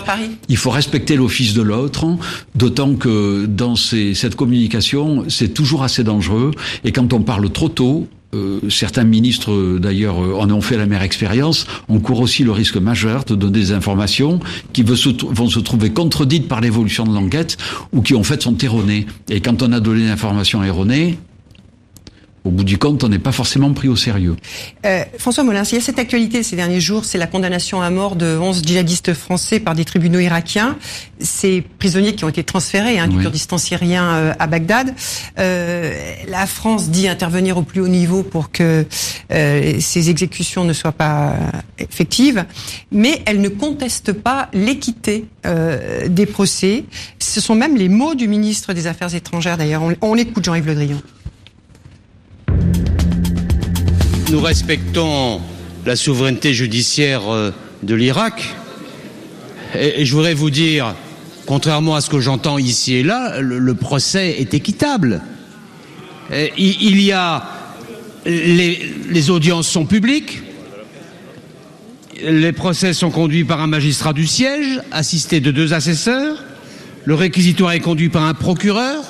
il 0.48 0.56
faut 0.56 0.70
respecter 0.70 1.16
l'office 1.16 1.54
de 1.54 1.62
l'autre, 1.62 2.06
d'autant 2.54 2.94
que 2.94 3.46
dans 3.46 3.76
ces, 3.76 4.14
cette 4.14 4.36
communication, 4.36 5.24
c'est 5.28 5.54
toujours 5.54 5.82
assez 5.82 6.04
dangereux. 6.04 6.50
Et 6.84 6.92
quand 6.92 7.12
on 7.12 7.22
parle 7.22 7.50
trop 7.50 7.68
tôt, 7.68 8.08
euh, 8.32 8.60
certains 8.68 9.02
ministres, 9.02 9.78
d'ailleurs, 9.78 10.18
en 10.18 10.48
ont 10.50 10.60
fait 10.60 10.76
la 10.76 10.86
mère 10.86 11.02
expérience, 11.02 11.66
on 11.88 11.98
court 11.98 12.20
aussi 12.20 12.44
le 12.44 12.52
risque 12.52 12.76
majeur 12.76 13.24
de 13.24 13.34
donner 13.34 13.58
des 13.58 13.72
informations 13.72 14.38
qui 14.72 14.82
vont 14.82 14.96
se 14.96 15.58
trouver 15.58 15.90
contredites 15.90 16.46
par 16.46 16.60
l'évolution 16.60 17.04
de 17.04 17.12
l'enquête 17.12 17.56
ou 17.92 18.02
qui 18.02 18.14
en 18.14 18.22
fait 18.22 18.42
sont 18.42 18.56
erronées. 18.58 19.06
Et 19.28 19.40
quand 19.40 19.62
on 19.62 19.72
a 19.72 19.80
donné 19.80 20.02
des 20.02 20.10
informations 20.10 20.62
erronées, 20.62 21.18
au 22.44 22.50
bout 22.50 22.64
du 22.64 22.78
compte, 22.78 23.04
on 23.04 23.08
n'est 23.08 23.18
pas 23.18 23.32
forcément 23.32 23.72
pris 23.72 23.88
au 23.88 23.96
sérieux. 23.96 24.36
Euh, 24.86 25.04
François 25.18 25.44
Molins, 25.44 25.64
il 25.64 25.74
y 25.74 25.78
a 25.78 25.80
cette 25.80 25.98
actualité 25.98 26.42
ces 26.42 26.56
derniers 26.56 26.80
jours, 26.80 27.04
c'est 27.04 27.18
la 27.18 27.26
condamnation 27.26 27.82
à 27.82 27.90
mort 27.90 28.16
de 28.16 28.36
11 28.38 28.62
djihadistes 28.64 29.14
français 29.14 29.60
par 29.60 29.74
des 29.74 29.84
tribunaux 29.84 30.20
irakiens. 30.20 30.76
Ces 31.18 31.60
prisonniers 31.60 32.14
qui 32.14 32.24
ont 32.24 32.28
été 32.28 32.42
transférés 32.44 32.98
hein, 32.98 33.08
du 33.08 33.18
Kurdistan 33.18 33.58
syrien 33.58 34.10
euh, 34.10 34.32
à 34.38 34.46
Bagdad. 34.46 34.94
Euh, 35.38 35.92
la 36.28 36.46
France 36.46 36.90
dit 36.90 37.08
intervenir 37.08 37.58
au 37.58 37.62
plus 37.62 37.80
haut 37.80 37.88
niveau 37.88 38.22
pour 38.22 38.50
que 38.50 38.86
euh, 39.32 39.74
ces 39.80 40.10
exécutions 40.10 40.64
ne 40.64 40.72
soient 40.72 40.92
pas 40.92 41.34
effectives, 41.78 42.44
mais 42.90 43.22
elle 43.26 43.40
ne 43.40 43.48
conteste 43.48 44.12
pas 44.12 44.48
l'équité 44.52 45.26
euh, 45.46 46.08
des 46.08 46.26
procès. 46.26 46.84
Ce 47.18 47.40
sont 47.40 47.54
même 47.54 47.76
les 47.76 47.88
mots 47.88 48.14
du 48.14 48.28
ministre 48.28 48.72
des 48.72 48.86
Affaires 48.86 49.14
étrangères 49.14 49.56
d'ailleurs. 49.56 49.82
On, 49.82 49.94
on 50.00 50.16
écoute 50.16 50.44
Jean-Yves 50.44 50.66
Le 50.66 50.74
Drian. 50.74 50.98
Nous 54.30 54.40
respectons 54.40 55.40
la 55.84 55.96
souveraineté 55.96 56.54
judiciaire 56.54 57.28
euh, 57.28 57.50
de 57.82 57.96
l'Irak. 57.96 58.54
Et, 59.74 60.04
je 60.04 60.14
voudrais 60.14 60.34
vous 60.34 60.50
dire, 60.50 60.94
contrairement 61.46 61.96
à 61.96 62.00
ce 62.00 62.10
que 62.10 62.20
j'entends 62.20 62.56
ici 62.56 62.94
et 62.94 63.02
là, 63.02 63.40
le, 63.40 63.74
procès 63.74 64.36
est 64.38 64.54
équitable. 64.54 65.20
il, 66.56 67.00
y 67.00 67.10
a 67.10 67.42
les, 68.24 68.78
les 69.10 69.30
audiences 69.30 69.66
sont 69.66 69.84
publiques, 69.84 70.42
les 72.22 72.52
procès 72.52 72.92
sont 72.92 73.10
conduits 73.10 73.44
par 73.44 73.60
un 73.60 73.66
magistrat 73.66 74.12
du 74.12 74.28
siège, 74.28 74.80
assisté 74.92 75.40
de 75.40 75.50
deux 75.50 75.72
assesseurs, 75.72 76.36
le 77.04 77.14
réquisitoire 77.14 77.72
est 77.72 77.80
conduit 77.80 78.10
par 78.10 78.22
un 78.22 78.34
procureur, 78.34 79.02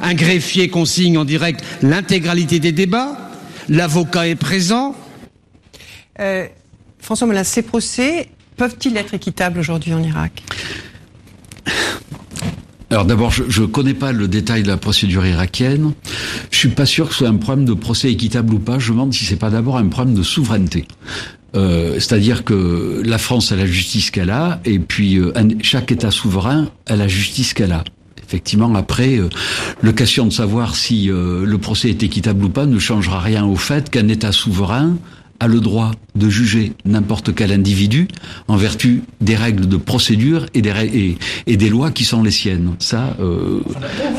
un 0.00 0.14
greffier 0.14 0.68
consigne 0.68 1.18
en 1.18 1.26
direct 1.26 1.62
l'intégralité 1.82 2.60
des 2.60 2.72
débats, 2.72 3.27
L'avocat 3.68 4.28
est 4.28 4.34
présent. 4.34 4.96
Euh, 6.20 6.46
François 6.98 7.26
Molin, 7.26 7.44
ces 7.44 7.62
procès 7.62 8.28
peuvent-ils 8.56 8.96
être 8.96 9.14
équitables 9.14 9.58
aujourd'hui 9.58 9.94
en 9.94 10.02
Irak? 10.02 10.42
Alors 12.90 13.04
d'abord, 13.04 13.30
je 13.30 13.60
ne 13.60 13.66
connais 13.66 13.92
pas 13.92 14.12
le 14.12 14.28
détail 14.28 14.62
de 14.62 14.68
la 14.68 14.78
procédure 14.78 15.26
irakienne. 15.26 15.92
Je 16.50 16.56
suis 16.56 16.70
pas 16.70 16.86
sûr 16.86 17.08
que 17.08 17.12
ce 17.12 17.18
soit 17.18 17.28
un 17.28 17.36
problème 17.36 17.66
de 17.66 17.74
procès 17.74 18.10
équitable 18.10 18.54
ou 18.54 18.58
pas. 18.58 18.78
Je 18.78 18.90
me 18.90 18.96
demande 18.96 19.12
si 19.12 19.26
c'est 19.26 19.36
pas 19.36 19.50
d'abord 19.50 19.76
un 19.76 19.86
problème 19.88 20.14
de 20.14 20.22
souveraineté. 20.22 20.86
Euh, 21.54 21.94
c'est-à-dire 21.94 22.44
que 22.44 23.02
la 23.04 23.18
France 23.18 23.52
a 23.52 23.56
la 23.56 23.66
justice 23.66 24.10
qu'elle 24.10 24.30
a, 24.30 24.60
et 24.64 24.78
puis 24.78 25.18
euh, 25.18 25.32
chaque 25.62 25.92
État 25.92 26.10
souverain 26.10 26.70
a 26.86 26.96
la 26.96 27.08
justice 27.08 27.52
qu'elle 27.52 27.72
a. 27.72 27.84
Effectivement, 28.28 28.74
après, 28.74 29.16
euh, 29.16 29.30
le 29.80 29.92
question 29.92 30.26
de 30.26 30.32
savoir 30.32 30.76
si 30.76 31.10
euh, 31.10 31.46
le 31.46 31.58
procès 31.58 31.88
est 31.88 32.02
équitable 32.02 32.44
ou 32.44 32.50
pas 32.50 32.66
ne 32.66 32.78
changera 32.78 33.20
rien 33.20 33.46
au 33.46 33.56
fait 33.56 33.88
qu'un 33.88 34.06
État 34.08 34.32
souverain 34.32 34.98
a 35.40 35.46
le 35.46 35.60
droit 35.60 35.92
de 36.14 36.28
juger 36.28 36.72
n'importe 36.84 37.34
quel 37.34 37.52
individu 37.52 38.06
en 38.48 38.56
vertu 38.56 39.02
des 39.22 39.34
règles 39.34 39.66
de 39.66 39.78
procédure 39.78 40.44
et 40.52 40.60
des, 40.60 41.16
et, 41.46 41.56
des 41.56 41.68
lois 41.70 41.90
qui 41.90 42.04
sont 42.04 42.22
les 42.22 42.30
siennes. 42.30 42.74
Ça. 42.80 43.16
Euh, 43.20 43.62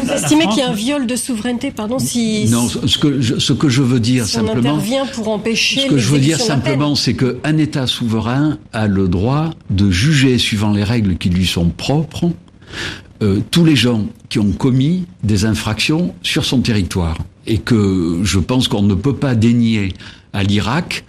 vous 0.01 0.11
estimez 0.11 0.47
qu'il 0.47 0.59
y 0.59 0.61
a 0.61 0.69
un 0.69 0.73
viol 0.73 1.05
de 1.05 1.15
souveraineté, 1.15 1.69
pardon, 1.69 1.99
si 1.99 2.47
non, 2.49 2.67
ce 2.67 2.97
que 2.97 3.21
je, 3.21 3.37
ce 3.37 3.53
que 3.53 3.69
je 3.69 3.83
veux 3.83 3.99
dire 3.99 4.25
si 4.25 4.31
simplement. 4.31 4.71
On 4.71 4.77
intervient 4.77 5.05
pour 5.05 5.27
empêcher. 5.27 5.81
Ce 5.81 5.87
que 5.87 5.97
je 5.99 6.09
veux 6.09 6.19
dire 6.19 6.39
simplement, 6.39 6.95
c'est 6.95 7.15
qu'un 7.15 7.57
État 7.57 7.85
souverain 7.85 8.57
a 8.73 8.87
le 8.87 9.07
droit 9.07 9.51
de 9.69 9.91
juger 9.91 10.39
suivant 10.39 10.71
les 10.71 10.83
règles 10.83 11.17
qui 11.17 11.29
lui 11.29 11.45
sont 11.45 11.69
propres 11.69 12.31
euh, 13.21 13.41
tous 13.51 13.65
les 13.65 13.75
gens 13.75 14.07
qui 14.29 14.39
ont 14.39 14.51
commis 14.51 15.05
des 15.23 15.45
infractions 15.45 16.15
sur 16.23 16.45
son 16.45 16.61
territoire. 16.61 17.17
Et 17.47 17.57
que 17.57 18.19
je 18.23 18.39
pense 18.39 18.67
qu'on 18.67 18.83
ne 18.83 18.95
peut 18.95 19.15
pas 19.15 19.35
dénier 19.35 19.93
à 20.33 20.43
l'Irak 20.43 21.03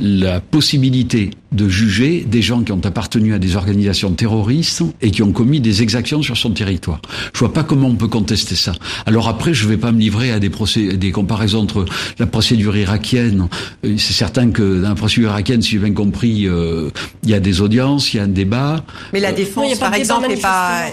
la 0.00 0.40
possibilité 0.40 1.30
de 1.52 1.68
juger 1.68 2.24
des 2.26 2.42
gens 2.42 2.62
qui 2.62 2.72
ont 2.72 2.80
appartenu 2.84 3.34
à 3.34 3.38
des 3.38 3.56
organisations 3.56 4.12
terroristes 4.12 4.82
et 5.02 5.10
qui 5.10 5.22
ont 5.22 5.32
commis 5.32 5.60
des 5.60 5.82
exactions 5.82 6.22
sur 6.22 6.36
son 6.36 6.50
territoire. 6.50 7.00
Je 7.34 7.40
vois 7.40 7.52
pas 7.52 7.64
comment 7.64 7.88
on 7.88 7.96
peut 7.96 8.08
contester 8.08 8.54
ça. 8.54 8.72
Alors 9.06 9.28
après, 9.28 9.52
je 9.52 9.66
vais 9.66 9.76
pas 9.76 9.90
me 9.90 9.98
livrer 9.98 10.30
à 10.30 10.38
des, 10.38 10.50
procès, 10.50 10.96
des 10.96 11.10
comparaisons 11.10 11.60
entre 11.60 11.84
la 12.18 12.26
procédure 12.26 12.76
irakienne. 12.76 13.48
Euh, 13.84 13.96
c'est 13.98 14.12
certain 14.12 14.50
que 14.50 14.80
dans 14.80 14.90
la 14.90 14.94
procédure 14.94 15.30
irakienne, 15.30 15.60
si 15.60 15.72
j'ai 15.72 15.78
bien 15.78 15.92
compris, 15.92 16.46
euh, 16.46 16.90
il 17.24 17.30
y 17.30 17.34
a 17.34 17.40
des 17.40 17.60
audiences, 17.60 18.14
il 18.14 18.18
y 18.18 18.20
a 18.20 18.24
un 18.24 18.28
débat. 18.28 18.84
Mais 19.12 19.20
la 19.20 19.30
euh, 19.30 19.32
défense, 19.32 19.76
par 19.78 19.94
exemple, 19.94 20.28
n'est 20.28 20.36
pas 20.36 20.84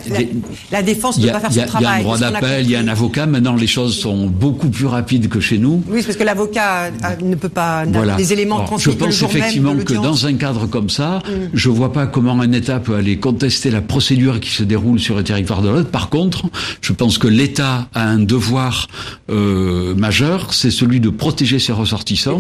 la, 0.71 0.81
défense 0.81 1.19
ne 1.19 1.27
peut 1.27 1.33
pas 1.33 1.39
faire 1.39 1.53
son 1.53 1.65
travail. 1.65 1.81
Il 1.81 1.83
y 1.83 1.85
a 1.85 1.91
un 1.91 2.01
droit 2.01 2.17
d'appel, 2.17 2.65
il 2.65 2.71
y 2.71 2.75
a 2.75 2.79
un 2.79 2.87
avocat. 2.87 3.27
Maintenant, 3.27 3.55
les 3.55 3.67
choses 3.67 3.95
sont 3.95 4.25
beaucoup 4.25 4.69
plus 4.69 4.87
rapides 4.87 5.29
que 5.29 5.39
chez 5.39 5.59
nous. 5.59 5.83
Oui, 5.87 6.01
parce 6.03 6.17
que 6.17 6.23
l'avocat 6.23 6.91
ne 7.21 7.35
peut 7.35 7.49
pas 7.49 7.85
voilà. 7.85 8.15
des 8.15 8.33
éléments 8.33 8.65
Je 8.77 8.89
pense 8.89 9.21
effectivement 9.21 9.75
que 9.75 9.93
dans 9.93 10.25
un 10.25 10.33
cadre 10.47 10.65
comme 10.67 10.89
ça, 10.89 11.19
mm. 11.19 11.49
je 11.53 11.69
vois 11.69 11.91
pas 11.91 12.07
comment 12.07 12.39
un 12.39 12.51
État 12.53 12.79
peut 12.79 12.95
aller 12.95 13.17
contester 13.17 13.69
la 13.69 13.81
procédure 13.81 14.39
qui 14.39 14.49
se 14.49 14.63
déroule 14.63 14.99
sur 14.99 15.15
le 15.15 15.23
territoire 15.23 15.61
de 15.61 15.69
l'autre. 15.69 15.89
Par 15.89 16.09
contre, 16.09 16.43
je 16.81 16.93
pense 16.93 17.17
que 17.17 17.27
l'État 17.27 17.87
a 17.93 18.03
un 18.07 18.19
devoir 18.19 18.87
euh, 19.29 19.93
majeur, 19.95 20.53
c'est 20.53 20.71
celui 20.71 20.99
de 20.99 21.09
protéger 21.09 21.59
ses 21.59 21.73
ressortissants 21.73 22.39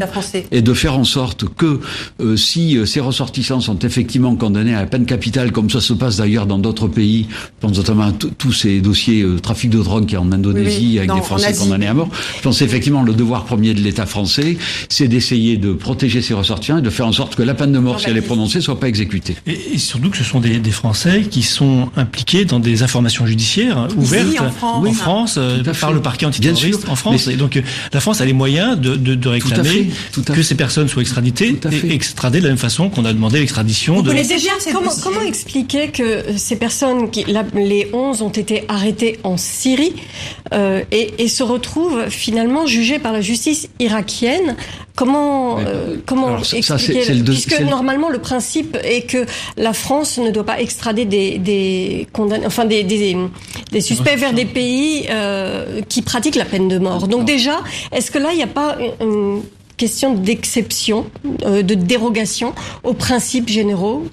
et 0.51 0.61
de 0.61 0.73
faire 0.73 0.97
en 0.97 1.03
sorte 1.03 1.45
que 1.53 1.79
euh, 2.21 2.37
si 2.37 2.77
euh, 2.77 2.85
ces 2.85 3.01
ressortissants 3.01 3.59
sont 3.59 3.79
effectivement 3.79 4.35
condamnés 4.35 4.73
à 4.73 4.81
la 4.81 4.87
peine 4.87 5.05
capitale, 5.05 5.51
comme 5.51 5.69
ça 5.69 5.81
se 5.81 5.93
passe 5.93 6.17
d'ailleurs 6.17 6.45
dans 6.45 6.59
d'autres 6.59 6.87
pays, 6.87 7.27
je 7.29 7.67
pense 7.67 7.77
notamment 7.77 8.03
à 8.03 8.11
tous 8.11 8.53
ces 8.53 8.79
dossiers 8.79 9.21
euh, 9.23 9.39
trafic 9.39 9.69
de 9.69 9.79
drogue 9.79 10.05
qui 10.05 10.15
est 10.15 10.17
en 10.17 10.31
Indonésie 10.31 10.97
avec 10.97 11.13
des 11.13 11.21
Français 11.21 11.53
condamnés 11.53 11.87
à 11.87 11.93
mort, 11.93 12.09
je 12.37 12.41
pense 12.41 12.61
effectivement 12.61 13.03
le 13.03 13.13
devoir 13.13 13.43
premier 13.43 13.73
de 13.73 13.81
l'État 13.81 14.05
français, 14.05 14.57
c'est 14.89 15.07
d'essayer 15.07 15.57
de 15.57 15.73
protéger 15.73 16.21
ses 16.21 16.33
ressortissants 16.33 16.77
et 16.77 16.81
de 16.81 16.89
faire 16.89 17.07
en 17.07 17.11
sorte 17.11 17.35
que 17.35 17.43
la 17.43 17.53
peine 17.53 17.71
de 17.71 17.79
mort, 17.79 17.96
si 17.99 18.09
elle 18.09 18.17
est 18.17 18.21
prononcée, 18.21 18.61
soit 18.61 18.79
pas 18.79 18.87
exécutée. 18.87 19.35
Et, 19.45 19.77
surtout 19.77 20.09
que 20.09 20.17
ce 20.17 20.23
sont 20.23 20.39
des, 20.39 20.57
des, 20.57 20.71
Français 20.71 21.23
qui 21.29 21.43
sont 21.43 21.89
impliqués 21.95 22.45
dans 22.45 22.59
des 22.59 22.83
informations 22.83 23.25
judiciaires 23.25 23.87
ouvertes 23.95 24.39
en 24.39 24.51
France, 24.51 24.87
en 24.87 24.93
France 24.93 25.35
euh, 25.37 25.63
par 25.79 25.91
le 25.91 26.01
parquet 26.01 26.25
antiterroriste 26.25 26.87
en 26.89 26.95
France. 26.95 27.27
Et 27.27 27.35
donc 27.35 27.57
euh, 27.57 27.61
la 27.93 27.99
France 27.99 28.21
a 28.21 28.25
les 28.25 28.33
moyens 28.33 28.77
de, 28.79 28.95
de, 28.95 29.15
de 29.15 29.29
réclamer 29.29 29.89
que 30.25 30.41
ces 30.41 30.55
personnes 30.55 30.87
soient 30.87 31.01
extraditées 31.01 31.57
et 31.71 31.93
extradées 31.93 32.39
de 32.39 32.43
la 32.43 32.49
même 32.49 32.57
façon 32.57 32.89
qu'on 32.89 33.05
a 33.05 33.13
demandé 33.13 33.39
l'extradition. 33.39 34.01
De... 34.01 34.11
comment, 34.71 34.91
comment 35.03 35.21
expliquer 35.21 35.89
que 35.89 36.23
ces 36.37 36.55
personnes, 36.57 37.09
qui, 37.11 37.25
les 37.53 37.89
11 37.93 38.21
ont 38.21 38.29
été 38.29 38.63
arrêtées 38.67 39.19
en 39.23 39.37
Syrie 39.37 39.93
euh, 40.53 40.83
et, 40.91 41.23
et 41.23 41.27
se 41.27 41.43
retrouvent 41.43 42.09
finalement 42.09 42.65
jugées 42.65 42.99
par 42.99 43.13
la 43.13 43.21
justice 43.21 43.69
irakienne? 43.79 44.55
Comment, 44.97 45.59
euh, 45.59 45.97
comment 46.07 46.39
expliquer 46.39 47.03
ça, 47.03 47.13
Puisque 47.23 47.59
normalement 47.87 48.09
le 48.09 48.19
principe 48.19 48.77
est 48.83 49.03
que 49.09 49.25
la 49.55 49.71
France 49.71 50.17
ne 50.17 50.29
doit 50.29 50.45
pas 50.45 50.59
extrader 50.59 51.05
des, 51.05 51.37
des 51.37 52.05
condamnés, 52.11 52.45
enfin 52.45 52.65
des, 52.65 52.83
des, 52.83 53.15
des 53.71 53.81
suspects 53.81 54.17
vers 54.17 54.33
des 54.33 54.43
pays 54.43 55.05
euh, 55.09 55.81
qui 55.87 56.01
pratiquent 56.01 56.35
la 56.35 56.43
peine 56.43 56.67
de 56.67 56.79
mort. 56.79 57.07
Donc 57.07 57.23
déjà, 57.23 57.61
est-ce 57.93 58.11
que 58.11 58.17
là 58.19 58.29
il 58.33 58.37
n'y 58.37 58.43
a 58.43 58.47
pas 58.47 58.75
une, 58.99 59.41
question 59.77 60.15
d'exception, 60.15 61.05
euh, 61.45 61.61
de 61.61 61.75
dérogation 61.75 62.53
aux 62.83 62.95
principes 62.95 63.47
généraux 63.47 64.05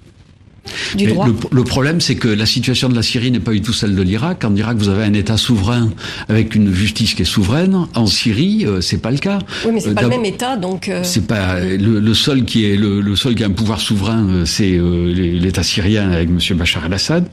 le, 0.99 1.62
problème, 1.65 2.01
c'est 2.01 2.15
que 2.15 2.29
la 2.29 2.47
situation 2.47 2.89
de 2.89 2.95
la 2.95 3.03
Syrie 3.03 3.31
n'est 3.31 3.41
pas 3.41 3.53
du 3.53 3.62
tout 3.62 3.73
celle 3.73 3.95
de 3.95 4.03
l'Irak. 4.03 4.45
En 4.45 4.55
Irak, 4.55 4.77
vous 4.79 4.89
avez 4.89 5.05
un 5.05 5.15
État 5.15 5.37
souverain 5.37 5.91
avec 6.29 6.55
une 6.55 6.73
justice 6.73 7.15
qui 7.15 7.23
est 7.23 7.27
souveraine. 7.27 7.87
En 7.95 8.07
Syrie, 8.07 8.65
euh, 8.67 8.81
c'est 8.81 8.99
pas 8.99 9.11
le 9.11 9.19
cas. 9.19 9.39
Oui, 9.65 9.73
mais 9.75 9.81
c'est 9.81 9.91
euh, 9.91 9.95
pas 9.95 10.03
le 10.03 10.09
même 10.09 10.25
État, 10.25 10.57
donc. 10.57 10.89
Euh, 10.89 11.01
c'est 11.03 11.27
pas 11.27 11.61
le, 11.61 12.15
seul 12.15 12.45
qui 12.45 12.65
est 12.65 12.77
le, 12.77 13.17
seul 13.17 13.35
qui 13.35 13.45
a 13.45 13.47
un 13.47 13.51
pouvoir 13.51 13.81
souverain, 13.81 14.45
c'est 14.45 14.79
l'État 14.79 15.62
syrien 15.62 16.11
avec 16.11 16.29
M. 16.29 16.39
Bachar 16.57 16.87
el-Assad, 16.87 17.27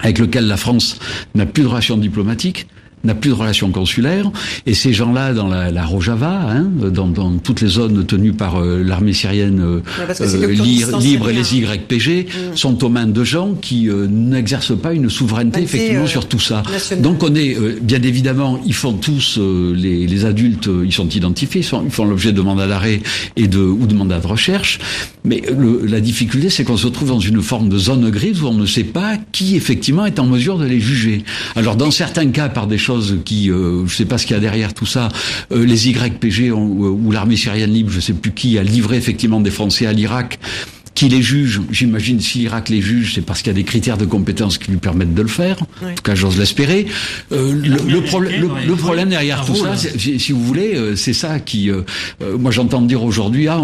avec 0.00 0.18
lequel 0.18 0.46
la 0.46 0.56
France 0.56 0.98
n'a 1.34 1.46
plus 1.46 1.62
de 1.62 1.68
relations 1.68 1.96
diplomatiques 1.96 2.66
n'a 3.04 3.14
plus 3.14 3.30
de 3.30 3.34
relations 3.34 3.70
consulaires, 3.70 4.30
et 4.66 4.74
ces 4.74 4.92
gens-là, 4.92 5.32
dans 5.32 5.48
la, 5.48 5.70
la 5.70 5.84
Rojava, 5.84 6.50
hein, 6.50 6.66
dans, 6.92 7.06
dans, 7.06 7.38
toutes 7.38 7.60
les 7.60 7.68
zones 7.68 8.04
tenues 8.06 8.32
par 8.32 8.56
euh, 8.56 8.82
l'armée 8.82 9.12
syrienne 9.12 9.60
euh, 9.60 9.80
euh 10.20 10.46
libre 11.00 11.30
et 11.30 11.32
les 11.32 11.56
YPG, 11.56 12.26
mm. 12.26 12.56
sont 12.56 12.84
aux 12.84 12.88
mains 12.88 13.06
de 13.06 13.24
gens 13.24 13.54
qui 13.54 13.88
euh, 13.88 14.06
n'exercent 14.08 14.76
pas 14.76 14.92
une 14.92 15.08
souveraineté 15.10 15.62
effectivement 15.62 16.06
sur 16.06 16.26
tout 16.26 16.40
ça. 16.40 16.62
Donc 17.00 17.22
on 17.22 17.34
est, 17.34 17.56
bien 17.80 18.02
évidemment, 18.02 18.60
ils 18.66 18.74
font 18.74 18.92
tous, 18.94 19.38
les, 19.38 20.06
les, 20.06 20.24
adultes, 20.24 20.68
ils 20.84 20.92
sont 20.92 21.08
identifiés, 21.08 21.62
ils, 21.62 21.90
font 21.90 22.04
l'objet 22.04 22.32
de 22.32 22.40
mandats 22.40 22.66
d'arrêt 22.66 23.00
et 23.36 23.46
de 23.46 23.58
ou 23.58 23.86
de 23.86 23.94
mandats 23.94 24.20
de 24.20 24.26
recherche, 24.26 24.78
mais 25.24 25.42
le, 25.56 25.86
la 25.86 26.00
difficulté, 26.00 26.50
c'est 26.50 26.64
qu'on 26.64 26.76
se 26.76 26.88
trouve 26.88 27.08
dans 27.08 27.20
une 27.20 27.42
forme 27.42 27.68
de 27.68 27.78
zone 27.78 28.10
grise 28.10 28.42
où 28.42 28.48
on 28.48 28.54
ne 28.54 28.66
sait 28.66 28.84
pas 28.84 29.16
qui 29.32 29.56
effectivement 29.56 30.06
est 30.06 30.18
en 30.18 30.26
mesure 30.26 30.58
de 30.58 30.64
les 30.64 30.80
juger. 30.80 31.24
Alors 31.56 31.76
dans 31.76 31.90
certains 31.90 32.28
cas, 32.28 32.48
par 32.48 32.66
des 32.66 32.78
qui, 33.24 33.50
euh, 33.50 33.86
je 33.86 33.94
sais 33.94 34.04
pas 34.04 34.18
ce 34.18 34.26
qu'il 34.26 34.34
y 34.34 34.38
a 34.38 34.40
derrière 34.40 34.74
tout 34.74 34.86
ça, 34.86 35.08
euh, 35.52 35.64
les 35.64 35.88
YPG 35.88 36.50
ou 36.52 37.10
l'armée 37.10 37.36
syrienne 37.36 37.72
libre, 37.72 37.90
je 37.90 38.00
sais 38.00 38.12
plus 38.12 38.32
qui, 38.32 38.58
a 38.58 38.62
livré 38.62 38.96
effectivement 38.96 39.40
des 39.40 39.50
Français 39.50 39.86
à 39.86 39.92
l'Irak 39.92 40.38
qui 40.98 41.08
les 41.08 41.22
juge, 41.22 41.60
j'imagine 41.70 42.20
si 42.20 42.38
l'Irak 42.38 42.70
les 42.70 42.82
juge, 42.82 43.14
c'est 43.14 43.20
parce 43.20 43.38
qu'il 43.38 43.46
y 43.46 43.50
a 43.50 43.54
des 43.54 43.62
critères 43.62 43.98
de 43.98 44.04
compétence 44.04 44.58
qui 44.58 44.72
lui 44.72 44.78
permettent 44.78 45.14
de 45.14 45.22
le 45.22 45.28
faire. 45.28 45.62
En 45.80 45.94
tout 45.94 46.02
cas, 46.02 46.16
j'ose 46.16 46.36
l'espérer. 46.36 46.86
Euh, 47.30 47.54
le, 47.54 48.00
problème, 48.00 48.50
le, 48.66 48.74
problème 48.74 49.08
derrière 49.08 49.46
tout 49.46 49.54
ça, 49.54 49.76
si 49.76 50.32
vous 50.32 50.42
voulez, 50.42 50.74
euh, 50.74 50.96
c'est 50.96 51.12
ça 51.12 51.38
qui, 51.38 51.70
euh, 51.70 51.82
moi 52.36 52.50
j'entends 52.50 52.82
dire 52.82 53.04
aujourd'hui 53.04 53.46
ah, 53.46 53.60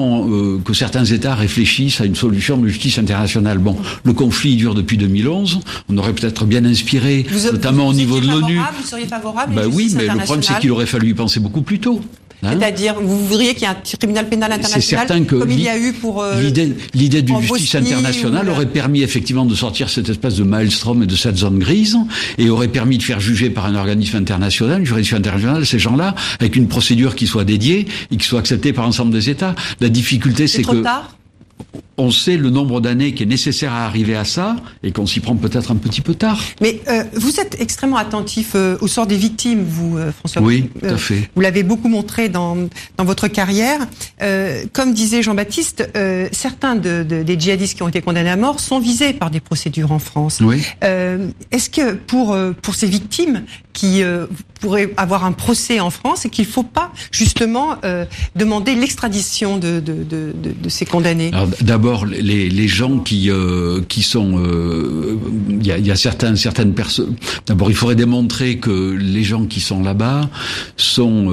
que 0.64 0.72
certains 0.74 1.04
États 1.04 1.34
réfléchissent 1.34 2.00
à 2.00 2.04
une 2.04 2.14
solution 2.14 2.56
de 2.56 2.68
justice 2.68 2.98
internationale. 2.98 3.58
Bon, 3.58 3.76
le 4.04 4.12
conflit 4.12 4.54
dure 4.54 4.76
depuis 4.76 4.96
2011. 4.96 5.58
On 5.88 5.98
aurait 5.98 6.12
peut-être 6.12 6.44
bien 6.44 6.64
inspiré, 6.64 7.26
notamment 7.50 7.88
au 7.88 7.94
niveau 7.94 8.20
de 8.20 8.28
l'ONU. 8.28 8.60
Vous 8.80 8.86
seriez 8.86 9.06
favorable 9.08 9.56
bah 9.56 9.62
oui, 9.68 9.92
mais 9.96 10.06
le 10.06 10.18
problème 10.18 10.44
c'est 10.44 10.60
qu'il 10.60 10.70
aurait 10.70 10.86
fallu 10.86 11.08
y 11.08 11.14
penser 11.14 11.40
beaucoup 11.40 11.62
plus 11.62 11.80
tôt. 11.80 12.00
Hein 12.44 12.56
C'est-à-dire, 12.58 12.96
vous 13.00 13.26
voudriez 13.26 13.54
qu'il 13.54 13.62
y 13.62 13.66
ait 13.66 13.68
un 13.68 13.96
tribunal 13.98 14.28
pénal 14.28 14.52
international 14.52 15.26
comme 15.26 15.50
il 15.50 15.60
y 15.60 15.68
a 15.68 15.78
eu 15.78 15.92
pour 15.92 16.22
euh, 16.22 16.40
l'idée 16.94 17.22
d'une 17.22 17.40
justice 17.40 17.74
internationale 17.74 18.48
aurait 18.48 18.66
permis 18.66 19.02
effectivement 19.02 19.44
de 19.44 19.54
sortir 19.54 19.88
cette 19.88 20.08
espèce 20.08 20.36
de 20.36 20.44
maelstrom 20.44 21.02
et 21.02 21.06
de 21.06 21.16
cette 21.16 21.36
zone 21.36 21.58
grise 21.58 21.96
et 22.38 22.50
aurait 22.50 22.68
permis 22.68 22.98
de 22.98 23.02
faire 23.02 23.20
juger 23.20 23.50
par 23.50 23.66
un 23.66 23.74
organisme 23.74 24.16
international, 24.16 24.80
une 24.80 24.86
juridiction 24.86 25.16
internationale, 25.16 25.66
ces 25.66 25.78
gens-là 25.78 26.14
avec 26.40 26.56
une 26.56 26.68
procédure 26.68 27.14
qui 27.14 27.26
soit 27.26 27.44
dédiée 27.44 27.86
et 28.10 28.16
qui 28.16 28.26
soit 28.26 28.40
acceptée 28.40 28.72
par 28.72 28.84
l'ensemble 28.84 29.12
des 29.12 29.30
États. 29.30 29.54
La 29.80 29.88
difficulté, 29.88 30.46
c'est 30.46 30.62
que 30.62 30.82
tard? 30.82 31.16
On 31.96 32.10
sait 32.10 32.36
le 32.36 32.50
nombre 32.50 32.80
d'années 32.80 33.14
qui 33.14 33.22
est 33.22 33.26
nécessaire 33.26 33.72
à 33.72 33.84
arriver 33.84 34.16
à 34.16 34.24
ça 34.24 34.56
et 34.82 34.92
qu'on 34.92 35.06
s'y 35.06 35.20
prend 35.20 35.36
peut-être 35.36 35.70
un 35.70 35.76
petit 35.76 36.00
peu 36.00 36.14
tard. 36.14 36.40
Mais 36.60 36.80
euh, 36.88 37.04
vous 37.14 37.40
êtes 37.40 37.56
extrêmement 37.60 37.96
attentif 37.96 38.52
euh, 38.54 38.76
au 38.80 38.88
sort 38.88 39.06
des 39.06 39.16
victimes, 39.16 39.64
vous, 39.64 39.96
euh, 39.96 40.12
François. 40.12 40.42
Oui, 40.42 40.70
tout 40.80 40.86
à 40.86 40.96
fait. 40.96 41.30
Vous 41.34 41.40
l'avez 41.40 41.62
beaucoup 41.62 41.88
montré 41.88 42.28
dans, 42.28 42.56
dans 42.96 43.04
votre 43.04 43.28
carrière. 43.28 43.80
comme 44.72 44.94
disait 44.94 45.22
Jean-Baptiste, 45.22 45.88
certains 46.32 46.76
de, 46.76 47.02
des 47.02 47.38
djihadistes 47.38 47.76
qui 47.76 47.82
ont 47.82 47.88
été 47.88 48.00
condamnés 48.00 48.30
à 48.30 48.36
mort 48.36 48.60
sont 48.60 48.78
visés 48.78 49.12
par 49.12 49.30
des 49.30 49.40
procédures 49.40 49.92
en 49.92 49.98
France. 49.98 50.38
Oui. 50.40 50.62
Est-ce 50.82 51.70
que 51.70 51.94
pour, 51.94 52.36
pour 52.62 52.74
ces 52.74 52.86
victimes 52.86 53.42
qui 53.72 54.02
pourraient 54.60 54.92
avoir 54.96 55.24
un 55.24 55.32
procès 55.32 55.80
en 55.80 55.90
France 55.90 56.24
et 56.24 56.30
qu'il 56.30 56.46
ne 56.46 56.52
faut 56.52 56.62
pas 56.62 56.92
justement 57.10 57.76
demander 58.34 58.74
l'extradition 58.74 59.58
de, 59.58 59.80
de, 59.80 60.02
de, 60.04 60.32
de, 60.34 60.68
ces 60.68 60.86
condamnés? 60.86 61.30
D'abord 61.84 62.06
les, 62.06 62.48
les 62.48 62.68
gens 62.68 62.98
qui 62.98 63.30
euh, 63.30 63.80
qui 63.88 64.02
sont 64.02 64.40
il 65.50 65.66
y, 65.66 65.70
a, 65.70 65.78
y 65.78 65.90
a 65.90 65.96
certains 65.96 66.34
certaines 66.34 66.72
personnes 66.72 67.14
d'abord 67.46 67.70
il 67.70 67.76
faudrait 67.76 67.94
démontrer 67.94 68.56
que 68.56 68.96
les 68.98 69.22
gens 69.22 69.44
qui 69.44 69.60
sont 69.60 69.82
là-bas 69.82 70.30
sont 70.76 71.26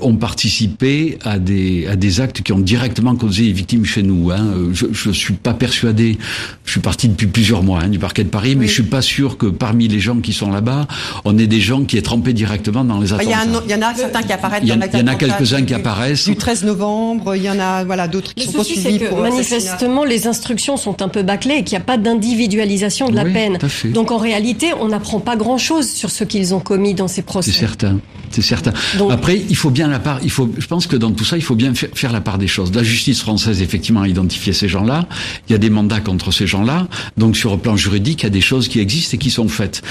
ont 0.00 0.16
participé 0.16 1.18
à 1.24 1.38
des 1.38 1.86
à 1.88 1.96
des 1.96 2.20
actes 2.20 2.42
qui 2.42 2.52
ont 2.52 2.60
directement 2.60 3.16
causé 3.16 3.44
les 3.44 3.52
victimes 3.52 3.84
chez 3.84 4.02
nous 4.02 4.30
hein. 4.30 4.44
je 4.72 4.86
je 4.92 5.10
suis 5.10 5.34
pas 5.34 5.54
persuadé 5.54 6.18
je 6.64 6.70
suis 6.70 6.80
parti 6.80 7.08
depuis 7.08 7.26
plusieurs 7.26 7.62
mois 7.62 7.80
hein, 7.82 7.88
du 7.88 7.98
parquet 7.98 8.22
de 8.22 8.28
Paris 8.28 8.54
mais 8.54 8.68
je 8.68 8.72
suis 8.72 8.82
pas 8.84 9.02
sûr 9.02 9.36
que 9.38 9.46
parmi 9.46 9.88
les 9.88 10.00
gens 10.00 10.20
qui 10.20 10.32
sont 10.32 10.50
là-bas 10.50 10.86
on 11.24 11.36
ait 11.38 11.48
des 11.48 11.60
gens 11.60 11.84
qui 11.84 11.96
aient 11.96 12.02
trempé 12.02 12.32
directement 12.32 12.84
dans 12.84 13.00
les 13.00 13.12
attentats. 13.12 13.44
Il 13.64 13.70
y, 13.70 13.74
en 13.74 13.82
a 13.82 13.94
certains 13.94 14.22
qui 14.22 14.32
apparaissent. 14.32 14.62
Il 14.62 14.68
y, 14.68 14.72
en 14.72 15.06
a 15.06 15.14
quelques-uns 15.14 15.62
qui 15.62 15.74
apparaissent. 15.74 16.26
Du 16.26 16.36
13 16.36 16.64
novembre, 16.64 17.34
il 17.36 17.42
y 17.42 17.50
en 17.50 17.58
a 17.58 17.84
voilà 17.84 18.08
d'autres 18.08 18.34
qui 18.34 18.44
sont 18.44 18.52
poursuivis 18.52 18.98
pour 18.98 19.20
manifestement 19.64 20.04
les 20.04 20.26
instructions 20.26 20.76
sont 20.76 21.02
un 21.02 21.08
peu 21.08 21.22
bâclées 21.22 21.56
et 21.56 21.64
qu'il 21.64 21.76
n'y 21.76 21.82
a 21.82 21.86
pas 21.86 21.96
d'individualisation 21.96 23.08
de 23.08 23.16
la 23.16 23.24
peine. 23.24 23.58
Donc 23.92 24.10
en 24.10 24.18
réalité, 24.18 24.72
on 24.78 24.88
n'apprend 24.88 25.20
pas 25.20 25.36
grand-chose 25.36 25.90
sur 25.90 26.10
ce 26.10 26.24
qu'ils 26.24 26.54
ont 26.54 26.60
commis 26.60 26.94
dans 26.94 27.08
ces 27.08 27.22
procès. 27.22 27.50
C'est 27.50 27.60
certain. 27.60 27.98
C'est 28.34 28.42
certain. 28.42 28.72
Après, 29.10 29.40
il 29.48 29.54
faut 29.54 29.70
bien 29.70 29.86
la 29.86 30.00
part. 30.00 30.18
Il 30.24 30.30
faut. 30.30 30.50
Je 30.58 30.66
pense 30.66 30.88
que 30.88 30.96
dans 30.96 31.12
tout 31.12 31.24
ça, 31.24 31.36
il 31.36 31.42
faut 31.42 31.54
bien 31.54 31.72
faire 31.74 32.10
la 32.10 32.20
part 32.20 32.36
des 32.36 32.48
choses. 32.48 32.74
La 32.74 32.82
justice 32.82 33.20
française, 33.20 33.62
effectivement, 33.62 34.00
a 34.00 34.08
identifié 34.08 34.52
ces 34.52 34.66
gens-là. 34.66 35.06
Il 35.48 35.52
y 35.52 35.54
a 35.54 35.58
des 35.58 35.70
mandats 35.70 36.00
contre 36.00 36.32
ces 36.32 36.48
gens-là. 36.48 36.88
Donc 37.16 37.36
sur 37.36 37.52
le 37.52 37.58
plan 37.58 37.76
juridique, 37.76 38.22
il 38.22 38.24
y 38.24 38.26
a 38.26 38.30
des 38.30 38.40
choses 38.40 38.66
qui 38.66 38.80
existent 38.80 39.14
et 39.14 39.18
qui 39.18 39.30
sont 39.30 39.46
faites. 39.46 39.82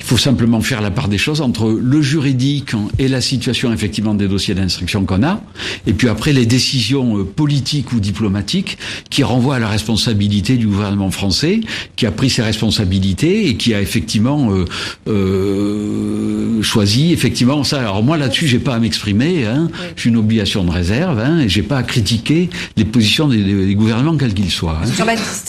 Il 0.00 0.04
faut 0.04 0.18
simplement 0.18 0.60
faire 0.62 0.80
la 0.80 0.90
part 0.90 1.06
des 1.06 1.18
choses 1.18 1.40
entre 1.40 1.70
le 1.70 2.02
juridique 2.02 2.72
et 2.98 3.06
la 3.06 3.20
situation 3.20 3.72
effectivement 3.72 4.14
des 4.14 4.26
dossiers 4.26 4.54
d'instruction 4.54 5.04
qu'on 5.04 5.22
a, 5.22 5.40
et 5.86 5.92
puis 5.92 6.08
après 6.08 6.32
les 6.32 6.46
décisions 6.46 7.18
euh, 7.18 7.24
politiques 7.24 7.92
ou 7.92 8.00
diplomatiques 8.00 8.78
qui 9.10 9.22
renvoient 9.22 9.56
à 9.56 9.58
la 9.58 9.68
responsabilité 9.68 10.56
du 10.56 10.66
gouvernement 10.66 11.10
français, 11.10 11.60
qui 11.96 12.06
a 12.06 12.10
pris 12.10 12.30
ses 12.30 12.42
responsabilités 12.42 13.48
et 13.48 13.56
qui 13.56 13.74
a 13.74 13.80
effectivement 13.80 14.52
euh, 14.52 14.64
euh, 15.08 16.62
choisi 16.62 17.12
effectivement 17.12 17.62
ça. 17.64 17.91
Alors 17.92 18.02
moi 18.02 18.16
là-dessus, 18.16 18.48
j'ai 18.48 18.58
pas 18.58 18.74
à 18.74 18.78
m'exprimer, 18.78 19.44
hein, 19.44 19.68
j'ai 19.96 20.08
une 20.08 20.16
obligation 20.16 20.64
de 20.64 20.70
réserve, 20.70 21.18
hein, 21.18 21.40
et 21.40 21.50
j'ai 21.50 21.60
pas 21.60 21.76
à 21.76 21.82
critiquer 21.82 22.48
les 22.78 22.86
positions 22.86 23.28
des, 23.28 23.74
gouvernements 23.74 24.16
quels 24.16 24.32
qu'ils 24.32 24.50
soient. 24.50 24.80
Hein. 24.82 24.86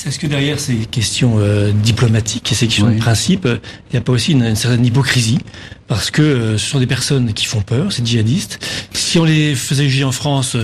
Est-ce 0.05 0.19
que 0.19 0.27
derrière 0.27 0.59
ces 0.59 0.75
questions 0.75 1.35
euh, 1.37 1.71
diplomatiques 1.71 2.51
et 2.51 2.55
ces 2.55 2.67
questions 2.67 2.91
de 2.91 2.97
principe, 2.97 3.45
il 3.47 3.93
n'y 3.93 3.97
a 3.97 4.01
pas 4.01 4.11
aussi 4.11 4.33
une 4.33 4.57
certaine 4.57 4.85
hypocrisie? 4.85 5.39
Parce 5.87 6.11
que 6.11 6.21
euh, 6.21 6.57
ce 6.57 6.69
sont 6.69 6.79
des 6.79 6.85
personnes 6.85 7.31
qui 7.31 7.45
font 7.45 7.61
peur, 7.61 7.93
ces 7.93 8.05
djihadistes. 8.05 8.59
Si 8.91 9.17
on 9.19 9.23
les 9.23 9.55
faisait 9.55 9.87
juger 9.87 10.03
en 10.03 10.11
France, 10.11 10.57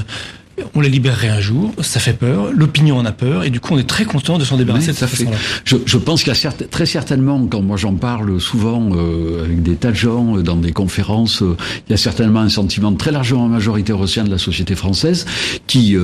on 0.75 0.81
les 0.81 0.89
libérerait 0.89 1.29
un 1.29 1.41
jour, 1.41 1.73
ça 1.81 1.99
fait 1.99 2.13
peur, 2.13 2.51
l'opinion 2.53 2.97
en 2.97 3.05
a 3.05 3.11
peur, 3.11 3.43
et 3.43 3.49
du 3.49 3.59
coup 3.59 3.73
on 3.73 3.77
est 3.77 3.87
très 3.87 4.05
content 4.05 4.37
de 4.37 4.45
s'en 4.45 4.57
débarrasser 4.57 4.91
de 4.91 4.97
cette 4.97 5.09
façon-là. 5.09 5.37
Je, 5.65 5.77
je, 5.85 5.97
pense 5.97 6.23
qu'il 6.23 6.33
y 6.33 6.47
a 6.47 6.51
très 6.51 6.85
certainement, 6.85 7.45
quand 7.47 7.61
moi 7.61 7.77
j'en 7.77 7.93
parle 7.93 8.39
souvent 8.39 8.89
euh, 8.95 9.45
avec 9.45 9.63
des 9.63 9.75
tas 9.75 9.91
de 9.91 9.95
gens, 9.95 10.37
euh, 10.37 10.43
dans 10.43 10.55
des 10.55 10.71
conférences, 10.71 11.41
euh, 11.41 11.55
il 11.87 11.91
y 11.91 11.93
a 11.93 11.97
certainement 11.97 12.39
un 12.39 12.49
sentiment 12.49 12.93
très 12.93 13.11
largement 13.11 13.47
majoritaire 13.47 13.99
au 13.99 14.07
sein 14.07 14.23
de 14.23 14.29
la 14.29 14.37
société 14.37 14.75
française 14.75 15.25
qui 15.67 15.95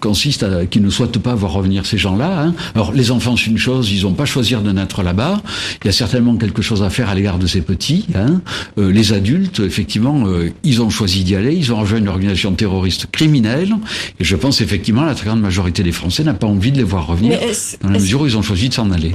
consiste 0.00 0.42
à 0.42 0.66
qui 0.66 0.80
ne 0.80 0.90
souhaite 0.90 1.18
pas 1.18 1.34
voir 1.34 1.52
revenir 1.52 1.86
ces 1.86 1.98
gens-là. 1.98 2.42
Hein. 2.42 2.54
Alors 2.74 2.92
les 2.92 3.10
enfants 3.10 3.36
c'est 3.36 3.46
une 3.46 3.58
chose, 3.58 3.90
ils 3.90 4.02
n'ont 4.02 4.14
pas 4.14 4.24
choisi 4.24 4.54
de 4.54 4.72
naître 4.72 5.02
là-bas, 5.02 5.42
il 5.82 5.86
y 5.86 5.90
a 5.90 5.92
certainement 5.92 6.36
quelque 6.36 6.62
chose 6.62 6.82
à 6.82 6.90
faire 6.90 7.08
à 7.08 7.14
l'égard 7.14 7.38
de 7.38 7.46
ces 7.46 7.60
petits. 7.60 8.06
Hein. 8.14 8.40
les 8.76 9.12
adultes, 9.12 9.60
effectivement, 9.60 10.24
ils 10.64 10.82
ont 10.82 10.90
choisi 10.90 11.24
d'y 11.24 11.34
aller, 11.34 11.54
ils 11.54 11.72
ont 11.72 11.80
rejoint 11.80 11.98
une 11.98 12.08
organisation 12.08 12.52
terroriste 12.52 13.06
criminelle, 13.10 13.74
et 14.20 14.24
je 14.24 14.36
pense 14.36 14.60
effectivement 14.60 15.04
la 15.04 15.14
très 15.14 15.26
grande 15.26 15.40
majorité 15.40 15.82
des 15.82 15.92
Français 15.92 16.24
n'a 16.24 16.34
pas 16.34 16.46
envie 16.46 16.72
de 16.72 16.78
les 16.78 16.84
voir 16.84 17.06
revenir 17.06 17.38
dans 17.82 17.90
la 17.90 17.98
mesure 17.98 18.22
où 18.22 18.26
ils 18.26 18.36
ont 18.36 18.42
choisi 18.42 18.68
de 18.68 18.74
s'en 18.74 18.90
aller. 18.90 19.14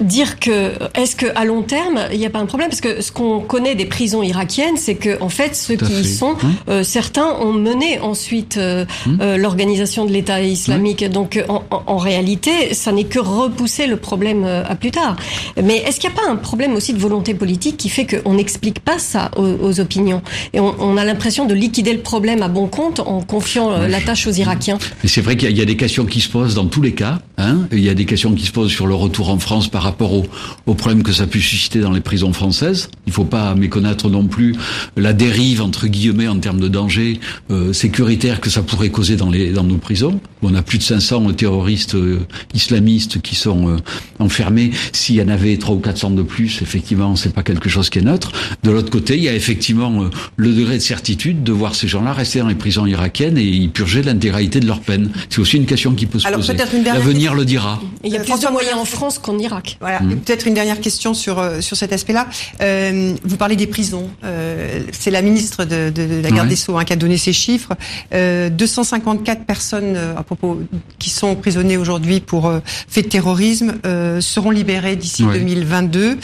dire 0.00 0.38
que 0.38 0.72
est-ce 0.94 1.16
que 1.16 1.26
à 1.34 1.44
long 1.44 1.62
terme 1.62 2.00
il 2.12 2.18
n'y 2.18 2.26
a 2.26 2.30
pas 2.30 2.38
un 2.38 2.46
problème? 2.46 2.68
Parce 2.68 2.80
que 2.80 3.00
ce 3.00 3.12
qu'on 3.12 3.40
connaît 3.40 3.74
des 3.74 3.86
prisons 3.86 4.22
irakiennes, 4.22 4.76
c'est 4.76 4.94
que 4.94 5.20
en 5.20 5.28
fait 5.28 5.54
ceux 5.54 5.76
qui 5.76 5.92
y 5.92 6.04
sont, 6.04 6.36
hein 6.42 6.50
euh, 6.68 6.82
certains 6.82 7.28
ont 7.40 7.52
mené 7.52 7.98
ensuite 8.00 8.56
euh, 8.56 8.84
hum 9.06 9.18
euh, 9.20 9.36
l'organisation 9.36 10.04
de 10.04 10.12
l'État 10.12 10.40
islamique. 10.40 11.04
Donc 11.08 11.42
en, 11.48 11.64
en, 11.70 11.96
réalité, 11.96 12.74
ça 12.74 12.92
n'est 12.92 13.04
que 13.04 13.18
repousser 13.18 13.86
le 13.86 13.96
problème 13.96 14.44
à 14.44 14.74
plus 14.74 14.90
tard. 14.90 15.16
Mais 15.62 15.76
est-ce 15.78 16.00
qu'il 16.00 16.10
n'y 16.10 16.16
a 16.16 16.20
pas 16.20 16.30
un 16.30 16.36
problème 16.36 16.74
aussi 16.74 16.92
de 16.92 16.98
volonté 16.98 17.34
politique 17.34 17.76
qui 17.76 17.88
fait 17.88 18.06
qu'on 18.06 18.34
n'explique 18.34 18.80
pas 18.80 18.98
ça 18.98 19.30
aux, 19.36 19.46
aux 19.62 19.80
opinions? 19.80 20.22
Et 20.52 20.60
on, 20.60 20.74
on 20.78 20.96
a 20.96 21.04
l'impression 21.04 21.44
de 21.46 21.54
liquider 21.54 21.92
le 21.92 22.00
problème 22.00 22.42
à 22.42 22.48
bon 22.48 22.66
compte 22.66 23.00
en 23.00 23.20
confiant 23.20 23.70
la 23.70 24.00
aux 24.26 24.32
Irakiens. 24.32 24.78
c'est 25.04 25.20
vrai 25.20 25.36
qu'il 25.36 25.56
y, 25.56 25.60
a 25.60 25.64
des 25.64 25.76
questions 25.76 26.06
qui 26.06 26.20
se 26.20 26.28
posent 26.28 26.54
dans 26.54 26.66
tous 26.66 26.80
les 26.80 26.92
cas. 26.92 27.18
Hein. 27.38 27.66
Il 27.72 27.80
y 27.80 27.88
a 27.88 27.94
des 27.94 28.04
questions 28.04 28.34
qui 28.34 28.46
se 28.46 28.52
posent 28.52 28.70
sur 28.70 28.86
le 28.86 28.94
retour 28.94 29.30
en 29.30 29.38
France 29.38 29.68
par 29.68 29.82
rapport 29.82 30.12
au, 30.12 30.26
au 30.66 30.74
problème 30.74 31.02
que 31.02 31.12
ça 31.12 31.26
peut 31.26 31.40
susciter 31.40 31.80
dans 31.80 31.90
les 31.90 32.00
prisons 32.00 32.32
françaises. 32.32 32.88
Il 33.06 33.10
ne 33.10 33.14
faut 33.14 33.24
pas 33.24 33.54
méconnaître 33.54 34.08
non 34.08 34.26
plus 34.26 34.54
la 34.96 35.12
dérive 35.12 35.60
entre 35.60 35.88
guillemets 35.88 36.28
en 36.28 36.38
termes 36.38 36.60
de 36.60 36.68
danger 36.68 37.20
euh, 37.50 37.72
sécuritaire 37.72 38.40
que 38.40 38.48
ça 38.48 38.62
pourrait 38.62 38.90
causer 38.90 39.16
dans 39.16 39.30
les 39.30 39.50
dans 39.50 39.64
nos 39.64 39.78
prisons. 39.78 40.20
On 40.42 40.54
a 40.54 40.62
plus 40.62 40.78
de 40.78 40.84
500 40.84 41.32
terroristes 41.32 41.96
euh, 41.96 42.20
islamistes 42.54 43.20
qui 43.20 43.34
sont 43.34 43.68
euh, 43.68 43.76
enfermés. 44.18 44.70
S'il 44.92 45.16
y 45.16 45.22
en 45.22 45.28
avait 45.28 45.56
3 45.56 45.74
ou 45.74 45.78
400 45.80 46.10
de 46.10 46.22
plus, 46.22 46.62
effectivement, 46.62 47.16
c'est 47.16 47.32
pas 47.32 47.42
quelque 47.42 47.68
chose 47.68 47.90
qui 47.90 47.98
est 47.98 48.02
neutre. 48.02 48.30
De 48.62 48.70
l'autre 48.70 48.90
côté, 48.90 49.16
il 49.16 49.22
y 49.24 49.28
a 49.28 49.34
effectivement 49.34 50.04
euh, 50.04 50.10
le 50.36 50.52
degré 50.52 50.74
de 50.74 50.82
certitude 50.82 51.42
de 51.42 51.52
voir 51.52 51.74
ces 51.74 51.88
gens-là 51.88 52.12
rester 52.12 52.38
dans 52.40 52.48
les 52.48 52.54
prisons 52.54 52.86
irakiennes 52.86 53.38
et 53.38 53.44
y 53.44 53.68
purger 53.68 53.95
l'intégralité 54.02 54.60
de 54.60 54.66
leur 54.66 54.80
peine. 54.80 55.10
C'est 55.30 55.40
aussi 55.40 55.56
une 55.56 55.66
question 55.66 55.94
qui 55.94 56.06
peut 56.06 56.18
se 56.18 56.28
poser. 56.28 56.54
L'avenir 56.84 57.34
le 57.34 57.44
dira. 57.44 57.80
il 58.04 58.12
y 58.12 58.16
a 58.16 58.20
plus 58.20 58.40
de 58.40 58.48
moyens 58.48 58.78
en 58.78 58.84
France 58.84 59.18
qu'en 59.18 59.38
Irak. 59.38 59.76
Voilà. 59.80 60.00
Mmh. 60.00 60.16
Peut-être 60.16 60.46
une 60.46 60.54
dernière 60.54 60.80
question 60.80 61.14
sur 61.14 61.38
euh, 61.38 61.60
sur 61.60 61.76
cet 61.76 61.92
aspect-là. 61.92 62.26
Euh, 62.60 63.14
vous 63.24 63.36
parlez 63.36 63.56
des 63.56 63.66
prisons. 63.66 64.10
Euh, 64.24 64.80
c'est 64.92 65.10
la 65.10 65.22
ministre 65.22 65.64
de, 65.64 65.90
de, 65.90 66.22
la 66.22 66.30
garde 66.30 66.48
des 66.48 66.56
Sceaux 66.56 66.76
hein, 66.78 66.84
qui 66.84 66.92
a 66.92 66.96
donné 66.96 67.18
ces 67.18 67.32
chiffres. 67.32 67.74
254 68.12 69.44
personnes 69.44 69.96
à 70.16 70.22
propos 70.22 70.60
qui 70.98 71.10
sont 71.10 71.28
emprisonnées 71.28 71.76
aujourd'hui 71.76 72.20
pour 72.20 72.52
fait 72.88 73.02
de 73.02 73.08
terrorisme 73.08 73.74
seront 74.20 74.50
libérées 74.50 74.96
d'ici 74.96 75.24
2022 75.24 76.18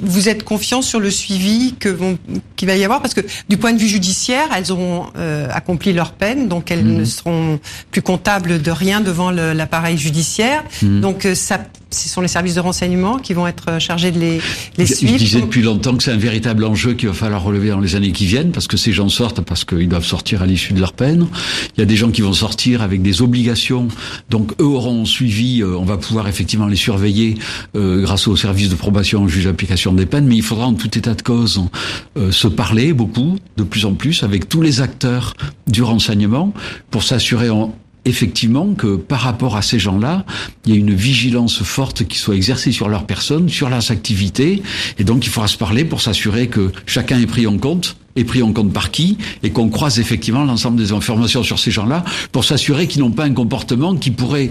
vous 0.00 0.28
êtes 0.28 0.42
confiant 0.44 0.82
sur 0.82 1.00
le 1.00 1.10
suivi 1.10 1.74
que 1.78 1.88
vont, 1.88 2.18
qu'il 2.56 2.68
va 2.68 2.76
y 2.76 2.84
avoir? 2.84 3.00
Parce 3.00 3.14
que 3.14 3.20
du 3.48 3.56
point 3.56 3.72
de 3.72 3.78
vue 3.78 3.88
judiciaire, 3.88 4.48
elles 4.56 4.72
auront 4.72 5.06
euh, 5.16 5.48
accompli 5.52 5.92
leur 5.92 6.12
peine, 6.12 6.48
donc 6.48 6.70
elles 6.70 6.84
mmh. 6.84 6.96
ne 6.96 7.04
seront 7.04 7.60
plus 7.90 8.02
comptables 8.02 8.60
de 8.60 8.70
rien 8.70 9.00
devant 9.00 9.30
l'appareil 9.30 9.98
judiciaire. 9.98 10.64
Mmh. 10.82 11.00
Donc 11.00 11.26
euh, 11.26 11.34
ça 11.34 11.60
ce 11.90 12.08
sont 12.08 12.20
les 12.20 12.28
services 12.28 12.56
de 12.56 12.60
renseignement 12.60 13.18
qui 13.18 13.32
vont 13.32 13.46
être 13.46 13.80
chargés 13.80 14.10
de 14.10 14.18
les, 14.18 14.40
les 14.76 14.86
suivre. 14.86 15.12
Je 15.14 15.18
disais 15.18 15.40
depuis 15.40 15.62
longtemps 15.62 15.96
que 15.96 16.02
c'est 16.02 16.10
un 16.10 16.16
véritable 16.16 16.64
enjeu 16.64 16.94
qu'il 16.94 17.08
va 17.08 17.14
falloir 17.14 17.42
relever 17.42 17.70
dans 17.70 17.80
les 17.80 17.94
années 17.94 18.12
qui 18.12 18.26
viennent, 18.26 18.50
parce 18.50 18.66
que 18.66 18.76
ces 18.76 18.92
gens 18.92 19.08
sortent 19.08 19.40
parce 19.40 19.64
qu'ils 19.64 19.88
doivent 19.88 20.04
sortir 20.04 20.42
à 20.42 20.46
l'issue 20.46 20.72
de 20.72 20.80
leur 20.80 20.92
peine. 20.92 21.26
Il 21.76 21.80
y 21.80 21.82
a 21.82 21.86
des 21.86 21.96
gens 21.96 22.10
qui 22.10 22.22
vont 22.22 22.32
sortir 22.32 22.82
avec 22.82 23.02
des 23.02 23.22
obligations, 23.22 23.88
donc 24.30 24.52
eux 24.60 24.64
auront 24.64 25.04
suivi, 25.04 25.62
euh, 25.62 25.76
on 25.76 25.84
va 25.84 25.96
pouvoir 25.96 26.26
effectivement 26.26 26.66
les 26.66 26.76
surveiller 26.76 27.36
euh, 27.76 28.02
grâce 28.02 28.26
au 28.26 28.36
service 28.36 28.68
de 28.68 28.74
probation 28.74 29.22
au 29.22 29.28
juge 29.28 29.44
d'application 29.44 29.92
des 29.92 30.06
peines, 30.06 30.26
mais 30.26 30.36
il 30.36 30.42
faudra 30.42 30.66
en 30.66 30.74
tout 30.74 30.98
état 30.98 31.14
de 31.14 31.22
cause 31.22 31.62
euh, 32.16 32.32
se 32.32 32.48
parler 32.48 32.92
beaucoup, 32.92 33.36
de 33.56 33.62
plus 33.62 33.84
en 33.84 33.94
plus, 33.94 34.22
avec 34.24 34.48
tous 34.48 34.60
les 34.60 34.80
acteurs 34.80 35.34
du 35.68 35.82
renseignement, 35.82 36.52
pour 36.90 37.04
s'assurer 37.04 37.48
en 37.50 37.74
effectivement 38.06 38.72
que 38.74 38.96
par 38.96 39.20
rapport 39.20 39.56
à 39.56 39.62
ces 39.62 39.78
gens-là, 39.78 40.24
il 40.64 40.72
y 40.72 40.76
a 40.76 40.78
une 40.78 40.94
vigilance 40.94 41.62
forte 41.62 42.04
qui 42.04 42.16
soit 42.18 42.36
exercée 42.36 42.72
sur 42.72 42.88
leur 42.88 43.04
personne, 43.04 43.48
sur 43.48 43.68
leurs 43.68 43.90
activités, 43.90 44.62
et 44.98 45.04
donc 45.04 45.26
il 45.26 45.28
faudra 45.28 45.48
se 45.48 45.58
parler 45.58 45.84
pour 45.84 46.00
s'assurer 46.00 46.46
que 46.46 46.70
chacun 46.86 47.20
est 47.20 47.26
pris 47.26 47.46
en 47.46 47.58
compte. 47.58 47.96
Est 48.14 48.24
pris 48.24 48.42
en 48.42 48.54
compte 48.54 48.72
par 48.72 48.92
qui 48.92 49.18
et 49.42 49.50
qu'on 49.50 49.68
croise 49.68 50.00
effectivement 50.00 50.42
l'ensemble 50.46 50.78
des 50.78 50.92
informations 50.92 51.42
sur 51.42 51.58
ces 51.58 51.70
gens-là 51.70 52.02
pour 52.32 52.44
s'assurer 52.44 52.86
qu'ils 52.86 53.02
n'ont 53.02 53.10
pas 53.10 53.24
un 53.24 53.34
comportement 53.34 53.94
qui 53.94 54.10
pourrait 54.10 54.48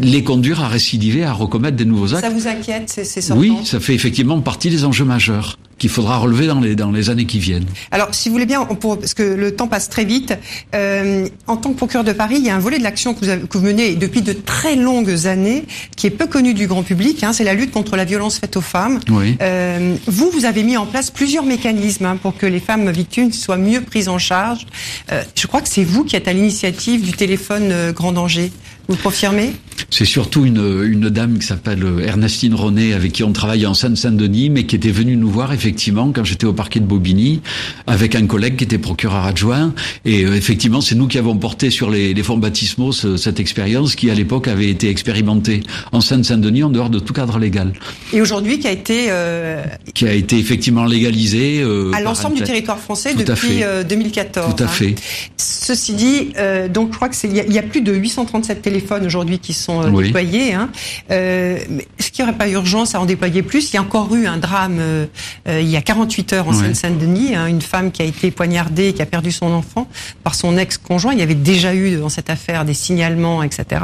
les 0.00 0.24
conduire 0.24 0.60
à 0.60 0.68
récidiver, 0.68 1.24
à 1.24 1.32
recommettre 1.32 1.76
des 1.76 1.84
nouveaux 1.84 2.14
actes. 2.14 2.24
Ça 2.24 2.30
vous 2.30 2.48
inquiète, 2.48 2.88
ces, 2.88 3.04
ces 3.04 3.20
sortants 3.20 3.40
Oui, 3.40 3.56
ça 3.64 3.80
fait 3.80 3.94
effectivement 3.94 4.40
partie 4.40 4.70
des 4.70 4.84
enjeux 4.84 5.04
majeurs 5.04 5.58
qu'il 5.78 5.90
faudra 5.90 6.16
relever 6.16 6.46
dans 6.46 6.60
les, 6.60 6.74
dans 6.74 6.90
les 6.90 7.10
années 7.10 7.26
qui 7.26 7.38
viennent. 7.38 7.66
Alors, 7.90 8.08
si 8.12 8.28
vous 8.28 8.34
voulez 8.34 8.46
bien, 8.46 8.64
pour, 8.64 8.98
parce 8.98 9.14
que 9.14 9.22
le 9.22 9.54
temps 9.54 9.68
passe 9.68 9.90
très 9.90 10.04
vite, 10.04 10.34
euh, 10.74 11.28
en 11.46 11.56
tant 11.56 11.70
que 11.70 11.76
procureur 11.76 12.04
de 12.04 12.12
Paris, 12.12 12.36
il 12.38 12.46
y 12.46 12.50
a 12.50 12.56
un 12.56 12.60
volet 12.60 12.78
de 12.78 12.82
l'action 12.82 13.12
que, 13.12 13.44
que, 13.44 13.58
vous 13.58 13.64
menez 13.64 13.94
depuis 13.94 14.22
de 14.22 14.32
très 14.32 14.74
longues 14.76 15.26
années, 15.26 15.64
qui 15.94 16.06
est 16.06 16.10
peu 16.10 16.26
connu 16.26 16.54
du 16.54 16.66
grand 16.66 16.82
public, 16.82 17.22
hein, 17.22 17.32
c'est 17.32 17.44
la 17.44 17.54
lutte 17.54 17.72
contre 17.72 17.96
la 17.96 18.04
violence 18.04 18.38
faite 18.38 18.56
aux 18.56 18.62
femmes. 18.62 19.00
Oui. 19.10 19.36
Euh, 19.42 19.96
vous, 20.06 20.30
vous 20.30 20.46
avez 20.46 20.62
mis 20.62 20.78
en 20.78 20.86
place 20.86 21.10
plusieurs 21.10 21.44
mécanismes 21.44 22.06
hein, 22.06 22.16
pour 22.16 22.36
que 22.36 22.46
les 22.46 22.60
femmes 22.60 22.90
victimes 22.90 23.32
soient 23.32 23.58
mieux 23.58 23.82
prises 23.82 24.08
en 24.08 24.18
charge. 24.18 24.66
Euh, 25.12 25.22
je 25.34 25.46
crois 25.46 25.60
que 25.60 25.68
c'est 25.68 25.84
vous 25.84 26.04
qui 26.04 26.16
êtes 26.16 26.28
à 26.28 26.32
l'initiative 26.32 27.02
du 27.02 27.12
téléphone 27.12 27.68
euh, 27.70 27.92
grand 27.92 28.12
danger. 28.12 28.50
Vous 28.88 28.96
confirmez 28.96 29.52
c'est 29.90 30.04
surtout 30.04 30.44
une, 30.44 30.82
une 30.84 31.10
dame 31.10 31.38
qui 31.38 31.46
s'appelle 31.46 31.84
Ernestine 32.04 32.54
René, 32.54 32.92
avec 32.92 33.12
qui 33.12 33.24
on 33.24 33.32
travaillait 33.32 33.66
en 33.66 33.74
Seine-Saint-Denis, 33.74 34.50
mais 34.50 34.64
qui 34.64 34.76
était 34.76 34.90
venue 34.90 35.16
nous 35.16 35.30
voir 35.30 35.52
effectivement 35.52 36.12
quand 36.12 36.24
j'étais 36.24 36.46
au 36.46 36.52
parquet 36.52 36.80
de 36.80 36.86
Bobigny, 36.86 37.40
avec 37.86 38.14
un 38.14 38.26
collègue 38.26 38.56
qui 38.56 38.64
était 38.64 38.78
procureur 38.78 39.24
adjoint. 39.24 39.74
Et 40.04 40.24
euh, 40.24 40.34
effectivement, 40.34 40.80
c'est 40.80 40.94
nous 40.94 41.06
qui 41.06 41.18
avons 41.18 41.36
porté 41.36 41.70
sur 41.70 41.90
les, 41.90 42.14
les 42.14 42.22
fonds 42.22 42.38
baptismaux 42.38 42.92
cette 42.92 43.40
expérience 43.40 43.94
qui, 43.94 44.10
à 44.10 44.14
l'époque, 44.14 44.48
avait 44.48 44.68
été 44.68 44.88
expérimentée 44.88 45.62
en 45.92 46.00
Seine-Saint-Denis 46.00 46.64
en 46.64 46.70
dehors 46.70 46.90
de 46.90 46.98
tout 46.98 47.12
cadre 47.12 47.38
légal. 47.38 47.72
Et 48.12 48.20
aujourd'hui, 48.20 48.58
qui 48.58 48.68
a 48.68 48.72
été 48.72 49.06
euh... 49.08 49.62
qui 49.94 50.06
a 50.06 50.12
été 50.12 50.38
effectivement 50.38 50.84
légalisé 50.84 51.60
euh, 51.60 51.92
à 51.92 52.00
l'ensemble 52.00 52.36
du 52.36 52.42
territoire 52.42 52.78
français 52.78 53.14
depuis 53.14 53.62
2014. 53.88 54.54
Tout 54.54 54.62
à 54.62 54.66
fait. 54.66 54.94
Hein. 54.96 55.32
Ceci 55.36 55.94
dit, 55.94 56.32
donc 56.72 56.92
je 56.92 56.96
crois 56.96 57.08
que 57.08 57.16
c'est 57.16 57.28
il 57.28 57.52
y, 57.52 57.58
a 57.58 57.62
plus 57.62 57.80
de 57.80 57.92
837 57.92 58.62
téléphones 58.76 59.06
aujourd'hui 59.06 59.38
qui 59.38 59.52
sont 59.52 59.82
euh, 59.82 60.02
déployés. 60.02 60.52
Hein. 60.52 60.70
Euh, 61.10 61.58
est-ce 61.98 62.10
qu'il 62.10 62.24
n'y 62.24 62.30
aurait 62.30 62.38
pas 62.38 62.48
urgence 62.48 62.94
à 62.94 63.00
en 63.00 63.06
déployer 63.06 63.42
plus 63.42 63.72
Il 63.72 63.74
y 63.74 63.78
a 63.78 63.82
encore 63.82 64.14
eu 64.14 64.26
un 64.26 64.36
drame 64.36 64.78
euh, 64.80 65.06
euh 65.48 65.60
il 65.60 65.68
y 65.68 65.76
a 65.76 65.82
48 65.82 66.32
heures 66.34 66.48
en 66.48 66.52
Seine-Saint-Denis, 66.52 67.34
hein, 67.34 67.46
une 67.46 67.62
femme 67.62 67.90
qui 67.90 68.02
a 68.02 68.04
été 68.04 68.30
poignardée, 68.30 68.92
qui 68.92 69.02
a 69.02 69.06
perdu 69.06 69.32
son 69.32 69.52
enfant 69.52 69.88
par 70.22 70.34
son 70.34 70.56
ex-conjoint. 70.58 71.12
Il 71.12 71.18
y 71.18 71.22
avait 71.22 71.34
déjà 71.34 71.74
eu 71.74 71.96
dans 71.96 72.08
cette 72.08 72.30
affaire 72.30 72.64
des 72.64 72.74
signalements, 72.74 73.42
etc. 73.42 73.82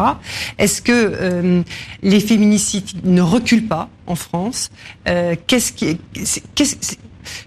Est-ce 0.59 0.83
que 0.83 0.93
euh, 0.93 1.63
les 2.03 2.21
féminicides 2.21 3.05
ne 3.05 3.23
reculent 3.23 3.67
pas 3.67 3.89
en 4.07 4.15
France? 4.15 4.71
Qu'est-ce 5.05 5.73
qui, 5.73 5.99
qu'est-ce 6.55 6.77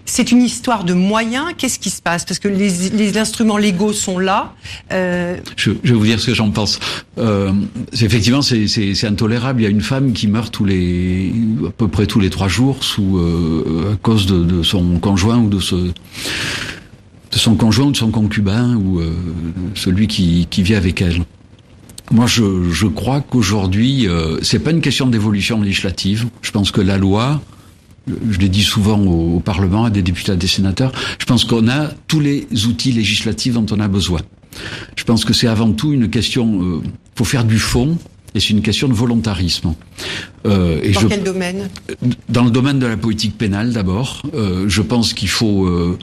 c'est 0.04 0.32
une 0.32 0.42
histoire 0.42 0.84
de 0.84 0.94
moyens. 0.94 1.46
Qu'est-ce 1.56 1.78
qui 1.78 1.90
se 1.90 2.02
passe? 2.02 2.24
Parce 2.24 2.38
que 2.38 2.48
les, 2.48 3.18
instruments 3.18 3.56
légaux 3.56 3.92
sont 3.92 4.18
là. 4.18 4.54
Euh... 4.92 5.36
Je, 5.56 5.70
vais 5.70 5.92
vous 5.92 6.04
dire 6.04 6.20
ce 6.20 6.26
que 6.26 6.34
j'en 6.34 6.50
pense. 6.50 6.78
Euh, 7.18 7.52
effectivement, 7.92 8.42
c'est 8.42 9.04
intolérable. 9.04 9.60
Il 9.60 9.64
y 9.64 9.66
a 9.66 9.70
une 9.70 9.80
femme 9.80 10.12
qui 10.12 10.28
meurt 10.28 10.52
tous 10.52 10.64
les, 10.64 11.32
à 11.66 11.70
peu 11.70 11.88
près 11.88 12.06
tous 12.06 12.20
les 12.20 12.30
trois 12.30 12.48
jours 12.48 12.84
sous 12.84 13.18
euh, 13.18 13.92
à 13.94 13.96
cause 13.96 14.26
de, 14.26 14.62
son 14.62 14.98
conjoint 14.98 15.38
ou 15.38 15.48
de 15.48 15.60
son 15.60 17.54
conjoint 17.54 17.86
ou 17.86 17.92
de 17.92 17.96
son 17.96 18.10
concubin 18.10 18.74
ou 18.76 19.00
celui 19.74 20.06
qui, 20.06 20.46
vit 20.62 20.74
avec 20.74 21.02
elle. 21.02 21.22
Moi, 22.10 22.26
je, 22.26 22.70
je 22.70 22.86
crois 22.86 23.20
qu'aujourd'hui, 23.20 24.06
c'est 24.42 24.60
pas 24.60 24.70
une 24.70 24.80
question 24.80 25.06
d'évolution 25.06 25.60
législative. 25.62 26.26
Je 26.42 26.50
pense 26.50 26.70
que 26.70 26.80
la 26.80 26.98
loi, 26.98 27.40
je 28.06 28.38
l'ai 28.38 28.48
dit 28.48 28.62
souvent 28.62 29.00
au, 29.00 29.40
Parlement, 29.40 29.84
à 29.84 29.90
des 29.90 30.02
députés, 30.02 30.32
à 30.32 30.36
des 30.36 30.46
sénateurs, 30.46 30.92
je 31.18 31.24
pense 31.24 31.44
qu'on 31.44 31.68
a 31.68 31.88
tous 32.08 32.20
les 32.20 32.46
outils 32.66 32.92
législatifs 32.92 33.54
dont 33.54 33.66
on 33.70 33.80
a 33.80 33.88
besoin. 33.88 34.20
Je 34.96 35.04
pense 35.04 35.24
que 35.24 35.32
c'est 35.32 35.48
avant 35.48 35.72
tout 35.72 35.92
une 35.92 36.08
question, 36.08 36.62
euh, 36.62 36.82
faut 37.14 37.24
faire 37.24 37.44
du 37.44 37.58
fond, 37.58 37.98
et 38.36 38.40
c'est 38.40 38.50
une 38.50 38.62
question 38.62 38.86
de 38.86 38.92
volontarisme. 38.92 39.74
Euh, 40.46 40.78
et 40.82 40.92
dans 40.92 41.08
quel 41.08 41.22
domaine? 41.22 41.70
Dans 42.28 42.44
le 42.44 42.50
domaine 42.50 42.78
de 42.78 42.86
la 42.86 42.98
politique 42.98 43.36
pénale 43.38 43.72
d'abord. 43.72 44.22
Euh, 44.34 44.66
je 44.68 44.82
pense 44.82 45.14
qu'il 45.14 45.30
faut 45.30 45.66
euh, 45.66 45.98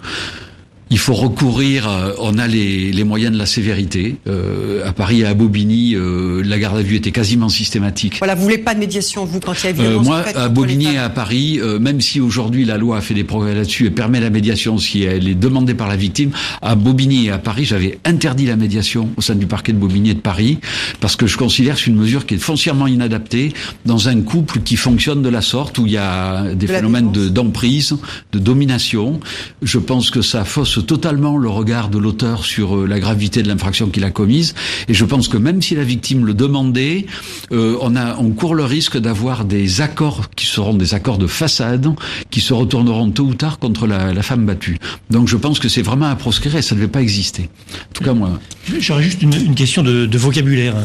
il 0.93 0.99
faut 0.99 1.15
recourir, 1.15 1.89
euh, 1.89 2.11
on 2.19 2.37
a 2.37 2.45
les, 2.45 2.91
les, 2.91 3.03
moyens 3.03 3.33
de 3.33 3.37
la 3.39 3.47
sévérité. 3.47 4.17
Euh, 4.27 4.87
à 4.87 4.93
Paris 4.93 5.21
et 5.21 5.25
à 5.25 5.33
Bobigny, 5.33 5.95
euh, 5.95 6.43
la 6.45 6.59
garde 6.59 6.77
à 6.77 6.83
vue 6.83 6.95
était 6.95 7.09
quasiment 7.09 7.49
systématique. 7.49 8.17
Voilà, 8.19 8.35
vous 8.35 8.43
voulez 8.43 8.59
pas 8.59 8.75
de 8.75 8.79
médiation, 8.79 9.25
vous, 9.25 9.39
quand 9.39 9.55
il 9.63 9.65
y 9.65 9.69
a 9.69 9.71
violence 9.71 10.05
Moi, 10.05 10.23
à 10.35 10.49
Bobigny 10.49 10.93
et 10.93 10.99
à 10.99 11.09
Paris, 11.09 11.59
même 11.79 11.99
si 11.99 12.21
aujourd'hui 12.21 12.63
la 12.63 12.77
loi 12.77 12.97
a 12.97 13.01
fait 13.01 13.15
des 13.15 13.23
progrès 13.23 13.55
là-dessus 13.55 13.87
et 13.87 13.89
permet 13.89 14.19
la 14.19 14.29
médiation 14.29 14.77
si 14.77 15.01
elle 15.01 15.27
est 15.27 15.33
demandée 15.33 15.73
par 15.73 15.87
la 15.87 15.95
victime, 15.95 16.29
à 16.61 16.75
Bobigny 16.75 17.25
et 17.25 17.31
à 17.31 17.39
Paris, 17.39 17.65
j'avais 17.65 17.97
interdit 18.05 18.45
la 18.45 18.55
médiation 18.55 19.09
au 19.17 19.21
sein 19.21 19.33
du 19.33 19.47
parquet 19.47 19.73
de 19.73 19.79
Bobigny 19.79 20.11
et 20.11 20.13
de 20.13 20.19
Paris, 20.19 20.59
parce 20.99 21.15
que 21.15 21.25
je 21.25 21.37
considère 21.37 21.73
que 21.73 21.81
c'est 21.81 21.87
une 21.87 21.97
mesure 21.97 22.27
qui 22.27 22.35
est 22.35 22.37
foncièrement 22.37 22.85
inadaptée 22.85 23.53
dans 23.87 24.09
un 24.09 24.21
couple 24.21 24.59
qui 24.59 24.75
fonctionne 24.75 25.23
de 25.23 25.29
la 25.29 25.41
sorte, 25.41 25.79
où 25.79 25.87
il 25.87 25.93
y 25.93 25.97
a 25.97 26.53
des 26.53 26.67
phénomènes 26.67 27.11
d'emprise, 27.11 27.95
de, 28.31 28.37
de 28.37 28.43
domination. 28.43 29.19
Je 29.63 29.79
pense 29.79 30.11
que 30.11 30.21
ça 30.21 30.45
fausse 30.45 30.82
totalement 30.83 31.37
le 31.37 31.49
regard 31.49 31.89
de 31.89 31.97
l'auteur 31.97 32.45
sur 32.45 32.77
euh, 32.77 32.85
la 32.85 32.99
gravité 32.99 33.43
de 33.43 33.47
l'infraction 33.47 33.87
qu'il 33.87 34.03
a 34.03 34.11
commise. 34.11 34.53
Et 34.87 34.93
je 34.93 35.05
pense 35.05 35.27
que 35.27 35.37
même 35.37 35.61
si 35.61 35.75
la 35.75 35.83
victime 35.83 36.25
le 36.25 36.33
demandait, 36.33 37.05
euh, 37.51 37.77
on, 37.81 37.95
a, 37.95 38.17
on 38.17 38.29
court 38.31 38.55
le 38.55 38.65
risque 38.65 38.97
d'avoir 38.97 39.45
des 39.45 39.81
accords 39.81 40.29
qui 40.35 40.45
seront 40.45 40.73
des 40.73 40.93
accords 40.93 41.17
de 41.17 41.27
façade, 41.27 41.87
qui 42.29 42.41
se 42.41 42.53
retourneront 42.53 43.11
tôt 43.11 43.23
ou 43.23 43.33
tard 43.33 43.59
contre 43.59 43.87
la, 43.87 44.13
la 44.13 44.21
femme 44.23 44.45
battue. 44.45 44.77
Donc 45.09 45.27
je 45.27 45.37
pense 45.37 45.59
que 45.59 45.69
c'est 45.69 45.81
vraiment 45.81 46.09
à 46.09 46.15
proscrire 46.15 46.55
et 46.55 46.61
ça 46.61 46.75
ne 46.75 46.79
devait 46.81 46.91
pas 46.91 47.01
exister. 47.01 47.49
En 47.73 47.93
tout 47.93 48.03
cas, 48.03 48.13
moi. 48.13 48.39
J'aurais 48.79 49.03
juste 49.03 49.21
une, 49.21 49.33
une, 49.33 49.55
question 49.55 49.83
de, 49.83 50.05
de 50.05 50.17
vocabulaire. 50.17 50.75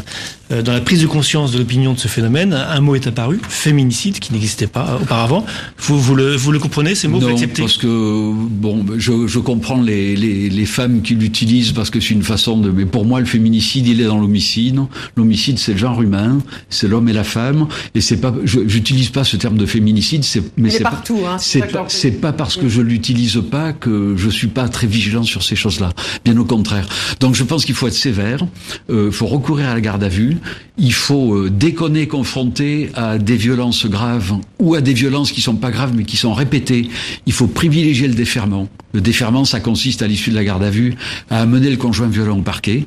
Euh, 0.50 0.62
dans 0.62 0.72
la 0.72 0.80
prise 0.80 1.02
de 1.02 1.06
conscience 1.06 1.52
de 1.52 1.58
l'opinion 1.58 1.92
de 1.92 1.98
ce 1.98 2.08
phénomène, 2.08 2.52
un 2.52 2.80
mot 2.80 2.94
est 2.94 3.06
apparu, 3.06 3.38
féminicide, 3.48 4.18
qui 4.18 4.32
n'existait 4.32 4.66
pas 4.66 4.98
auparavant. 5.00 5.44
Vous, 5.78 6.00
vous, 6.00 6.14
le, 6.14 6.34
vous 6.36 6.52
le 6.52 6.58
comprenez, 6.58 6.94
ces 6.94 7.06
mots 7.06 7.20
Non, 7.20 7.28
vous 7.28 7.32
acceptez 7.34 7.62
parce 7.62 7.76
que, 7.76 8.32
bon, 8.32 8.84
je, 8.96 9.26
je 9.26 9.38
comprends 9.38 9.80
les, 9.88 10.16
les, 10.16 10.48
les 10.50 10.66
femmes 10.66 11.02
qui 11.02 11.14
l'utilisent 11.14 11.72
parce 11.72 11.90
que 11.90 12.00
c'est 12.00 12.14
une 12.14 12.22
façon 12.22 12.58
de... 12.58 12.70
Mais 12.70 12.86
pour 12.86 13.04
moi, 13.04 13.20
le 13.20 13.26
féminicide, 13.26 13.86
il 13.86 14.00
est 14.00 14.04
dans 14.04 14.18
l'homicide. 14.18 14.80
L'homicide, 15.16 15.58
c'est 15.58 15.72
le 15.72 15.78
genre 15.78 16.00
humain, 16.02 16.38
c'est 16.68 16.88
l'homme 16.88 17.08
et 17.08 17.12
la 17.12 17.24
femme. 17.24 17.66
Et 17.94 18.00
c'est 18.00 18.18
pas... 18.18 18.34
J'utilise 18.44 19.10
pas 19.10 19.24
ce 19.24 19.36
terme 19.36 19.56
de 19.56 19.66
féminicide, 19.66 20.24
c'est... 20.24 20.42
Mais 20.56 20.70
c'est 20.70 20.82
partout, 20.82 21.20
hein, 21.26 21.38
C'est 21.38 21.72
pas, 21.72 21.86
c'est 21.88 22.12
pas 22.12 22.32
parce 22.32 22.56
que 22.56 22.68
je 22.68 22.82
l'utilise 22.82 23.40
pas 23.50 23.72
que 23.72 24.14
je 24.16 24.28
suis 24.28 24.48
pas 24.48 24.68
très 24.68 24.86
vigilant 24.86 25.22
sur 25.22 25.42
ces 25.42 25.56
choses-là. 25.56 25.92
Bien 26.24 26.36
au 26.36 26.44
contraire. 26.44 26.88
Donc 27.20 27.34
je 27.34 27.44
pense 27.44 27.64
qu'il 27.64 27.74
faut 27.74 27.88
être 27.88 27.94
sévère, 27.94 28.46
il 28.88 28.94
euh, 28.94 29.10
faut 29.10 29.26
recourir 29.26 29.68
à 29.68 29.74
la 29.74 29.80
garde 29.80 30.04
à 30.04 30.08
vue, 30.08 30.36
il 30.76 30.92
faut 30.92 31.34
euh, 31.34 31.50
déconner 31.50 32.06
confronter 32.06 32.90
à 32.94 33.18
des 33.18 33.36
violences 33.36 33.86
graves 33.86 34.34
ou 34.58 34.74
à 34.74 34.80
des 34.80 34.94
violences 34.94 35.32
qui 35.32 35.40
sont 35.40 35.56
pas 35.56 35.70
graves 35.70 35.92
mais 35.94 36.04
qui 36.04 36.16
sont 36.16 36.34
répétées. 36.34 36.88
Il 37.26 37.32
faut 37.32 37.46
privilégier 37.46 38.08
le 38.08 38.14
déferment. 38.14 38.68
Le 38.94 39.00
déferment, 39.00 39.44
ça 39.44 39.60
consiste 39.68 40.00
à 40.00 40.06
l'issue 40.06 40.30
de 40.30 40.34
la 40.34 40.44
garde 40.44 40.64
à 40.64 40.70
vue 40.70 40.94
à 41.28 41.42
amener 41.42 41.68
le 41.68 41.76
conjoint 41.76 42.08
violent 42.08 42.38
au 42.38 42.42
parquet. 42.42 42.86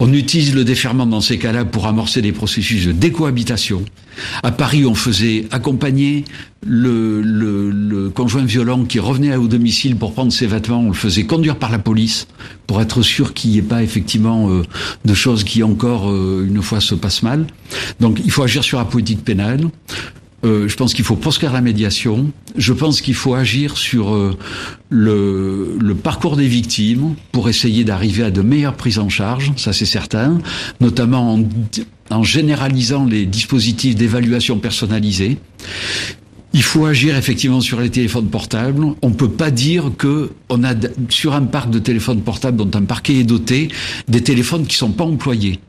On 0.00 0.10
utilise 0.14 0.54
le 0.54 0.64
déferment 0.64 1.06
dans 1.06 1.20
ces 1.20 1.36
cas-là 1.36 1.66
pour 1.66 1.86
amorcer 1.86 2.22
des 2.22 2.32
processus 2.32 2.86
de 2.86 2.92
décohabitation. 2.92 3.84
À 4.42 4.50
Paris, 4.50 4.86
on 4.86 4.94
faisait 4.94 5.44
accompagner 5.50 6.24
le, 6.66 8.08
conjoint 8.14 8.44
violent 8.44 8.84
qui 8.84 9.00
revenait 9.00 9.36
au 9.36 9.48
domicile 9.48 9.96
pour 9.96 10.14
prendre 10.14 10.32
ses 10.32 10.46
vêtements. 10.46 10.80
On 10.80 10.88
le 10.88 10.94
faisait 10.94 11.24
conduire 11.24 11.56
par 11.56 11.70
la 11.70 11.78
police 11.78 12.26
pour 12.66 12.80
être 12.80 13.02
sûr 13.02 13.34
qu'il 13.34 13.50
n'y 13.50 13.58
ait 13.58 13.62
pas 13.62 13.82
effectivement 13.82 14.48
euh, 14.50 14.62
de 15.04 15.14
choses 15.14 15.44
qui 15.44 15.62
encore 15.62 16.10
euh, 16.10 16.46
une 16.48 16.62
fois 16.62 16.80
se 16.80 16.94
passent 16.94 17.22
mal. 17.22 17.46
Donc, 18.00 18.18
il 18.24 18.30
faut 18.30 18.42
agir 18.42 18.64
sur 18.64 18.78
la 18.78 18.86
politique 18.86 19.22
pénale. 19.24 19.60
Euh, 20.44 20.68
je 20.68 20.76
pense 20.76 20.94
qu'il 20.94 21.04
faut 21.04 21.16
proscrire 21.16 21.52
la 21.52 21.60
médiation. 21.60 22.30
Je 22.56 22.72
pense 22.72 23.00
qu'il 23.00 23.14
faut 23.14 23.34
agir 23.34 23.76
sur 23.76 24.14
euh, 24.14 24.36
le, 24.88 25.94
parcours 25.94 26.36
des 26.36 26.46
victimes 26.46 27.16
pour 27.32 27.48
essayer 27.48 27.84
d'arriver 27.84 28.22
à 28.22 28.30
de 28.30 28.40
meilleures 28.40 28.76
prises 28.76 29.00
en 29.00 29.08
charge, 29.08 29.52
ça 29.56 29.72
c'est 29.72 29.84
certain, 29.84 30.38
notamment 30.80 31.34
en, 31.34 31.42
en 32.10 32.22
généralisant 32.22 33.04
les 33.04 33.26
dispositifs 33.26 33.96
d'évaluation 33.96 34.58
personnalisée. 34.58 35.38
Il 36.54 36.62
faut 36.62 36.86
agir 36.86 37.16
effectivement 37.16 37.60
sur 37.60 37.80
les 37.80 37.90
téléphones 37.90 38.28
portables. 38.28 38.86
On 39.02 39.10
peut 39.10 39.28
pas 39.28 39.50
dire 39.50 39.90
que 39.98 40.30
on 40.48 40.64
a 40.64 40.72
sur 41.10 41.34
un 41.34 41.42
parc 41.42 41.68
de 41.68 41.78
téléphones 41.78 42.22
portables 42.22 42.56
dont 42.56 42.70
un 42.78 42.84
parquet 42.84 43.16
est 43.16 43.24
doté 43.24 43.68
des 44.08 44.22
téléphones 44.22 44.66
qui 44.66 44.76
sont 44.76 44.92
pas 44.92 45.04
employés. 45.04 45.60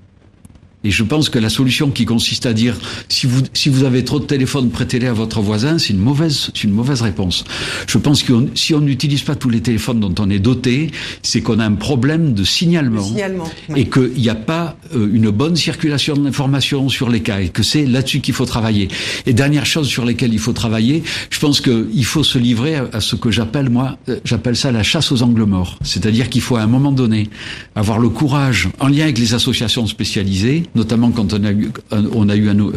Et 0.83 0.91
je 0.91 1.03
pense 1.03 1.27
que 1.27 1.39
la 1.39 1.49
solution 1.49 1.91
qui 1.91 2.05
consiste 2.05 2.45
à 2.45 2.53
dire 2.53 2.77
si 3.09 3.27
vous 3.27 3.41
si 3.53 3.67
vous 3.67 3.83
avez 3.83 4.05
trop 4.05 4.19
de 4.19 4.25
téléphones, 4.25 4.69
prêtez-les 4.69 5.07
à 5.07 5.13
votre 5.13 5.41
voisin, 5.41 5.77
c'est 5.77 5.91
une 5.91 5.99
mauvaise 5.99 6.51
c'est 6.53 6.63
une 6.63 6.71
mauvaise 6.71 7.01
réponse. 7.01 7.43
Je 7.85 7.97
pense 7.97 8.23
que 8.23 8.33
si 8.55 8.73
on 8.73 8.79
n'utilise 8.79 9.23
pas 9.23 9.35
tous 9.35 9.49
les 9.49 9.59
téléphones 9.59 9.99
dont 9.99 10.15
on 10.19 10.29
est 10.29 10.39
doté, 10.39 10.91
c'est 11.21 11.41
qu'on 11.41 11.59
a 11.59 11.65
un 11.65 11.73
problème 11.73 12.33
de 12.33 12.45
signalement, 12.45 13.03
signalement 13.03 13.49
et 13.75 13.89
qu'il 13.89 14.13
n'y 14.13 14.29
a 14.29 14.35
pas 14.35 14.77
euh, 14.95 15.09
une 15.11 15.31
bonne 15.31 15.57
circulation 15.57 16.15
de 16.15 16.23
l'information 16.23 16.87
sur 16.87 17.09
les 17.09 17.21
cas 17.21 17.41
et 17.41 17.49
que 17.49 17.61
c'est 17.63 17.85
là-dessus 17.85 18.21
qu'il 18.21 18.33
faut 18.33 18.45
travailler. 18.45 18.87
Et 19.25 19.33
dernière 19.33 19.65
chose 19.65 19.87
sur 19.87 20.05
lesquelles 20.05 20.33
il 20.33 20.39
faut 20.39 20.53
travailler, 20.53 21.03
je 21.29 21.39
pense 21.39 21.59
qu'il 21.59 22.05
faut 22.05 22.23
se 22.23 22.37
livrer 22.37 22.75
à, 22.75 22.87
à 22.93 23.01
ce 23.01 23.17
que 23.17 23.31
j'appelle 23.31 23.69
moi 23.69 23.97
euh, 24.07 24.19
j'appelle 24.23 24.55
ça 24.55 24.71
la 24.71 24.83
chasse 24.83 25.11
aux 25.11 25.23
angles 25.23 25.43
morts, 25.43 25.77
c'est-à-dire 25.83 26.29
qu'il 26.29 26.41
faut 26.41 26.55
à 26.55 26.61
un 26.61 26.67
moment 26.67 26.93
donné 26.93 27.29
avoir 27.75 27.99
le 27.99 28.07
courage 28.07 28.69
en 28.79 28.87
lien 28.87 29.03
avec 29.03 29.17
les 29.17 29.33
associations 29.33 29.85
spécialisées 29.85 30.68
notamment 30.75 31.11
quand 31.11 31.33
on 31.33 31.43
a 31.43 31.51
eu, 31.51 31.71
un, 31.91 32.71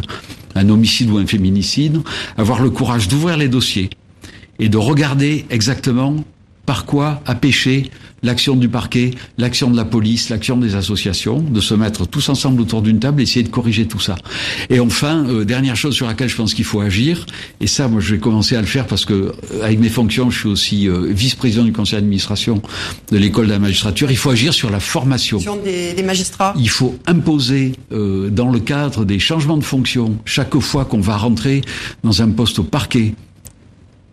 un 0.55 0.69
homicide 0.69 1.11
ou 1.11 1.19
un 1.19 1.27
féminicide, 1.27 1.99
avoir 2.37 2.63
le 2.63 2.71
courage 2.71 3.09
d'ouvrir 3.09 3.37
les 3.37 3.49
dossiers 3.49 3.91
et 4.59 4.69
de 4.69 4.77
regarder 4.77 5.47
exactement 5.51 6.17
par 6.67 6.85
quoi 6.85 7.21
a 7.27 7.35
péché 7.35 7.91
l'action 8.23 8.57
du 8.57 8.69
parquet, 8.69 9.13
l'action 9.39 9.71
de 9.71 9.77
la 9.77 9.85
police, 9.85 10.29
l'action 10.29 10.57
des 10.57 10.75
associations, 10.75 11.41
de 11.41 11.61
se 11.61 11.75
mettre 11.75 12.07
tous 12.07 12.29
ensemble 12.29 12.61
autour 12.61 12.83
d'une 12.83 12.99
table 12.99 13.21
et 13.21 13.25
essayer 13.25 13.43
de 13.43 13.49
corriger 13.49 13.87
tout 13.87 14.01
ça. 14.01 14.15
Et 14.71 14.81
enfin, 14.81 15.27
euh, 15.29 15.45
dernière 15.45 15.77
chose 15.77 15.95
sur 15.95 16.07
laquelle 16.07 16.29
je 16.29 16.37
pense 16.37 16.55
qu'il 16.55 16.65
faut 16.65 16.81
agir, 16.81 17.27
et 17.61 17.67
ça, 17.67 17.89
moi, 17.89 18.01
je 18.01 18.15
vais 18.15 18.21
commencer 18.21 18.57
à 18.57 18.61
le 18.61 18.67
faire 18.67 18.87
parce 18.87 19.05
que 19.05 19.13
euh, 19.13 19.33
avec 19.63 19.81
mes 19.81 19.89
fonctions, 19.89 20.31
je 20.31 20.39
suis 20.39 20.49
aussi 20.49 20.89
euh, 20.89 21.09
vice-président 21.11 21.65
du 21.65 21.73
conseil 21.73 21.99
d'administration 21.99 22.63
de 23.11 23.17
l'école 23.19 23.47
de 23.47 23.53
la 23.53 23.59
magistrature. 23.59 24.11
Il 24.11 24.17
faut 24.17 24.31
agir 24.31 24.55
sur 24.55 24.71
la 24.71 24.81
formation 24.81 25.39
des, 25.65 25.95
des 25.95 26.03
magistrats. 26.03 26.55
Il 26.59 26.69
faut 26.69 26.97
imposer 27.07 27.73
dans 27.91 28.51
le 28.51 28.61
cadre 28.61 29.05
des 29.05 29.19
changements 29.19 29.57
de 29.57 29.65
fonction 29.65 30.17
chaque 30.25 30.59
fois 30.59 30.85
qu'on 30.85 31.01
va 31.01 31.17
rentrer 31.17 31.63
dans 32.03 32.23
un 32.23 32.31
poste 32.31 32.59
au 32.59 32.65
parquet 32.65 33.15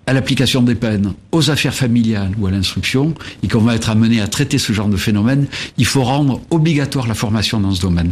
à 0.10 0.14
l'application 0.14 0.64
des 0.64 0.74
peines, 0.74 1.14
aux 1.32 1.52
affaires 1.52 1.76
familiales 1.76 2.32
ou 2.40 2.48
à 2.48 2.52
l'instruction, 2.52 3.14
et 3.44 3.48
qu'on 3.48 3.60
va 3.60 3.76
être 3.76 3.92
amené 3.92 4.22
à 4.22 4.28
traiter 4.28 4.58
ce 4.58 4.74
genre 4.74 4.88
de 4.88 4.98
phénomène, 4.98 5.46
il 5.78 5.86
faut 5.86 6.04
rendre 6.04 6.42
obligatoire 6.50 7.06
la 7.06 7.14
formation 7.14 7.60
dans 7.60 7.76
ce 7.76 7.82
domaine. 7.82 8.10